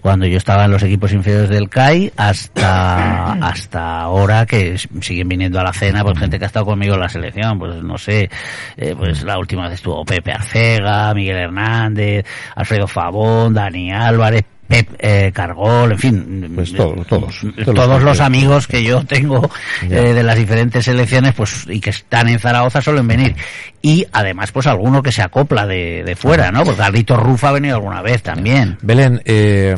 cuando 0.00 0.26
yo 0.26 0.36
estaba 0.38 0.64
en 0.64 0.72
los 0.72 0.82
equipos 0.82 1.12
inferiores 1.12 1.48
del 1.48 1.68
CAI, 1.68 2.12
hasta, 2.16 3.32
hasta 3.46 4.00
ahora 4.00 4.44
que 4.44 4.76
siguen 5.00 5.28
viniendo 5.28 5.58
a 5.60 5.62
la 5.62 5.72
cena, 5.72 6.02
pues 6.02 6.18
gente 6.18 6.38
que 6.38 6.44
ha 6.44 6.48
estado 6.48 6.66
conmigo 6.66 6.94
en 6.94 7.00
la 7.00 7.08
selección, 7.08 7.58
pues 7.58 7.82
no 7.82 7.96
sé, 7.96 8.28
eh, 8.76 8.94
pues 8.96 9.22
la 9.22 9.38
última 9.38 9.64
vez 9.64 9.74
estuvo 9.74 10.04
Pepe 10.04 10.32
Arcega, 10.32 11.14
Miguel 11.14 11.36
Hernández, 11.36 12.26
Alfredo 12.56 12.86
Fabón, 12.88 13.54
Dani 13.54 13.92
Álvarez, 13.92 14.44
Pep 14.72 14.88
eh, 14.98 15.30
Cargol, 15.34 15.92
en 15.92 15.98
fin, 15.98 16.52
Pues 16.54 16.72
todo- 16.72 16.94
todos, 17.04 17.40
todos, 17.64 17.74
todos 17.74 18.02
los 18.02 18.20
amigos 18.20 18.66
que 18.66 18.82
yo 18.82 19.04
tengo 19.04 19.50
eh, 19.82 19.86
de 20.14 20.22
las 20.22 20.36
diferentes 20.36 20.84
selecciones, 20.84 21.34
pues 21.34 21.66
y 21.68 21.78
que 21.78 21.90
están 21.90 22.28
en 22.30 22.38
Zaragoza 22.38 22.80
suelen 22.80 23.06
venir. 23.06 23.34
Y 23.82 24.06
además, 24.12 24.50
pues 24.50 24.66
alguno 24.66 25.02
que 25.02 25.12
se 25.12 25.20
acopla 25.22 25.66
de, 25.66 26.02
de 26.04 26.16
fuera, 26.16 26.50
¿no? 26.50 26.64
Porque 26.64 26.78
Carlito 26.78 27.16
Rufa 27.16 27.50
ha 27.50 27.52
venido 27.52 27.76
alguna 27.76 28.00
vez 28.00 28.22
también. 28.22 28.78
Belén, 28.80 29.20
eh, 29.26 29.74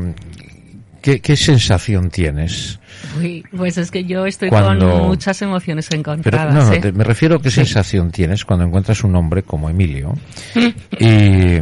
¿qué, 1.02 1.20
qué 1.20 1.36
sensación 1.36 2.10
tienes? 2.10 2.78
Uy, 3.18 3.44
pues 3.56 3.76
es 3.78 3.90
que 3.90 4.04
yo 4.04 4.24
estoy 4.26 4.48
Cuando- 4.48 4.90
con 4.90 5.02
muchas 5.08 5.42
emociones 5.42 5.86
Pero, 5.88 6.00
encontradas. 6.00 6.54
no, 6.54 6.64
no, 6.66 6.72
¿eh? 6.72 6.80
te- 6.80 6.92
me 6.92 7.02
refiero 7.04 7.36
a 7.36 7.42
qué 7.42 7.50
Sí. 7.50 7.56
sensación 7.56 8.10
tienes 8.12 8.44
cuando 8.44 8.64
encuentras 8.64 9.02
un 9.02 9.16
hombre 9.16 9.42
como 9.42 9.68
Emilio 9.68 10.14
y, 11.00 11.58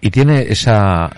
y 0.00 0.10
tiene 0.10 0.42
esa, 0.48 1.10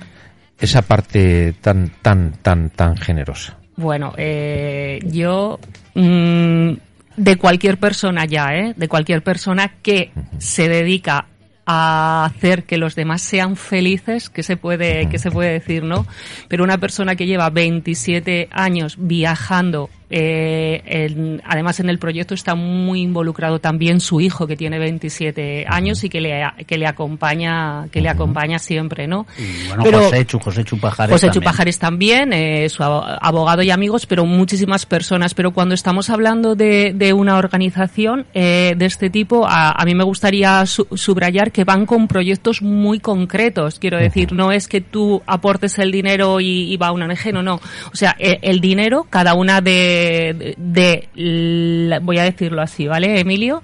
esa 0.63 0.83
parte 0.83 1.55
tan, 1.61 1.91
tan, 2.03 2.33
tan, 2.41 2.71
tan 2.71 2.97
generosa. 2.97 3.59
Bueno, 3.77 4.15
eh, 4.17 5.01
yo 5.05 5.59
mm, 5.95 6.73
de 7.17 7.37
cualquier 7.37 7.79
persona 7.79 8.25
ya, 8.27 8.55
¿eh? 8.55 8.75
De 8.77 8.89
cualquier 8.89 9.23
persona 9.23 9.73
que 9.83 10.13
se 10.39 10.69
dedica 10.69 11.27
a 11.67 12.25
hacer 12.25 12.65
que 12.65 12.77
los 12.77 12.95
demás 12.95 13.23
sean 13.23 13.57
felices, 13.57 14.31
que 14.31 14.43
se 14.43 14.57
puede, 14.57 15.09
que 15.09 15.19
se 15.19 15.31
puede 15.31 15.53
decir, 15.53 15.85
¿no? 15.85 16.07
Pero 16.49 16.65
una 16.65 16.79
persona 16.79 17.17
que 17.17 17.27
lleva 17.27 17.51
27 17.51 18.49
años 18.51 18.97
viajando, 18.99 19.91
eh, 20.13 21.41
además 21.45 21.81
en 21.81 21.89
el 21.89 21.99
proyecto 21.99 22.35
está 22.35 22.55
muy 22.55 23.01
involucrado 23.01 23.59
también 23.61 24.01
su 24.01 24.21
hijo 24.21 24.47
que 24.47 24.57
tiene 24.57 24.79
27 24.79 25.65
años 25.69 26.05
y 26.05 26.09
que 26.09 26.21
le, 26.21 26.43
que 26.67 26.79
le 26.79 26.87
acompaña, 26.87 27.89
que 27.91 28.01
le 28.01 28.09
acompaña 28.09 28.59
siempre, 28.59 29.07
¿no? 29.07 29.27
Y 29.39 29.69
bueno, 29.69 29.83
Pero- 29.85 30.03
José, 30.05 30.27
Chu- 30.27 30.39
José 30.41 30.65
Chupajares 30.65 31.13
José 31.13 31.27
también. 31.29 31.43
Chupajares 31.43 31.79
también, 31.79 32.33
eh, 32.33 32.69
su 32.69 32.83
abo- 32.83 33.05
abogado 33.21 33.63
y 33.63 33.71
amigos, 33.71 34.07
pero 34.07 34.25
muchísimas 34.27 34.87
personas. 34.87 35.35
Pero 35.35 35.53
cuando 35.53 35.75
estamos 35.75 36.11
hablando 36.11 36.55
de, 36.55 36.93
de 36.95 37.13
una 37.13 37.37
organización 37.37 38.27
eh, 38.35 38.75
de 38.77 38.87
este 38.87 39.11
tipo, 39.11 39.47
a, 39.49 39.73
a 39.73 39.85
mí 39.85 39.95
me 39.95 40.05
gustaría 40.05 40.65
su- 40.67 40.87
subrayar 40.95 41.53
que 41.53 41.65
van 41.65 41.87
con 41.87 42.07
proyectos 42.09 42.61
muy 42.63 43.01
concretos. 43.01 43.79
Quiero 43.79 43.99
decir, 43.99 44.33
no 44.33 44.53
es 44.53 44.69
que 44.69 44.81
tú 44.81 45.23
aportes 45.27 45.79
el 45.79 45.91
dinero 45.91 46.41
y, 46.41 46.73
y 46.73 46.77
va 46.77 46.89
a 46.89 46.93
una 46.93 47.07
ONG, 47.07 47.33
no, 47.33 47.43
no. 47.43 47.55
O 47.93 47.97
sea, 47.97 48.15
eh, 48.19 48.39
el 48.43 48.61
dinero, 48.61 49.07
cada 49.09 49.35
una 49.35 49.61
de, 49.61 50.02
de, 50.03 50.55
de 50.57 51.99
voy 52.03 52.19
a 52.19 52.25
decirlo 52.25 52.63
así, 52.63 52.87
¿vale, 52.87 53.21
Emilio? 53.21 53.63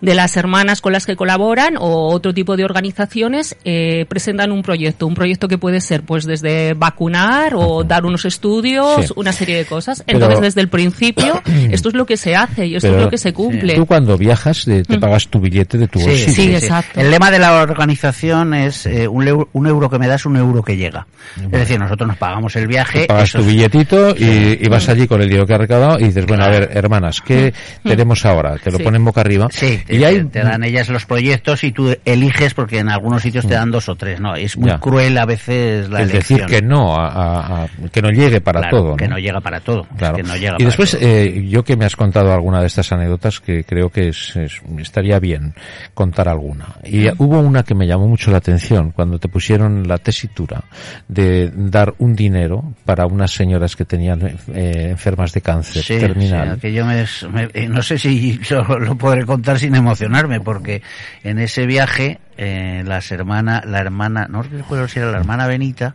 De 0.00 0.14
las 0.14 0.36
hermanas 0.36 0.80
con 0.80 0.92
las 0.92 1.06
que 1.06 1.16
colaboran 1.16 1.74
o 1.76 2.08
otro 2.14 2.32
tipo 2.32 2.56
de 2.56 2.64
organizaciones 2.64 3.56
eh, 3.64 4.06
presentan 4.08 4.52
un 4.52 4.62
proyecto, 4.62 5.06
un 5.08 5.14
proyecto 5.14 5.48
que 5.48 5.58
puede 5.58 5.80
ser 5.80 6.02
pues 6.02 6.24
desde 6.24 6.74
vacunar 6.74 7.54
o 7.56 7.82
dar 7.82 8.04
unos 8.06 8.24
estudios, 8.24 9.06
Sí. 9.06 9.12
una 9.16 9.32
serie 9.32 9.56
de 9.56 9.64
cosas. 9.64 10.04
Pero- 10.06 10.18
Entonces, 10.18 10.40
desde 10.40 10.60
el 10.60 10.68
principio, 10.68 11.42
esto 11.72 11.88
es 11.88 11.94
lo 11.96 12.06
que 12.06 12.16
se 12.16 12.36
hace 12.36 12.66
y 12.66 12.76
esto 12.76 12.86
Pero 12.88 12.98
es 12.98 13.04
lo 13.06 13.10
que 13.10 13.18
se 13.18 13.32
cumple. 13.32 13.74
Tú 13.74 13.86
cuando 13.86 14.16
viajas 14.16 14.68
eh, 14.68 14.82
te 14.86 14.98
pagas 15.00 15.26
tu 15.28 15.40
billete 15.40 15.78
de 15.78 15.88
tu 15.88 15.98
Sí, 15.98 16.04
bolsillo. 16.06 16.32
Sí, 16.32 16.54
exacto. 16.54 17.00
El 17.00 17.10
lema 17.10 17.30
de 17.30 17.38
la 17.40 17.54
organización 17.60 18.54
es 18.54 18.86
eh, 18.86 19.08
un, 19.08 19.26
euro, 19.26 19.48
un 19.52 19.66
euro 19.66 19.90
que 19.90 19.98
me 19.98 20.06
das, 20.06 20.24
un 20.26 20.36
euro 20.36 20.62
que 20.62 20.76
llega. 20.76 21.06
Es 21.42 21.50
decir, 21.50 21.78
nosotros 21.78 22.06
nos 22.06 22.16
pagamos 22.18 22.54
el 22.56 22.66
viaje. 22.68 23.00
Te 23.00 23.06
pagas 23.06 23.32
tu 23.32 23.38
es- 23.40 23.46
billetito 23.46 24.10
y, 24.16 24.58
y 24.64 24.68
vas 24.68 24.88
allí 24.88 25.06
con 25.08 25.20
el 25.22 25.28
dinero 25.28 25.46
que 25.46 25.54
has 25.54 25.60
recaudado 25.60 25.98
y 25.98 26.04
dices, 26.04 26.24
bueno, 26.26 26.44
a 26.44 26.48
ver, 26.50 26.70
hermanas, 26.72 27.20
¿qué 27.20 27.52
tenemos 27.82 28.24
ahora? 28.24 28.56
Te 28.62 28.70
lo 28.70 28.78
Sí. 28.78 28.84
ponen 28.84 29.04
boca 29.04 29.20
arriba. 29.22 29.48
Sí, 29.50 29.80
te, 29.88 29.96
y 29.96 30.04
hay, 30.04 30.24
te 30.24 30.40
dan 30.40 30.62
ellas 30.64 30.88
los 30.88 31.04
proyectos 31.06 31.64
y 31.64 31.72
tú 31.72 31.94
eliges 32.04 32.54
porque 32.54 32.78
en 32.78 32.88
algunos 32.88 33.22
sitios 33.22 33.46
te 33.46 33.54
dan 33.54 33.70
dos 33.70 33.88
o 33.88 33.96
tres. 33.96 34.20
No, 34.20 34.34
es 34.36 34.56
muy 34.56 34.70
Ya. 34.70 34.78
cruel 34.78 35.16
a 35.18 35.24
veces 35.26 35.88
la 35.88 36.02
es 36.02 36.10
elección. 36.10 36.40
decir 36.40 36.54
que 36.60 36.62
no, 36.66 36.94
a, 36.96 37.08
a- 37.08 37.64
a- 37.64 37.68
que 37.92 38.02
no 38.02 38.10
llegue 38.10 38.40
para 38.40 38.60
Claro, 38.60 38.76
todo. 38.78 38.96
que 38.96 39.06
¿no? 39.08 39.14
no 39.14 39.18
llega 39.18 39.40
para 39.40 39.60
todo. 39.60 39.86
Claro. 39.96 40.16
que 40.16 40.22
no 40.22 40.36
llega 40.36 40.56
y 40.58 40.64
después, 40.64 40.96
eh, 41.00 41.46
yo 41.48 41.64
que 41.64 41.76
me 41.76 41.84
has 41.84 41.96
contado 41.96 42.32
alguna 42.32 42.60
de 42.60 42.66
estas 42.66 42.92
anécdotas, 42.92 43.40
que 43.40 43.64
creo 43.64 43.90
que 43.90 44.08
es, 44.08 44.36
es- 44.36 44.60
estaría 44.78 45.18
bien 45.18 45.54
contar 45.94 46.28
alguna. 46.28 46.66
Y 46.84 47.08
hubo 47.18 47.40
una 47.40 47.62
que 47.62 47.74
me 47.74 47.86
llamó 47.86 48.06
mucho 48.08 48.30
la 48.30 48.38
atención 48.38 48.90
cuando 48.92 49.18
te 49.18 49.28
pusieron 49.28 49.86
la 49.88 49.98
tesitura 49.98 50.62
de 51.08 51.50
dar 51.54 51.94
un 51.98 52.14
dinero 52.14 52.74
para 52.84 53.06
unas 53.06 53.30
señoras 53.32 53.76
que 53.76 53.84
tenían 53.84 54.20
eh, 54.54 54.88
enfermas 54.90 55.32
de 55.32 55.40
cáncer 55.40 55.82
Sí, 55.82 55.98
terminal. 55.98 56.54
sí, 56.54 56.60
que 56.60 56.72
yo 56.72 56.84
me, 56.84 57.04
me- 57.32 57.68
no 57.68 57.82
sé 57.82 57.98
si 57.98 58.38
lo, 58.50 58.78
lo 58.78 58.96
podré 58.96 59.24
contar 59.24 59.58
sin 59.58 59.74
emocionarme, 59.78 60.40
porque 60.40 60.82
en 61.22 61.38
ese 61.38 61.66
viaje 61.66 62.18
eh, 62.36 62.82
las 62.86 63.10
hermanas, 63.10 63.64
la 63.64 63.80
hermana, 63.80 64.26
no 64.28 64.42
recuerdo 64.42 64.88
si 64.88 64.98
era 64.98 65.10
la 65.10 65.18
hermana 65.18 65.46
Benita, 65.46 65.94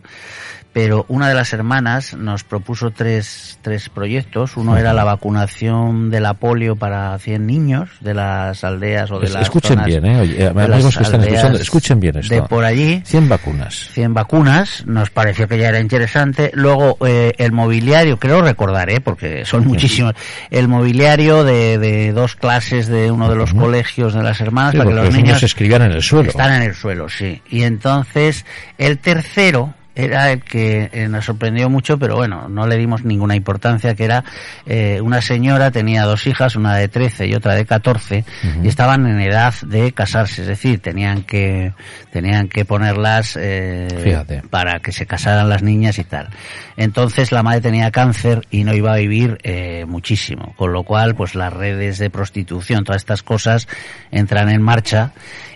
pero 0.74 1.06
una 1.08 1.30
de 1.30 1.36
las 1.36 1.54
hermanas 1.54 2.16
nos 2.16 2.44
propuso 2.44 2.90
tres, 2.92 3.60
tres 3.62 3.90
proyectos. 3.90 4.58
Uno 4.58 4.76
era 4.76 4.92
la 4.94 5.04
vacunación 5.04 6.10
de 6.10 6.20
la 6.20 6.34
polio 6.34 6.76
para 6.76 7.18
100 7.20 7.46
niños 7.46 7.90
de 8.02 8.16
las 8.16 8.64
aldeas 8.64 9.12
o 9.12 9.20
de 9.20 9.30
las 9.30 9.44
escuchen 9.44 9.78
zonas- 9.78 9.86
bien, 9.86 10.06
¿eh? 10.06 10.20
Oye, 10.20 10.48
amigos 10.48 10.98
que 10.98 11.04
están 11.04 11.22
escuchando, 11.24 11.60
escuchen 11.60 12.00
bien 12.00 12.18
esto. 12.18 12.34
De 12.34 12.42
por 12.42 12.66
allí. 12.66 13.02
100 13.06 13.30
vacunas. 13.30 13.90
100 13.94 14.14
vacunas, 14.16 14.84
nos 14.88 15.12
pareció 15.12 15.48
que 15.48 15.60
ya 15.60 15.70
era 15.70 15.80
interesante. 15.80 16.50
Luego, 16.56 16.98
eh, 17.06 17.34
el 17.38 17.52
mobiliario, 17.52 18.18
creo 18.18 18.42
recordar, 18.42 18.90
¿eh? 18.90 19.00
porque 19.00 19.46
son 19.46 19.68
muchísimos, 19.68 20.14
el 20.50 20.68
mobiliario 20.68 21.44
de, 21.44 21.78
de 21.78 22.12
dos 22.14 22.36
clases 22.36 22.88
de 22.88 23.12
uno 23.12 23.30
de 23.30 23.36
los 23.36 23.54
colegios 23.54 24.16
de 24.16 24.24
las 24.24 24.42
hermanas 24.42 24.72
Sí, 24.72 24.78
para 24.80 24.90
que 24.90 24.96
los 24.96 25.06
niños 25.10 25.24
niños 25.24 25.44
escribían 25.44 25.84
en 25.84 25.92
el 25.92 26.02
suelo. 26.02 26.30
están 26.30 26.54
en 26.54 26.64
el 26.64 26.74
suelo, 26.74 27.08
sí. 27.10 27.42
Y 27.50 27.62
entonces, 27.62 28.46
el 28.80 28.98
tercero 28.98 29.76
era 29.96 30.32
el 30.32 30.42
que 30.42 30.90
eh, 30.92 31.08
nos 31.08 31.26
sorprendió 31.26 31.70
mucho, 31.70 31.98
pero 31.98 32.16
bueno, 32.16 32.50
no 32.50 32.68
le 32.68 32.78
dimos 32.78 33.04
ninguna 33.04 33.36
importancia, 33.36 33.96
que 33.96 34.06
era 34.06 34.24
eh, 34.66 35.00
una 35.02 35.22
señora, 35.22 35.72
tenía 35.72 36.04
dos 36.04 36.26
hijas, 36.28 36.56
una 36.56 36.76
de 36.76 36.88
13 36.88 37.28
y 37.28 37.36
otra 37.36 37.54
de 37.54 37.66
14, 37.66 38.26
y 38.64 38.68
estaban 38.68 39.06
en 39.06 39.22
edad 39.22 39.54
de 39.66 39.92
casarse, 39.92 40.42
es 40.42 40.48
decir, 40.48 40.80
tenían 40.80 41.24
que, 41.24 41.74
tenían 42.12 42.48
que 42.48 42.66
ponerlas 42.66 43.38
eh, 43.40 44.42
para 44.50 44.80
que 44.80 44.92
se 44.92 45.06
casaran 45.06 45.50
las 45.50 45.62
niñas 45.62 46.00
y 46.00 46.04
tal. 46.04 46.30
Entonces 46.78 47.32
la 47.32 47.44
madre 47.44 47.62
tenía 47.62 47.92
cáncer 47.92 48.48
y 48.50 48.64
no 48.64 48.74
iba 48.74 48.94
a 48.94 48.98
vivir 48.98 49.38
eh, 49.44 49.86
muchísimo, 49.88 50.54
con 50.58 50.74
lo 50.74 50.84
cual 50.84 51.16
pues 51.16 51.36
las 51.36 51.54
redes 51.54 51.98
de 52.00 52.10
prostitución, 52.10 52.84
todas 52.84 53.02
estas 53.02 53.24
cosas 53.24 53.68
entran 54.12 54.50
en 54.50 54.62
marcha 54.62 55.14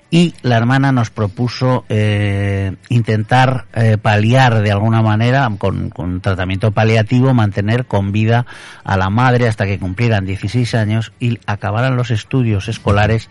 y 0.09 0.33
la 0.41 0.57
hermana 0.57 0.91
nos 0.91 1.09
propuso 1.09 1.85
eh, 1.89 2.75
intentar 2.89 3.65
eh, 3.73 3.97
paliar 4.01 4.61
de 4.61 4.71
alguna 4.71 5.01
manera 5.01 5.49
con, 5.57 5.89
con 5.89 6.21
tratamiento 6.21 6.71
paliativo 6.71 7.33
mantener 7.33 7.85
con 7.85 8.11
vida 8.11 8.45
a 8.83 8.97
la 8.97 9.09
madre 9.09 9.47
hasta 9.47 9.65
que 9.65 9.79
cumplieran 9.79 10.25
16 10.25 10.75
años 10.75 11.11
y 11.19 11.39
acabaran 11.45 11.95
los 11.97 12.11
estudios 12.11 12.67
escolares 12.69 13.29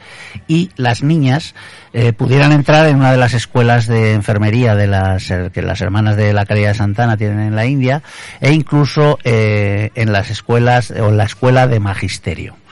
y 0.49 0.71
las 0.77 1.03
niñas 1.03 1.55
eh, 1.93 2.13
pudieran 2.13 2.53
entrar 2.53 2.87
en 2.89 2.97
una 2.97 3.11
de 3.11 3.17
las 3.17 3.33
escuelas 3.33 3.87
de 3.87 4.13
enfermería 4.13 4.75
de 4.75 4.87
las 4.87 5.31
eh, 5.31 5.51
que 5.53 5.63
las 5.63 5.81
hermanas 5.81 6.17
de 6.17 6.35
la 6.35 6.45
Caridad 6.45 6.69
de 6.69 6.75
Santana 6.75 7.17
tienen 7.17 7.41
en 7.41 7.57
la 7.57 7.65
India 7.65 8.03
e 8.41 8.53
incluso 8.53 9.19
eh, 9.25 9.93
en 9.95 10.13
las 10.13 10.31
escuelas 10.31 10.91
o 10.91 11.09
en 11.09 11.17
la 11.17 11.25
escuela 11.25 11.67
de 11.67 11.81
magisterio. 11.81 12.66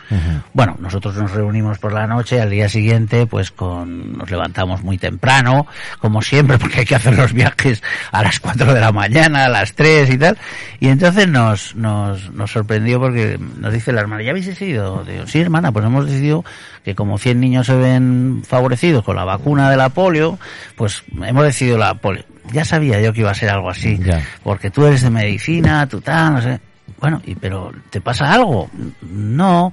Bueno, 0.53 0.77
nosotros 0.79 1.15
nos 1.17 1.33
reunimos 1.33 1.79
por 1.79 1.93
la 1.93 2.07
noche, 2.07 2.41
al 2.41 2.51
día 2.51 2.69
siguiente, 2.69 3.27
pues 3.27 3.51
con, 3.51 4.17
nos 4.19 4.31
levantamos 4.31 4.83
muy 4.83 4.99
temprano, 4.99 5.67
como 5.99 6.23
siempre, 6.23 6.59
porque 6.59 6.81
hay 6.81 6.87
que 6.87 6.95
hacer 6.95 7.17
los 7.17 7.33
viajes 7.33 7.83
a 8.13 8.23
las 8.23 8.41
4 8.41 8.73
de 8.75 8.81
la 8.81 8.93
mañana, 8.93 9.47
a 9.47 9.49
las 9.49 9.75
3 9.75 10.11
y 10.11 10.19
tal. 10.19 10.39
Y 10.81 10.89
entonces 10.89 11.29
nos, 11.29 11.75
nos, 11.75 12.31
nos 12.33 12.51
sorprendió 12.51 13.01
porque 13.01 13.39
nos 13.59 13.73
dice 13.73 13.93
la 13.93 14.01
hermana, 14.03 14.23
¿ya 14.23 14.31
habéis 14.31 14.47
decidido? 14.47 15.05
Digo, 15.05 15.27
sí, 15.27 15.41
hermana, 15.41 15.73
pues 15.73 15.85
hemos 15.85 16.07
decidido 16.07 16.45
que 16.85 16.95
como 16.95 17.19
100 17.19 17.41
niños 17.41 17.67
se 17.67 17.75
ven 17.77 18.43
favorecidos 18.47 19.05
con 19.05 19.17
la 19.17 19.25
vacuna 19.25 19.71
de 19.71 19.77
la 19.77 19.89
polio, 19.89 20.39
pues 20.77 21.03
hemos 21.25 21.45
decidido 21.45 21.79
la 21.79 21.95
polio. 21.95 22.25
Ya 22.53 22.65
sabía 22.65 23.01
yo 23.01 23.13
que 23.15 23.21
iba 23.21 23.31
a 23.31 23.35
ser 23.35 23.49
algo 23.49 23.71
así, 23.71 23.99
Ya. 23.99 24.23
porque 24.43 24.71
tú 24.71 24.85
eres 24.85 25.01
de 25.03 25.09
medicina, 25.11 25.87
tú 25.89 26.01
tal, 26.03 26.35
no 26.35 26.43
sé. 26.43 26.61
Bueno, 27.01 27.21
y 27.25 27.35
pero 27.35 27.73
¿te 27.91 28.01
pasa 28.01 28.33
algo? 28.33 28.71
No. 29.03 29.73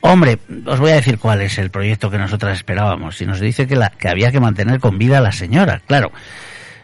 Hombre, 0.00 0.38
os 0.66 0.78
voy 0.78 0.92
a 0.92 0.96
decir 0.96 1.18
cuál 1.18 1.40
es 1.42 1.58
el 1.58 1.70
proyecto 1.70 2.10
que 2.10 2.18
nosotras 2.18 2.56
esperábamos. 2.56 3.16
Si 3.16 3.26
nos 3.26 3.40
dice 3.40 3.66
que, 3.66 3.76
la, 3.76 3.90
que 3.90 4.08
había 4.08 4.30
que 4.30 4.40
mantener 4.40 4.80
con 4.80 4.98
vida 4.98 5.18
a 5.18 5.20
la 5.20 5.32
señora, 5.32 5.80
claro. 5.86 6.12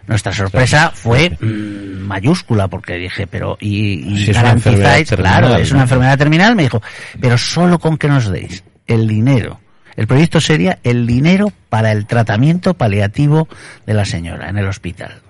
Nuestra 0.07 0.33
sorpresa 0.33 0.91
fue 0.95 1.31
mm, 1.31 2.01
mayúscula 2.07 2.69
porque 2.69 2.97
dije, 2.97 3.27
pero 3.27 3.57
y, 3.59 4.23
y 4.23 4.33
garantizáis, 4.33 5.09
terminal, 5.09 5.41
claro, 5.41 5.57
es 5.57 5.73
una 5.73 5.83
enfermedad 5.83 6.19
terminal, 6.19 6.55
me 6.55 6.65
dijo, 6.65 6.83
pero 7.19 7.39
solo 7.39 7.79
con 7.79 7.97
que 7.97 8.09
nos 8.09 8.31
deis 8.31 8.63
el 8.87 9.09
dinero. 9.09 9.61
El 9.97 10.07
proyecto 10.07 10.41
sería 10.41 10.79
el 10.83 11.07
dinero 11.07 11.53
para 11.69 11.93
el 11.93 12.07
tratamiento 12.07 12.75
paliativo 12.75 13.49
de 13.87 13.95
la 13.95 14.05
señora 14.05 14.51
en 14.51 14.59
el 14.59 14.67
hospital. 14.67 15.23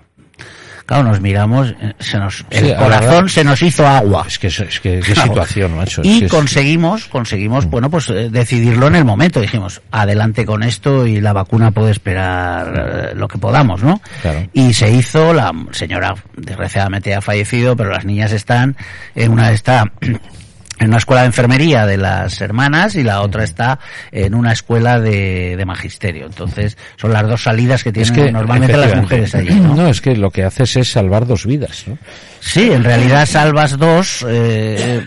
Claro, 0.85 1.03
nos 1.05 1.19
miramos, 1.19 1.69
eh, 1.81 1.93
se 1.97 2.19
nos, 2.19 2.45
el 2.51 2.75
corazón 2.75 3.27
se 3.27 3.43
nos 3.43 3.59
hizo 3.63 3.87
agua. 3.87 4.25
Es 4.27 4.37
que, 4.37 4.47
es 4.47 4.79
que 4.79 4.99
qué 4.99 4.99
Claro. 5.13 5.29
situación, 5.29 5.75
macho. 5.75 6.01
Y 6.03 6.25
es- 6.25 6.31
conseguimos, 6.31 7.05
conseguimos, 7.05 7.65
bueno, 7.65 7.89
pues 7.89 8.09
eh, 8.11 8.29
decidirlo 8.29 8.85
en 8.87 8.95
el 8.95 9.03
momento. 9.03 9.41
Dijimos, 9.41 9.81
adelante 9.89 10.45
con 10.45 10.61
esto 10.61 11.07
y 11.07 11.21
la 11.21 11.33
vacuna 11.33 11.71
puede 11.71 11.89
esperar 11.91 13.09
eh, 13.11 13.15
lo 13.15 13.27
que 13.27 13.39
podamos, 13.39 13.81
¿no? 13.81 13.99
Claro. 14.21 14.47
Y 14.53 14.73
se 14.73 14.91
hizo, 14.91 15.33
la 15.33 15.51
señora 15.71 16.13
desgraciadamente 16.37 17.15
ha 17.15 17.21
fallecido, 17.21 17.75
pero 17.75 17.89
las 17.89 18.05
niñas 18.05 18.31
están 18.31 18.77
en 19.15 19.31
una 19.31 19.51
está 19.51 19.91
en 20.79 20.87
una 20.89 20.97
escuela 20.97 21.21
de 21.21 21.27
enfermería 21.27 21.85
de 21.85 21.97
las 21.97 22.41
hermanas 22.41 22.95
y 22.95 23.03
la 23.03 23.21
otra 23.21 23.43
está 23.43 23.79
en 24.11 24.35
una 24.35 24.51
escuela 24.51 24.99
de, 24.99 25.55
de 25.57 25.65
magisterio. 25.65 26.25
Entonces, 26.25 26.77
son 26.97 27.13
las 27.13 27.27
dos 27.27 27.43
salidas 27.43 27.83
que 27.83 27.91
tienen 27.91 28.11
es 28.13 28.25
que 28.25 28.31
normalmente 28.31 28.75
las 28.77 28.95
mujeres 28.95 29.33
allí, 29.35 29.55
¿no? 29.59 29.75
No, 29.75 29.87
es 29.87 30.01
que 30.01 30.15
lo 30.15 30.31
que 30.31 30.43
haces 30.43 30.75
es 30.75 30.91
salvar 30.91 31.25
dos 31.25 31.45
vidas, 31.45 31.83
¿no? 31.87 31.97
Sí, 32.41 32.71
en 32.71 32.83
realidad 32.83 33.25
salvas 33.25 33.75
dos. 33.77 34.23
eh, 34.27 35.01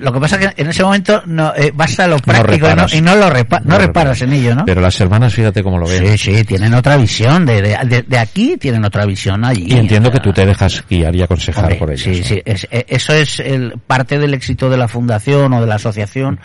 lo 0.00 0.12
que 0.12 0.20
pasa 0.20 0.38
que 0.38 0.50
en 0.56 0.68
ese 0.70 0.82
momento 0.82 1.22
no, 1.26 1.52
eh, 1.54 1.72
vas 1.74 1.98
a 2.00 2.06
lo 2.06 2.18
práctico 2.18 2.54
y, 2.54 2.58
no, 2.60 2.66
reparas. 2.68 2.94
y 2.94 3.00
no 3.02 3.16
lo 3.16 3.28
repa- 3.28 3.60
no 3.64 3.76
reparas 3.78 4.22
en 4.22 4.32
ello, 4.32 4.54
¿no? 4.54 4.64
Pero 4.64 4.80
las 4.80 4.98
hermanas, 5.00 5.34
fíjate 5.34 5.62
cómo 5.62 5.76
lo 5.78 5.86
ven. 5.86 6.16
Sí, 6.16 6.34
sí, 6.36 6.44
tienen 6.44 6.72
otra 6.72 6.96
visión. 6.96 7.44
De, 7.44 7.60
de, 7.60 8.02
de- 8.06 8.18
aquí 8.18 8.56
tienen 8.56 8.82
otra 8.84 9.04
visión 9.04 9.44
allí. 9.44 9.66
Y 9.68 9.76
entiendo 9.76 10.10
que 10.10 10.20
tú 10.20 10.32
te 10.32 10.46
dejas 10.46 10.82
guiar 10.88 11.14
y 11.14 11.20
aconsejar 11.22 11.64
hombre, 11.64 11.78
por 11.78 11.90
ellas. 11.90 12.02
Sí, 12.16 12.22
sí, 12.24 12.40
es- 12.44 12.66
eh, 12.70 12.86
eso 12.88 13.12
es 13.12 13.40
el, 13.40 13.74
parte 13.86 14.18
del 14.18 14.32
éxito 14.32 14.70
de 14.70 14.78
la 14.78 14.88
fundación 14.88 14.99
o 15.08 15.60
de 15.60 15.66
la 15.66 15.74
asociación, 15.74 16.40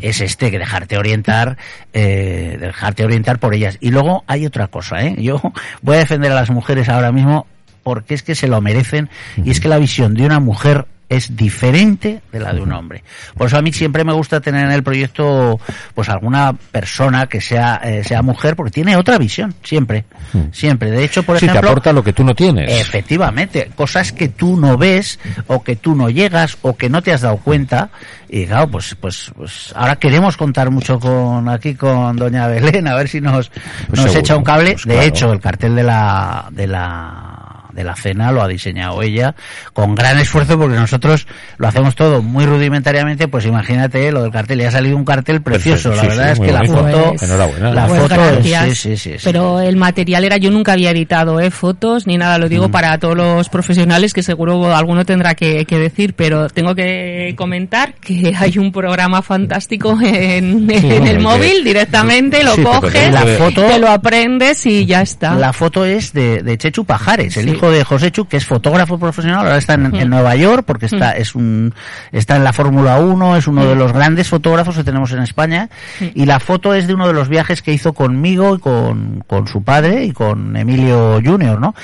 es 0.00 0.20
este, 0.20 0.50
que 0.50 0.58
dejarte 0.58 0.98
orientar, 0.98 1.56
eh, 1.92 2.56
dejarte 2.60 3.04
orientar 3.04 3.38
por 3.38 3.54
ellas. 3.54 3.78
Y 3.80 3.90
luego 3.90 4.24
hay 4.26 4.46
otra 4.46 4.68
cosa, 4.68 5.02
¿eh? 5.02 5.16
Yo 5.18 5.40
voy 5.82 5.96
a 5.96 6.00
defender 6.00 6.32
a 6.32 6.34
las 6.34 6.50
mujeres 6.50 6.88
ahora 6.88 7.12
mismo 7.12 7.46
porque 7.82 8.14
es 8.14 8.22
que 8.22 8.34
se 8.34 8.48
lo 8.48 8.60
merecen 8.60 9.08
y 9.42 9.50
es 9.50 9.60
que 9.60 9.68
la 9.68 9.78
visión 9.78 10.14
de 10.14 10.26
una 10.26 10.40
mujer 10.40 10.86
es 11.08 11.34
diferente 11.36 12.20
de 12.30 12.38
la 12.40 12.52
de 12.52 12.60
un 12.60 12.72
hombre. 12.72 13.02
Por 13.36 13.46
eso 13.46 13.56
a 13.56 13.62
mí 13.62 13.72
siempre 13.72 14.04
me 14.04 14.12
gusta 14.12 14.40
tener 14.40 14.66
en 14.66 14.72
el 14.72 14.82
proyecto 14.82 15.58
pues 15.94 16.08
alguna 16.08 16.52
persona 16.52 17.26
que 17.26 17.40
sea 17.40 17.80
eh, 17.82 18.04
sea 18.04 18.20
mujer 18.22 18.54
porque 18.56 18.70
tiene 18.72 18.96
otra 18.96 19.16
visión, 19.18 19.54
siempre. 19.62 20.04
Siempre. 20.52 20.90
De 20.90 21.04
hecho, 21.04 21.22
por 21.22 21.38
sí, 21.38 21.46
te 21.46 21.52
ejemplo, 21.52 21.70
aporta 21.70 21.92
lo 21.92 22.02
que 22.04 22.12
tú 22.12 22.24
no 22.24 22.34
tienes. 22.34 22.70
Efectivamente, 22.80 23.70
cosas 23.74 24.12
que 24.12 24.28
tú 24.28 24.56
no 24.58 24.76
ves 24.76 25.18
o 25.46 25.62
que 25.62 25.76
tú 25.76 25.94
no 25.94 26.10
llegas 26.10 26.58
o 26.62 26.76
que 26.76 26.90
no 26.90 27.02
te 27.02 27.12
has 27.12 27.22
dado 27.22 27.38
cuenta 27.38 27.88
y 28.28 28.44
claro, 28.46 28.68
pues 28.68 28.94
pues 29.00 29.30
pues 29.34 29.72
ahora 29.74 29.96
queremos 29.96 30.36
contar 30.36 30.70
mucho 30.70 31.00
con 31.00 31.48
aquí 31.48 31.74
con 31.74 32.16
doña 32.16 32.46
Belén 32.48 32.86
a 32.86 32.94
ver 32.94 33.08
si 33.08 33.20
nos 33.22 33.48
Pues 33.48 33.88
nos 33.90 34.00
seguro, 34.02 34.20
echa 34.20 34.36
un 34.36 34.44
cable. 34.44 34.72
pues 34.72 34.84
de 34.84 35.06
hecho, 35.06 35.32
el 35.32 35.40
cartel 35.40 35.74
de 35.74 35.82
la 35.84 36.46
de 36.50 36.66
la 36.66 37.37
de 37.78 37.84
la 37.84 37.94
cena 37.96 38.32
lo 38.32 38.42
ha 38.42 38.48
diseñado 38.48 39.00
ella 39.02 39.34
con 39.72 39.94
gran 39.94 40.18
esfuerzo 40.18 40.58
porque 40.58 40.76
nosotros 40.76 41.26
lo 41.58 41.68
hacemos 41.68 41.94
todo 41.94 42.22
muy 42.22 42.44
rudimentariamente, 42.44 43.28
pues 43.28 43.46
imagínate 43.46 44.10
lo 44.12 44.22
del 44.22 44.32
cartel, 44.32 44.58
ya 44.60 44.68
ha 44.68 44.72
salido 44.72 44.96
un 44.96 45.04
cartel 45.04 45.40
precioso, 45.42 45.90
Perfecto, 45.90 45.96
la 45.96 46.02
sí, 46.02 46.18
verdad 46.18 46.34
sí, 46.36 46.42
es 46.42 46.46
que 46.46 46.52
la 46.52 46.64
foto 46.64 47.08
Pues- 47.10 47.22
Enhorabuena. 47.22 47.70
la 47.72 47.86
Pues 47.86 48.00
foto 48.02 48.14
gracias. 48.16 48.66
es, 48.66 48.78
sí, 48.78 48.96
sí, 48.96 48.96
sí, 48.96 49.18
sí. 49.18 49.24
Pero 49.24 49.60
el 49.60 49.76
material 49.76 50.24
era, 50.24 50.36
yo 50.38 50.50
nunca 50.50 50.72
había 50.72 50.90
editado 50.90 51.40
¿eh? 51.40 51.50
fotos 51.50 52.06
ni 52.06 52.16
nada, 52.18 52.38
lo 52.38 52.46
Mm. 52.46 52.50
digo 52.50 52.68
para 52.70 52.98
todos 52.98 53.16
los 53.16 53.48
profesionales 53.48 54.12
que 54.12 54.22
seguro 54.22 54.74
alguno 54.74 55.04
tendrá 55.04 55.34
que, 55.34 55.64
que 55.66 55.78
decir, 55.78 56.14
pero 56.14 56.48
tengo 56.48 56.74
que 56.74 57.34
comentar 57.36 57.94
que 57.94 58.34
hay 58.38 58.58
un 58.58 58.72
programa 58.72 59.22
fantástico 59.22 59.96
en, 60.02 60.68
el 60.70 61.20
móvil 61.20 61.62
directamente, 61.64 62.42
lo 62.42 62.56
coges, 62.56 63.12
La 63.12 63.24
foto- 63.24 63.66
te 63.66 63.78
lo 63.78 63.88
aprendes 63.88 64.66
y 64.66 64.84
ya 64.86 65.02
está. 65.02 65.34
La 65.34 65.52
foto 65.52 65.84
es 65.84 66.12
de, 66.12 66.42
de 66.42 66.58
Chechu 66.58 66.84
Pajares, 66.84 67.36
el 67.36 67.44
Sí. 67.44 67.50
Hijo 67.68 67.78
de 67.78 67.84
José 67.84 68.10
Chu, 68.10 68.26
que 68.26 68.36
es 68.38 68.44
fotógrafo 68.46 68.98
profesional, 68.98 69.40
ahora 69.40 69.56
está 69.58 69.74
en, 69.74 69.94
en 69.94 70.08
Nueva 70.10 70.34
York 70.36 70.64
porque 70.66 70.86
está, 70.86 71.12
es 71.12 71.34
un, 71.34 71.74
está 72.12 72.36
en 72.36 72.44
la 72.44 72.52
Fórmula 72.52 72.98
1, 72.98 73.36
es 73.36 73.46
uno 73.46 73.64
de 73.66 73.74
los 73.74 73.92
grandes 73.92 74.28
fotógrafos 74.28 74.76
que 74.76 74.84
tenemos 74.84 75.12
en 75.12 75.20
España, 75.22 75.68
y 76.14 76.24
la 76.26 76.40
foto 76.40 76.74
es 76.74 76.86
de 76.86 76.94
uno 76.94 77.06
de 77.06 77.12
los 77.14 77.28
viajes 77.28 77.62
que 77.62 77.72
hizo 77.72 77.92
conmigo 77.92 78.54
y 78.56 78.58
con, 78.58 79.24
con 79.26 79.46
su 79.48 79.62
padre 79.62 80.04
y 80.04 80.12
con 80.12 80.56
Emilio 80.56 81.20
Junior, 81.24 81.60
¿no? 81.60 81.74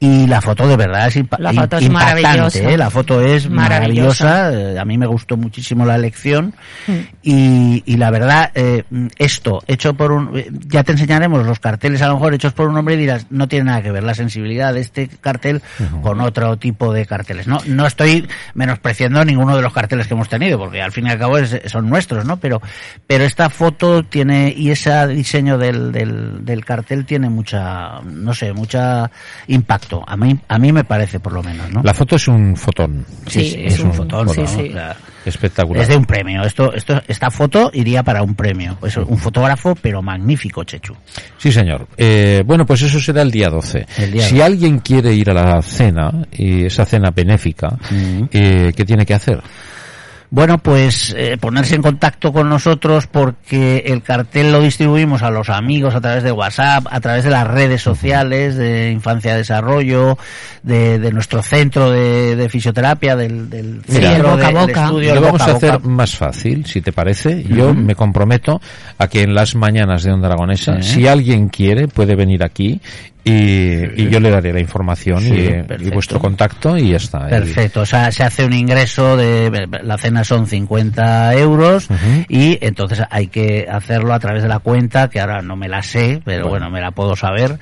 Y 0.00 0.26
la 0.26 0.40
foto 0.42 0.68
de 0.68 0.76
verdad 0.76 1.06
es, 1.08 1.16
impa- 1.16 1.38
La 1.38 1.52
foto 1.52 1.76
es 1.78 1.84
impactante, 1.84 2.22
maravillosa. 2.22 2.58
¿eh? 2.70 2.76
La 2.76 2.90
foto 2.90 3.20
es 3.22 3.48
Maravillosa. 3.48 4.24
maravillosa, 4.24 4.72
eh, 4.74 4.78
a 4.78 4.84
mí 4.84 4.98
me 4.98 5.06
gustó 5.06 5.36
muchísimo 5.38 5.86
la 5.86 5.94
elección 5.94 6.52
y, 7.22 7.82
y 7.86 7.96
la 7.96 8.10
verdad, 8.10 8.50
eh, 8.54 8.84
esto, 9.18 9.62
hecho 9.66 9.94
por 9.94 10.12
un, 10.12 10.36
eh, 10.36 10.50
ya 10.66 10.82
te 10.84 10.92
enseñaremos 10.92 11.46
los 11.46 11.58
carteles 11.58 12.02
a 12.02 12.08
lo 12.08 12.14
mejor 12.14 12.34
hechos 12.34 12.52
por 12.52 12.68
un 12.68 12.76
hombre 12.76 12.94
y 12.94 12.98
dirás, 12.98 13.26
no 13.30 13.48
tiene 13.48 13.66
nada 13.66 13.82
que 13.82 13.92
ver 13.92 14.02
la 14.02 14.14
sensibilidad 14.14 14.74
de 14.74 14.80
este 14.80 15.08
cartel 15.24 15.60
con 16.02 16.20
otro 16.20 16.56
tipo 16.58 16.92
de 16.92 17.04
carteles. 17.06 17.48
No, 17.48 17.58
no 17.66 17.86
estoy 17.86 18.28
menospreciando 18.54 19.24
ninguno 19.24 19.56
de 19.56 19.62
los 19.62 19.72
carteles 19.72 20.06
que 20.06 20.14
hemos 20.14 20.28
tenido, 20.28 20.58
porque 20.58 20.80
al 20.80 20.92
fin 20.92 21.06
y 21.06 21.10
al 21.10 21.18
cabo 21.18 21.38
es- 21.38 21.60
son 21.66 21.88
nuestros, 21.90 22.24
¿no? 22.24 22.36
Pero, 22.36 22.62
pero 23.08 23.24
esta 23.24 23.50
foto 23.50 24.04
tiene, 24.04 24.54
y 24.56 24.70
ese 24.70 25.06
diseño 25.08 25.58
del, 25.58 25.90
del, 25.90 26.44
del 26.44 26.64
cartel 26.64 27.04
tiene 27.06 27.28
mucha, 27.30 28.00
no 28.04 28.34
sé, 28.34 28.52
mucha 28.52 29.10
impacto. 29.48 30.04
A 30.06 30.16
mí, 30.16 30.38
a 30.46 30.58
mí 30.58 30.72
me 30.72 30.84
parece 30.84 31.18
por 31.20 31.32
lo 31.32 31.42
menos, 31.42 31.70
¿no? 31.70 31.82
La 31.82 31.94
foto 31.94 32.16
es 32.16 32.28
un 32.28 32.56
fotón. 32.56 33.04
Sí, 33.26 33.54
es 33.58 33.80
un 33.80 33.92
fotón, 33.94 34.28
sí, 34.28 34.40
¿no? 34.42 34.46
sí. 34.46 34.68
O 34.68 34.72
sea, 34.72 34.96
Espectacular. 35.24 35.82
es 35.82 35.88
de 35.88 35.96
un 35.96 36.04
premio. 36.04 36.42
Esto, 36.42 36.72
esto, 36.72 37.02
esta 37.08 37.30
foto 37.30 37.70
iría 37.72 38.02
para 38.02 38.22
un 38.22 38.34
premio. 38.34 38.78
Es 38.82 38.96
un 38.96 39.18
fotógrafo, 39.18 39.74
pero 39.74 40.02
magnífico, 40.02 40.64
Chechu. 40.64 40.94
Sí, 41.38 41.52
señor. 41.52 41.86
Eh, 41.96 42.42
bueno, 42.46 42.66
pues 42.66 42.82
eso 42.82 43.00
será 43.00 43.22
el 43.22 43.30
día 43.30 43.48
12. 43.48 43.86
El 43.98 44.12
día 44.12 44.22
si 44.22 44.36
12. 44.36 44.42
alguien 44.42 44.78
quiere 44.78 45.14
ir 45.14 45.30
a 45.30 45.34
la 45.34 45.62
cena, 45.62 46.26
y 46.32 46.66
esa 46.66 46.84
cena 46.84 47.10
benéfica, 47.10 47.78
eh, 48.30 48.72
¿qué 48.76 48.84
tiene 48.84 49.04
que 49.06 49.14
hacer? 49.14 49.42
Bueno, 50.34 50.58
pues 50.58 51.14
eh, 51.16 51.36
ponerse 51.38 51.76
en 51.76 51.82
contacto 51.82 52.32
con 52.32 52.48
nosotros 52.48 53.06
porque 53.06 53.84
el 53.86 54.02
cartel 54.02 54.50
lo 54.50 54.60
distribuimos 54.60 55.22
a 55.22 55.30
los 55.30 55.48
amigos 55.48 55.94
a 55.94 56.00
través 56.00 56.24
de 56.24 56.32
WhatsApp, 56.32 56.88
a 56.90 56.98
través 57.00 57.22
de 57.22 57.30
las 57.30 57.46
redes 57.46 57.82
sociales 57.82 58.56
de 58.56 58.90
Infancia 58.90 59.36
Desarrollo, 59.36 60.18
de, 60.64 60.98
de 60.98 61.12
nuestro 61.12 61.40
centro 61.40 61.88
de, 61.88 62.34
de 62.34 62.48
fisioterapia, 62.48 63.14
del, 63.14 63.48
del 63.48 63.80
Mira, 63.86 64.10
centro 64.10 64.30
el 64.32 64.36
boca 64.36 64.44
a 64.44 64.48
del 64.48 64.66
boca. 64.66 64.84
estudio, 64.86 65.14
Lo 65.14 65.20
vamos 65.20 65.40
boca 65.40 65.52
a 65.52 65.56
hacer 65.56 65.72
boca. 65.74 65.88
más 65.88 66.16
fácil, 66.16 66.66
si 66.66 66.80
te 66.80 66.90
parece. 66.90 67.44
Yo 67.44 67.72
me 67.72 67.94
comprometo 67.94 68.60
a 68.98 69.06
que 69.06 69.22
en 69.22 69.34
las 69.34 69.54
mañanas 69.54 70.02
de 70.02 70.10
Onda 70.10 70.26
Aragonesa, 70.26 70.82
si 70.82 71.06
alguien 71.06 71.48
quiere, 71.48 71.86
puede 71.86 72.16
venir 72.16 72.42
aquí 72.42 72.80
y, 73.24 74.02
y 74.02 74.08
yo 74.10 74.20
le 74.20 74.30
daré 74.30 74.52
la 74.52 74.60
información 74.60 75.20
Sí, 75.20 75.32
y, 75.32 75.46
eh, 75.46 75.64
y 75.80 75.90
vuestro 75.90 76.18
contacto 76.18 76.76
y 76.76 76.90
ya 76.90 76.96
está. 76.98 77.26
Perfecto, 77.28 77.80
o 77.80 77.86
sea, 77.86 78.12
se 78.12 78.22
hace 78.22 78.44
un 78.44 78.52
ingreso 78.52 79.16
de, 79.16 79.66
la 79.82 79.96
cena 79.98 80.24
son 80.24 80.46
50 80.46 81.34
euros 81.36 81.88
y 82.28 82.58
entonces 82.60 83.00
hay 83.10 83.28
que 83.28 83.66
hacerlo 83.70 84.12
a 84.12 84.18
través 84.18 84.42
de 84.42 84.48
la 84.48 84.58
cuenta, 84.58 85.08
que 85.08 85.20
ahora 85.20 85.40
no 85.42 85.56
me 85.56 85.68
la 85.68 85.82
sé, 85.82 86.20
pero 86.24 86.48
bueno, 86.48 86.70
me 86.70 86.80
la 86.80 86.90
puedo 86.90 87.16
saber. 87.16 87.58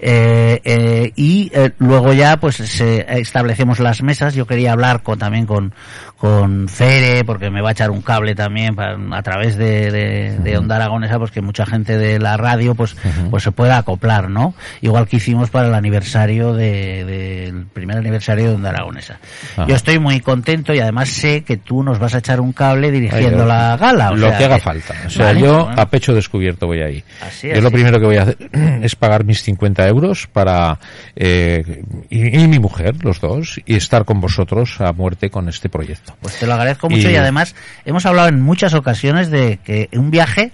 Eh, 0.00 0.60
eh, 0.64 1.12
y 1.16 1.50
eh, 1.54 1.70
luego 1.78 2.12
ya 2.12 2.36
pues 2.38 2.56
se 2.56 3.06
establecemos 3.18 3.78
las 3.80 4.02
mesas, 4.02 4.34
yo 4.34 4.46
quería 4.46 4.72
hablar 4.72 5.02
con, 5.02 5.18
también 5.18 5.46
con, 5.46 5.72
con 6.18 6.68
Fere, 6.68 7.24
porque 7.24 7.50
me 7.50 7.62
va 7.62 7.70
a 7.70 7.72
echar 7.72 7.90
un 7.90 8.02
cable 8.02 8.34
también 8.34 8.74
para- 8.74 8.96
a 9.16 9.22
través 9.22 9.56
de, 9.56 9.90
de, 9.90 10.38
de 10.38 10.58
Onda 10.58 10.76
Aragonesa, 10.76 11.18
pues 11.18 11.30
que 11.30 11.40
mucha 11.40 11.66
gente 11.66 11.96
de 11.98 12.18
la 12.18 12.36
radio 12.36 12.74
pues, 12.74 12.96
pues 13.30 13.42
se 13.42 13.52
pueda 13.52 13.78
acoplar, 13.78 14.30
¿no? 14.30 14.54
Igual 14.80 15.05
que 15.06 15.16
hicimos 15.16 15.50
para 15.50 15.68
el 15.68 15.74
aniversario 15.74 16.52
de- 16.54 17.04
del 17.04 17.66
primer 17.66 17.96
aniversario 17.98 18.48
de 18.50 18.54
Onda 18.56 18.70
Aragonesa. 18.70 19.18
Ajá. 19.52 19.66
Yo 19.66 19.74
estoy 19.76 19.98
muy 19.98 20.20
contento 20.20 20.74
y 20.74 20.80
además 20.80 21.08
sé 21.08 21.42
que 21.44 21.56
tú 21.56 21.82
nos 21.82 21.98
vas 21.98 22.14
a 22.14 22.18
echar 22.18 22.40
un 22.40 22.52
cable 22.52 22.90
dirigiendo 22.90 23.42
Ay, 23.42 23.48
la 23.48 23.76
gala. 23.76 24.10
o 24.10 24.16
lo 24.16 24.28
sea 24.28 24.38
que 24.38 24.44
haga 24.44 24.58
falta. 24.58 24.94
O 25.06 25.10
sea, 25.10 25.26
Vale, 25.26 25.40
yo 25.40 25.64
bueno. 25.64 25.80
a 25.80 25.88
pecho 25.88 26.14
descubierto 26.14 26.66
voy 26.66 26.82
ahí. 26.82 27.04
Así, 27.26 27.46
yo 27.48 27.54
así. 27.54 27.62
lo 27.62 27.70
primero 27.70 27.98
que 28.00 28.06
voy 28.06 28.16
a 28.16 28.22
hacer 28.22 28.36
es 28.82 28.96
pagar 28.96 29.24
mis 29.24 29.42
50 29.42 29.86
euros 29.88 30.26
para 30.26 30.78
eh, 31.14 31.82
y, 32.10 32.38
y 32.40 32.48
mi 32.48 32.58
mujer, 32.58 32.94
los 33.04 33.20
dos, 33.20 33.60
y 33.64 33.76
estar 33.76 34.04
con 34.04 34.20
vosotros 34.20 34.80
a 34.80 34.92
muerte 34.92 35.30
con 35.30 35.48
este 35.48 35.68
proyecto. 35.68 36.16
Pues 36.20 36.36
te 36.38 36.46
lo 36.46 36.54
agradezco 36.54 36.88
mucho 36.90 37.08
y, 37.08 37.12
Y- 37.12 37.16
además 37.16 37.54
hemos 37.84 38.04
hablado 38.06 38.28
en 38.28 38.40
muchas 38.40 38.74
ocasiones 38.74 39.30
de 39.30 39.58
que 39.64 39.88
un 39.92 40.10
viaje 40.10 40.52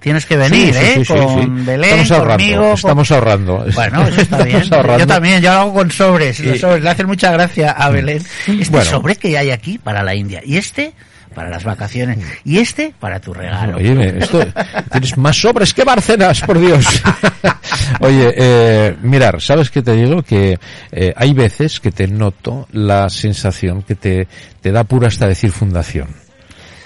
Tienes 0.00 0.24
que 0.26 0.36
venir, 0.36 0.72
Sí, 0.72 0.80
sí, 0.80 1.00
¿eh? 1.00 1.04
sí, 1.04 1.12
con. 1.12 1.64
Belén, 1.66 1.90
Estamos 2.00 2.10
ahorrando, 2.12 2.36
conmigo, 2.44 2.62
con- 2.62 2.74
estamos 2.74 3.10
ahorrando. 3.10 3.66
Bueno, 3.74 4.06
eso 4.08 4.20
está 4.20 4.42
bien. 4.44 4.62
Yo 4.62 5.06
también, 5.06 5.42
yo 5.42 5.52
lo 5.52 5.58
hago 5.58 5.74
con 5.74 5.90
sobres. 5.90 6.38
los 6.40 6.56
Y- 6.56 6.58
sobres. 6.60 6.82
Le 6.84 6.90
hacen 6.90 7.06
mucha 7.06 7.32
gracia 7.32 7.72
a 7.72 7.90
Belén. 7.90 8.22
Este 8.46 8.70
Bueno. 8.70 8.88
sobre 8.90 9.16
que 9.16 9.36
hay 9.36 9.50
aquí 9.50 9.78
para 9.78 10.02
la 10.02 10.14
India. 10.14 10.40
Y 10.44 10.56
este 10.58 10.92
para 11.34 11.50
las 11.50 11.64
vacaciones. 11.64 12.18
Y 12.44 12.58
este 12.58 12.94
para 13.00 13.18
tu 13.18 13.34
regalo. 13.34 13.78
Oye, 13.78 14.18
esto, 14.20 14.46
tienes 14.92 15.18
más 15.18 15.36
sobres 15.36 15.74
que 15.74 15.82
Bárcenas, 15.82 16.40
por 16.42 16.60
Dios. 16.60 16.86
Oye, 18.00 18.32
eh, 18.36 18.96
mirar, 19.02 19.40
¿sabes 19.42 19.68
qué 19.70 19.82
te 19.82 19.92
digo? 19.96 20.22
Que 20.22 20.58
eh, 20.92 21.12
hay 21.16 21.32
veces 21.34 21.80
que 21.80 21.90
te 21.90 22.06
noto 22.06 22.68
la 22.70 23.08
sensación 23.10 23.82
que 23.82 23.96
te, 23.96 24.28
te 24.60 24.70
da 24.70 24.84
pura 24.84 25.08
hasta 25.08 25.26
decir 25.26 25.50
fundación. 25.50 26.06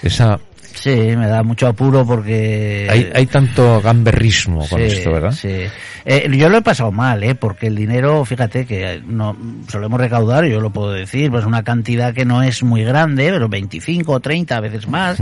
Esa 0.01 0.39
Sí, 0.73 0.89
me 0.95 1.27
da 1.27 1.43
mucho 1.43 1.67
apuro 1.67 2.05
porque... 2.05 2.87
Hay, 2.89 3.09
hay 3.13 3.25
tanto 3.25 3.81
gamberrismo 3.81 4.67
con 4.67 4.81
esto, 4.81 5.11
¿verdad? 5.11 5.31
Sí. 5.31 5.65
Eh, 6.05 6.29
yo 6.37 6.47
lo 6.49 6.57
he 6.57 6.61
pasado 6.61 6.91
mal, 6.91 7.21
¿eh? 7.23 7.35
Porque 7.35 7.67
el 7.67 7.75
dinero, 7.75 8.23
fíjate 8.23 8.65
que 8.65 9.01
no 9.05 9.35
solemos 9.67 9.99
recaudar, 9.99 10.45
yo 10.45 10.61
lo 10.61 10.69
puedo 10.69 10.91
decir, 10.91 11.29
pues 11.29 11.45
una 11.45 11.63
cantidad 11.63 12.13
que 12.13 12.23
no 12.25 12.41
es 12.41 12.63
muy 12.63 12.83
grande, 12.83 13.29
pero 13.31 13.49
25 13.49 14.11
o 14.11 14.19
30 14.19 14.55
a 14.55 14.59
veces 14.61 14.87
más, 14.87 15.21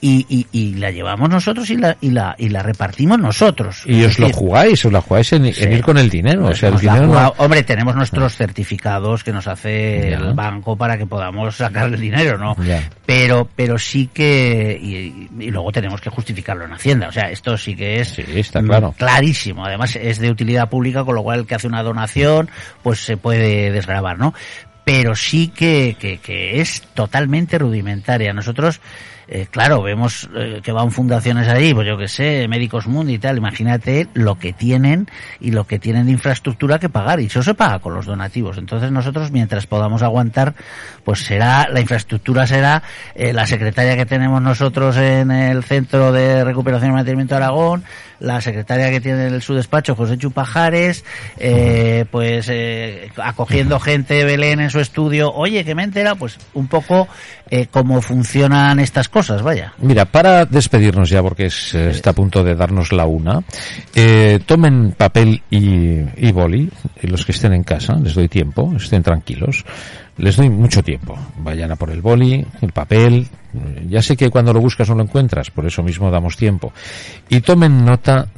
y, 0.00 0.26
y, 0.28 0.46
y, 0.52 0.74
la 0.74 0.90
llevamos 0.90 1.30
nosotros 1.30 1.70
y 1.70 1.76
la, 1.76 1.96
y 2.00 2.10
la, 2.10 2.34
y 2.36 2.48
la 2.50 2.62
repartimos 2.62 3.18
nosotros. 3.18 3.84
Y 3.86 4.02
os 4.04 4.18
lo 4.18 4.28
jugáis, 4.30 4.84
os 4.84 4.92
la 4.92 5.00
jugáis 5.00 5.32
en, 5.32 5.46
en 5.46 5.72
ir 5.72 5.82
con 5.82 5.96
el 5.96 6.10
dinero. 6.10 6.46
o 6.46 6.54
sea, 6.54 6.70
el 6.70 6.78
dinero 6.78 7.06
no- 7.06 7.34
Hombre, 7.38 7.62
tenemos 7.62 7.94
nuestros 7.96 8.36
certificados 8.36 9.22
que 9.24 9.32
nos 9.32 9.46
hace 9.46 10.10
Ya. 10.10 10.18
el 10.18 10.34
banco 10.34 10.76
para 10.76 10.98
que 10.98 11.06
podamos 11.06 11.56
sacar 11.56 11.86
el 11.86 12.00
dinero, 12.00 12.36
¿no? 12.36 12.56
Ya. 12.64 12.82
Pero, 13.06 13.48
pero 13.56 13.78
sí 13.78 14.10
que, 14.12 14.71
y, 14.80 15.28
y 15.38 15.50
luego 15.50 15.72
tenemos 15.72 16.00
que 16.00 16.10
justificarlo 16.10 16.64
en 16.64 16.72
Hacienda. 16.72 17.08
O 17.08 17.12
sea, 17.12 17.30
esto 17.30 17.56
sí 17.56 17.74
que 17.74 18.00
es 18.00 18.08
Sí, 18.08 18.24
está 18.34 18.62
mm, 18.62 18.66
claro. 18.66 18.94
clarísimo. 18.96 19.64
Además, 19.64 19.96
es 19.96 20.18
de 20.18 20.30
utilidad 20.30 20.68
pública, 20.68 21.04
con 21.04 21.14
lo 21.14 21.22
cual 21.22 21.40
el 21.40 21.46
que 21.46 21.54
hace 21.54 21.66
una 21.66 21.82
donación, 21.82 22.48
pues 22.82 23.00
se 23.04 23.16
puede 23.16 23.70
desgravar, 23.70 24.18
¿no? 24.18 24.34
Pero 24.84 25.14
sí 25.14 25.48
que, 25.48 25.96
que, 25.98 26.18
que 26.18 26.60
es 26.60 26.82
totalmente 26.94 27.58
rudimentaria. 27.58 28.32
Nosotros, 28.32 28.80
eh, 29.28 29.46
claro, 29.50 29.80
vemos 29.80 30.28
eh, 30.34 30.60
que 30.62 30.72
van 30.72 30.90
fundaciones 30.90 31.46
ahí, 31.48 31.72
pues 31.72 31.86
yo 31.86 31.96
que 31.96 32.08
sé, 32.08 32.48
Médicos 32.48 32.88
Mundi 32.88 33.14
y 33.14 33.18
tal. 33.18 33.38
Imagínate 33.38 34.08
lo 34.14 34.38
que 34.38 34.52
tienen 34.52 35.08
y 35.40 35.52
lo 35.52 35.66
que 35.68 35.78
tienen 35.78 36.06
de 36.06 36.12
infraestructura 36.12 36.80
que 36.80 36.88
pagar. 36.88 37.20
Y 37.20 37.26
eso 37.26 37.42
se 37.42 37.54
paga 37.54 37.78
con 37.78 37.94
los 37.94 38.06
donativos. 38.06 38.58
Entonces 38.58 38.90
nosotros, 38.90 39.30
mientras 39.30 39.66
podamos 39.66 40.02
aguantar, 40.02 40.54
pues 41.04 41.20
será, 41.20 41.68
la 41.68 41.80
infraestructura 41.80 42.46
será 42.46 42.82
eh, 43.14 43.32
la 43.32 43.46
secretaria 43.46 43.96
que 43.96 44.06
tenemos 44.06 44.42
nosotros 44.42 44.96
en 44.96 45.30
el 45.30 45.62
Centro 45.62 46.10
de 46.10 46.44
Recuperación 46.44 46.90
y 46.90 46.94
Mantenimiento 46.94 47.36
de 47.36 47.44
Aragón, 47.44 47.84
la 48.22 48.40
secretaria 48.40 48.90
que 48.90 49.00
tiene 49.00 49.26
en 49.26 49.40
su 49.40 49.54
despacho, 49.54 49.96
José 49.96 50.16
Chupajares, 50.16 51.04
eh, 51.38 52.04
pues 52.10 52.48
eh, 52.48 53.10
acogiendo 53.16 53.80
gente 53.80 54.14
de 54.14 54.24
Belén 54.24 54.60
en 54.60 54.70
su 54.70 54.78
estudio. 54.78 55.32
Oye, 55.32 55.64
que 55.64 55.74
me 55.74 55.82
entera, 55.82 56.14
pues 56.14 56.38
un 56.54 56.68
poco 56.68 57.08
eh, 57.50 57.66
cómo 57.70 58.00
funcionan 58.00 58.78
estas 58.78 59.08
cosas, 59.08 59.42
vaya. 59.42 59.74
Mira, 59.78 60.04
para 60.04 60.46
despedirnos 60.46 61.10
ya, 61.10 61.20
porque 61.20 61.46
es, 61.46 61.74
eh, 61.74 61.90
está 61.90 62.10
a 62.10 62.14
punto 62.14 62.44
de 62.44 62.54
darnos 62.54 62.92
la 62.92 63.06
una, 63.06 63.42
eh, 63.94 64.38
tomen 64.46 64.92
papel 64.92 65.42
y, 65.50 65.98
y 66.16 66.32
boli, 66.32 66.70
y 67.02 67.06
los 67.08 67.26
que 67.26 67.32
estén 67.32 67.52
en 67.52 67.64
casa, 67.64 67.94
les 68.02 68.14
doy 68.14 68.28
tiempo, 68.28 68.72
estén 68.76 69.02
tranquilos, 69.02 69.64
les 70.18 70.36
doy 70.36 70.50
mucho 70.50 70.82
tiempo. 70.82 71.18
Vayan 71.38 71.72
a 71.72 71.76
por 71.76 71.90
el 71.90 72.00
boli, 72.00 72.44
el 72.60 72.72
papel, 72.72 73.28
ya 73.88 74.02
sé 74.02 74.16
que 74.16 74.30
cuando 74.30 74.52
lo 74.52 74.60
buscas 74.60 74.88
no 74.88 74.96
lo 74.96 75.02
encuentras, 75.02 75.50
por 75.50 75.66
eso 75.66 75.82
mismo 75.82 76.10
damos 76.10 76.36
tiempo. 76.36 76.72
Y 77.28 77.40
tomen 77.40 77.84
nota 77.84 78.28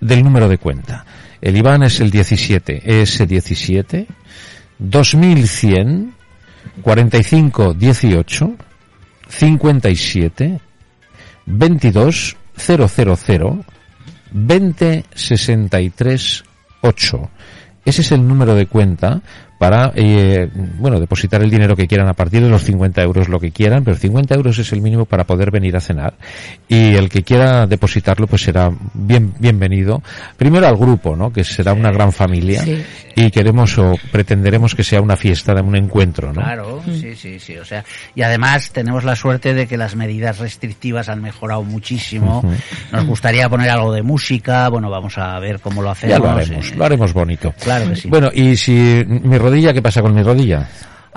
del 0.00 0.22
número 0.22 0.48
de 0.48 0.58
cuenta. 0.58 1.04
El 1.40 1.56
IBAN 1.56 1.84
es 1.84 2.00
el 2.00 2.10
17, 2.10 2.82
ES17, 2.82 4.06
2100, 4.78 6.14
45 6.82 7.74
18, 7.74 8.56
57 9.28 10.60
22 11.46 12.36
000 12.56 13.64
20 14.30 15.04
63 15.14 16.44
8. 16.82 17.30
Ese 17.84 18.02
es 18.02 18.12
el 18.12 18.26
número 18.26 18.54
de 18.54 18.66
cuenta 18.66 19.22
para, 19.58 19.92
eh, 19.96 20.48
bueno, 20.54 21.00
depositar 21.00 21.42
el 21.42 21.50
dinero 21.50 21.74
que 21.74 21.88
quieran 21.88 22.08
a 22.08 22.14
partir 22.14 22.42
de 22.42 22.48
los 22.48 22.62
50 22.62 23.02
euros, 23.02 23.28
lo 23.28 23.40
que 23.40 23.50
quieran, 23.50 23.82
pero 23.82 23.96
50 23.96 24.34
euros 24.34 24.58
es 24.58 24.72
el 24.72 24.80
mínimo 24.80 25.04
para 25.04 25.24
poder 25.24 25.50
venir 25.50 25.76
a 25.76 25.80
cenar. 25.80 26.14
Y 26.68 26.94
el 26.94 27.08
que 27.08 27.24
quiera 27.24 27.66
depositarlo, 27.66 28.28
pues 28.28 28.42
será 28.42 28.70
bien, 28.94 29.34
bienvenido. 29.38 30.02
Primero 30.36 30.68
al 30.68 30.76
grupo, 30.76 31.16
¿no? 31.16 31.32
Que 31.32 31.42
será 31.42 31.72
una 31.72 31.90
gran 31.90 32.12
familia. 32.12 32.62
Sí. 32.62 32.84
Y 33.16 33.32
queremos 33.32 33.76
o 33.78 33.98
pretenderemos 34.12 34.76
que 34.76 34.84
sea 34.84 35.00
una 35.00 35.16
fiesta, 35.16 35.52
un 35.60 35.74
encuentro, 35.74 36.32
¿no? 36.32 36.40
Claro, 36.40 36.80
sí, 36.84 37.16
sí, 37.16 37.40
sí. 37.40 37.56
O 37.56 37.64
sea, 37.64 37.84
y 38.14 38.22
además 38.22 38.70
tenemos 38.70 39.02
la 39.02 39.16
suerte 39.16 39.54
de 39.54 39.66
que 39.66 39.76
las 39.76 39.96
medidas 39.96 40.38
restrictivas 40.38 41.08
han 41.08 41.20
mejorado 41.20 41.64
muchísimo. 41.64 42.44
Nos 42.92 43.04
gustaría 43.06 43.48
poner 43.48 43.70
algo 43.70 43.92
de 43.92 44.02
música. 44.02 44.68
Bueno, 44.68 44.88
vamos 44.88 45.18
a 45.18 45.36
ver 45.40 45.58
cómo 45.58 45.82
lo 45.82 45.90
hacemos. 45.90 46.16
Ya 46.16 46.20
lo 46.20 46.30
haremos, 46.30 46.70
eh. 46.70 46.74
lo 46.76 46.84
haremos 46.84 47.12
bonito. 47.12 47.52
Claro 47.60 47.88
que 47.88 47.96
sí. 47.96 48.08
Bueno, 48.08 48.30
y 48.32 48.56
si 48.56 49.04
mi 49.08 49.36
rodilla, 49.48 49.72
¿qué 49.72 49.82
pasa 49.82 50.02
con 50.02 50.14
mi 50.14 50.22
rodilla? 50.22 50.68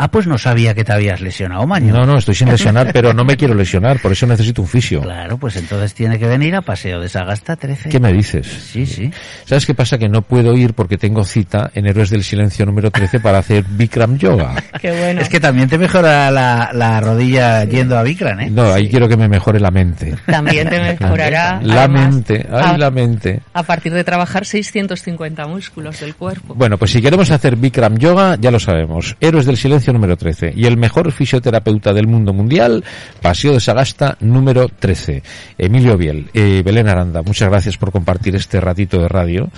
Ah, 0.03 0.09
pues 0.09 0.25
no 0.25 0.39
sabía 0.39 0.73
que 0.73 0.83
te 0.83 0.91
habías 0.91 1.21
lesionado, 1.21 1.67
Maño. 1.67 1.93
No, 1.93 2.07
no, 2.07 2.17
estoy 2.17 2.33
sin 2.33 2.49
lesionar, 2.49 2.91
pero 2.91 3.13
no 3.13 3.23
me 3.23 3.37
quiero 3.37 3.53
lesionar, 3.53 3.99
por 4.01 4.11
eso 4.11 4.25
necesito 4.25 4.63
un 4.63 4.67
fisio. 4.67 5.01
Claro, 5.01 5.37
pues 5.37 5.55
entonces 5.57 5.93
tiene 5.93 6.17
que 6.17 6.25
venir 6.27 6.55
a 6.55 6.61
Paseo 6.61 6.99
de 6.99 7.07
Sagasta 7.07 7.55
13. 7.55 7.89
¿Qué 7.89 7.99
me 7.99 8.11
dices? 8.11 8.47
Sí, 8.47 8.87
sí. 8.87 9.11
¿Sabes 9.45 9.67
qué 9.67 9.75
pasa? 9.75 9.99
Que 9.99 10.09
no 10.09 10.23
puedo 10.23 10.55
ir 10.57 10.73
porque 10.73 10.97
tengo 10.97 11.23
cita 11.23 11.69
en 11.75 11.85
Héroes 11.85 12.09
del 12.09 12.23
Silencio 12.23 12.65
número 12.65 12.89
13 12.89 13.19
para 13.19 13.37
hacer 13.37 13.63
Bikram 13.69 14.17
Yoga. 14.17 14.55
Qué 14.81 14.91
bueno. 14.91 15.21
Es 15.21 15.29
que 15.29 15.39
también 15.39 15.69
te 15.69 15.77
mejora 15.77 16.31
la, 16.31 16.71
la 16.73 16.99
rodilla 16.99 17.63
yendo 17.65 17.95
a 17.95 18.01
Bikram, 18.01 18.39
¿eh? 18.39 18.49
No, 18.49 18.73
ahí 18.73 18.89
quiero 18.89 19.07
que 19.07 19.17
me 19.17 19.27
mejore 19.27 19.59
la 19.59 19.69
mente. 19.69 20.15
También 20.25 20.67
te 20.67 20.79
mejorará. 20.99 21.59
La 21.61 21.83
además, 21.83 22.13
mente, 22.15 22.47
ay, 22.51 22.73
a- 22.73 22.77
la 22.79 22.89
mente. 22.89 23.41
A 23.53 23.61
partir 23.61 23.93
de 23.93 24.03
trabajar 24.03 24.47
650 24.47 25.45
músculos 25.45 25.99
del 25.99 26.15
cuerpo. 26.15 26.55
Bueno, 26.55 26.79
pues 26.79 26.89
si 26.89 27.01
queremos 27.03 27.29
hacer 27.29 27.55
Bikram 27.55 27.97
Yoga, 27.99 28.35
ya 28.39 28.49
lo 28.49 28.59
sabemos. 28.59 29.15
Héroes 29.19 29.45
del 29.45 29.57
Silencio 29.57 29.90
número 29.93 30.17
13. 30.17 30.53
Y 30.55 30.65
el 30.65 30.77
mejor 30.77 31.11
fisioterapeuta 31.11 31.93
del 31.93 32.07
mundo 32.07 32.33
mundial, 32.33 32.83
Paseo 33.21 33.53
de 33.53 33.59
Sagasta 33.59 34.17
número 34.19 34.67
13. 34.67 35.23
Emilio 35.57 35.97
Biel. 35.97 36.29
Eh, 36.33 36.61
Belén 36.63 36.87
Aranda, 36.87 37.21
muchas 37.21 37.49
gracias 37.49 37.77
por 37.77 37.91
compartir 37.91 38.35
este 38.35 38.59
ratito 38.59 39.01
de 39.01 39.07
radio. 39.07 39.49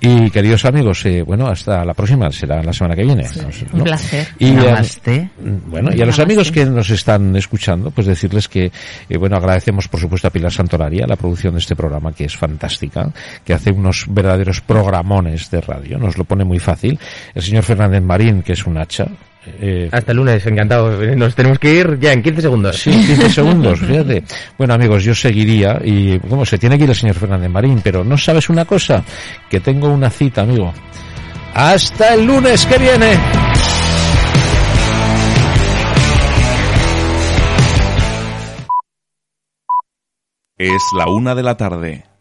Y 0.00 0.30
queridos 0.30 0.64
amigos, 0.64 1.04
eh, 1.06 1.22
bueno, 1.22 1.46
hasta 1.48 1.84
la 1.84 1.94
próxima, 1.94 2.30
será 2.32 2.62
la 2.62 2.72
semana 2.72 2.94
que 2.96 3.04
viene. 3.04 3.24
un 3.72 3.78
¿no? 3.78 3.84
placer. 3.84 4.28
Y, 4.38 4.48
eh, 4.48 4.54
Namaste. 4.54 5.30
bueno, 5.66 5.90
y 5.90 6.00
a 6.02 6.06
los 6.06 6.18
Namaste. 6.18 6.22
amigos 6.22 6.52
que 6.52 6.64
nos 6.66 6.90
están 6.90 7.34
escuchando, 7.36 7.90
pues 7.90 8.06
decirles 8.06 8.48
que, 8.48 8.70
eh, 9.08 9.16
bueno, 9.18 9.36
agradecemos 9.36 9.88
por 9.88 10.00
supuesto 10.00 10.28
a 10.28 10.30
Pilar 10.30 10.52
Santolaria 10.52 11.06
la 11.06 11.16
producción 11.16 11.54
de 11.54 11.60
este 11.60 11.76
programa, 11.76 12.12
que 12.12 12.24
es 12.24 12.36
fantástica, 12.36 13.10
que 13.44 13.54
hace 13.54 13.70
unos 13.70 14.06
verdaderos 14.08 14.60
programones 14.60 15.50
de 15.50 15.60
radio, 15.60 15.98
nos 15.98 16.18
lo 16.18 16.24
pone 16.24 16.44
muy 16.44 16.58
fácil. 16.58 16.98
El 17.34 17.42
señor 17.42 17.62
Fernández 17.64 18.02
Marín, 18.02 18.42
que 18.42 18.52
es 18.52 18.66
un 18.66 18.78
hacha. 18.78 19.06
Eh, 19.46 19.88
Hasta 19.90 20.12
el 20.12 20.18
lunes, 20.18 20.46
encantado. 20.46 20.90
Nos 21.16 21.34
tenemos 21.34 21.58
que 21.58 21.74
ir 21.74 21.98
ya 21.98 22.12
en 22.12 22.22
15 22.22 22.42
segundos. 22.42 22.76
Sí, 22.78 22.90
15 22.90 23.30
segundos, 23.30 23.80
fíjate. 23.80 24.22
Bueno, 24.56 24.74
amigos, 24.74 25.04
yo 25.04 25.14
seguiría 25.14 25.80
y, 25.84 26.18
como 26.20 26.44
se 26.46 26.58
tiene 26.58 26.78
que 26.78 26.84
ir 26.84 26.90
el 26.90 26.96
señor 26.96 27.16
Fernández 27.16 27.50
Marín, 27.50 27.80
pero 27.82 28.04
¿no 28.04 28.16
sabes 28.16 28.48
una 28.48 28.64
cosa? 28.64 29.02
Que 29.50 29.60
tengo 29.60 29.88
una 29.88 30.10
cita, 30.10 30.42
amigo. 30.42 30.72
Hasta 31.54 32.14
el 32.14 32.24
lunes 32.24 32.64
que 32.66 32.78
viene. 32.78 33.18
Es 40.56 40.82
la 40.96 41.08
una 41.08 41.34
de 41.34 41.42
la 41.42 41.56
tarde. 41.56 42.11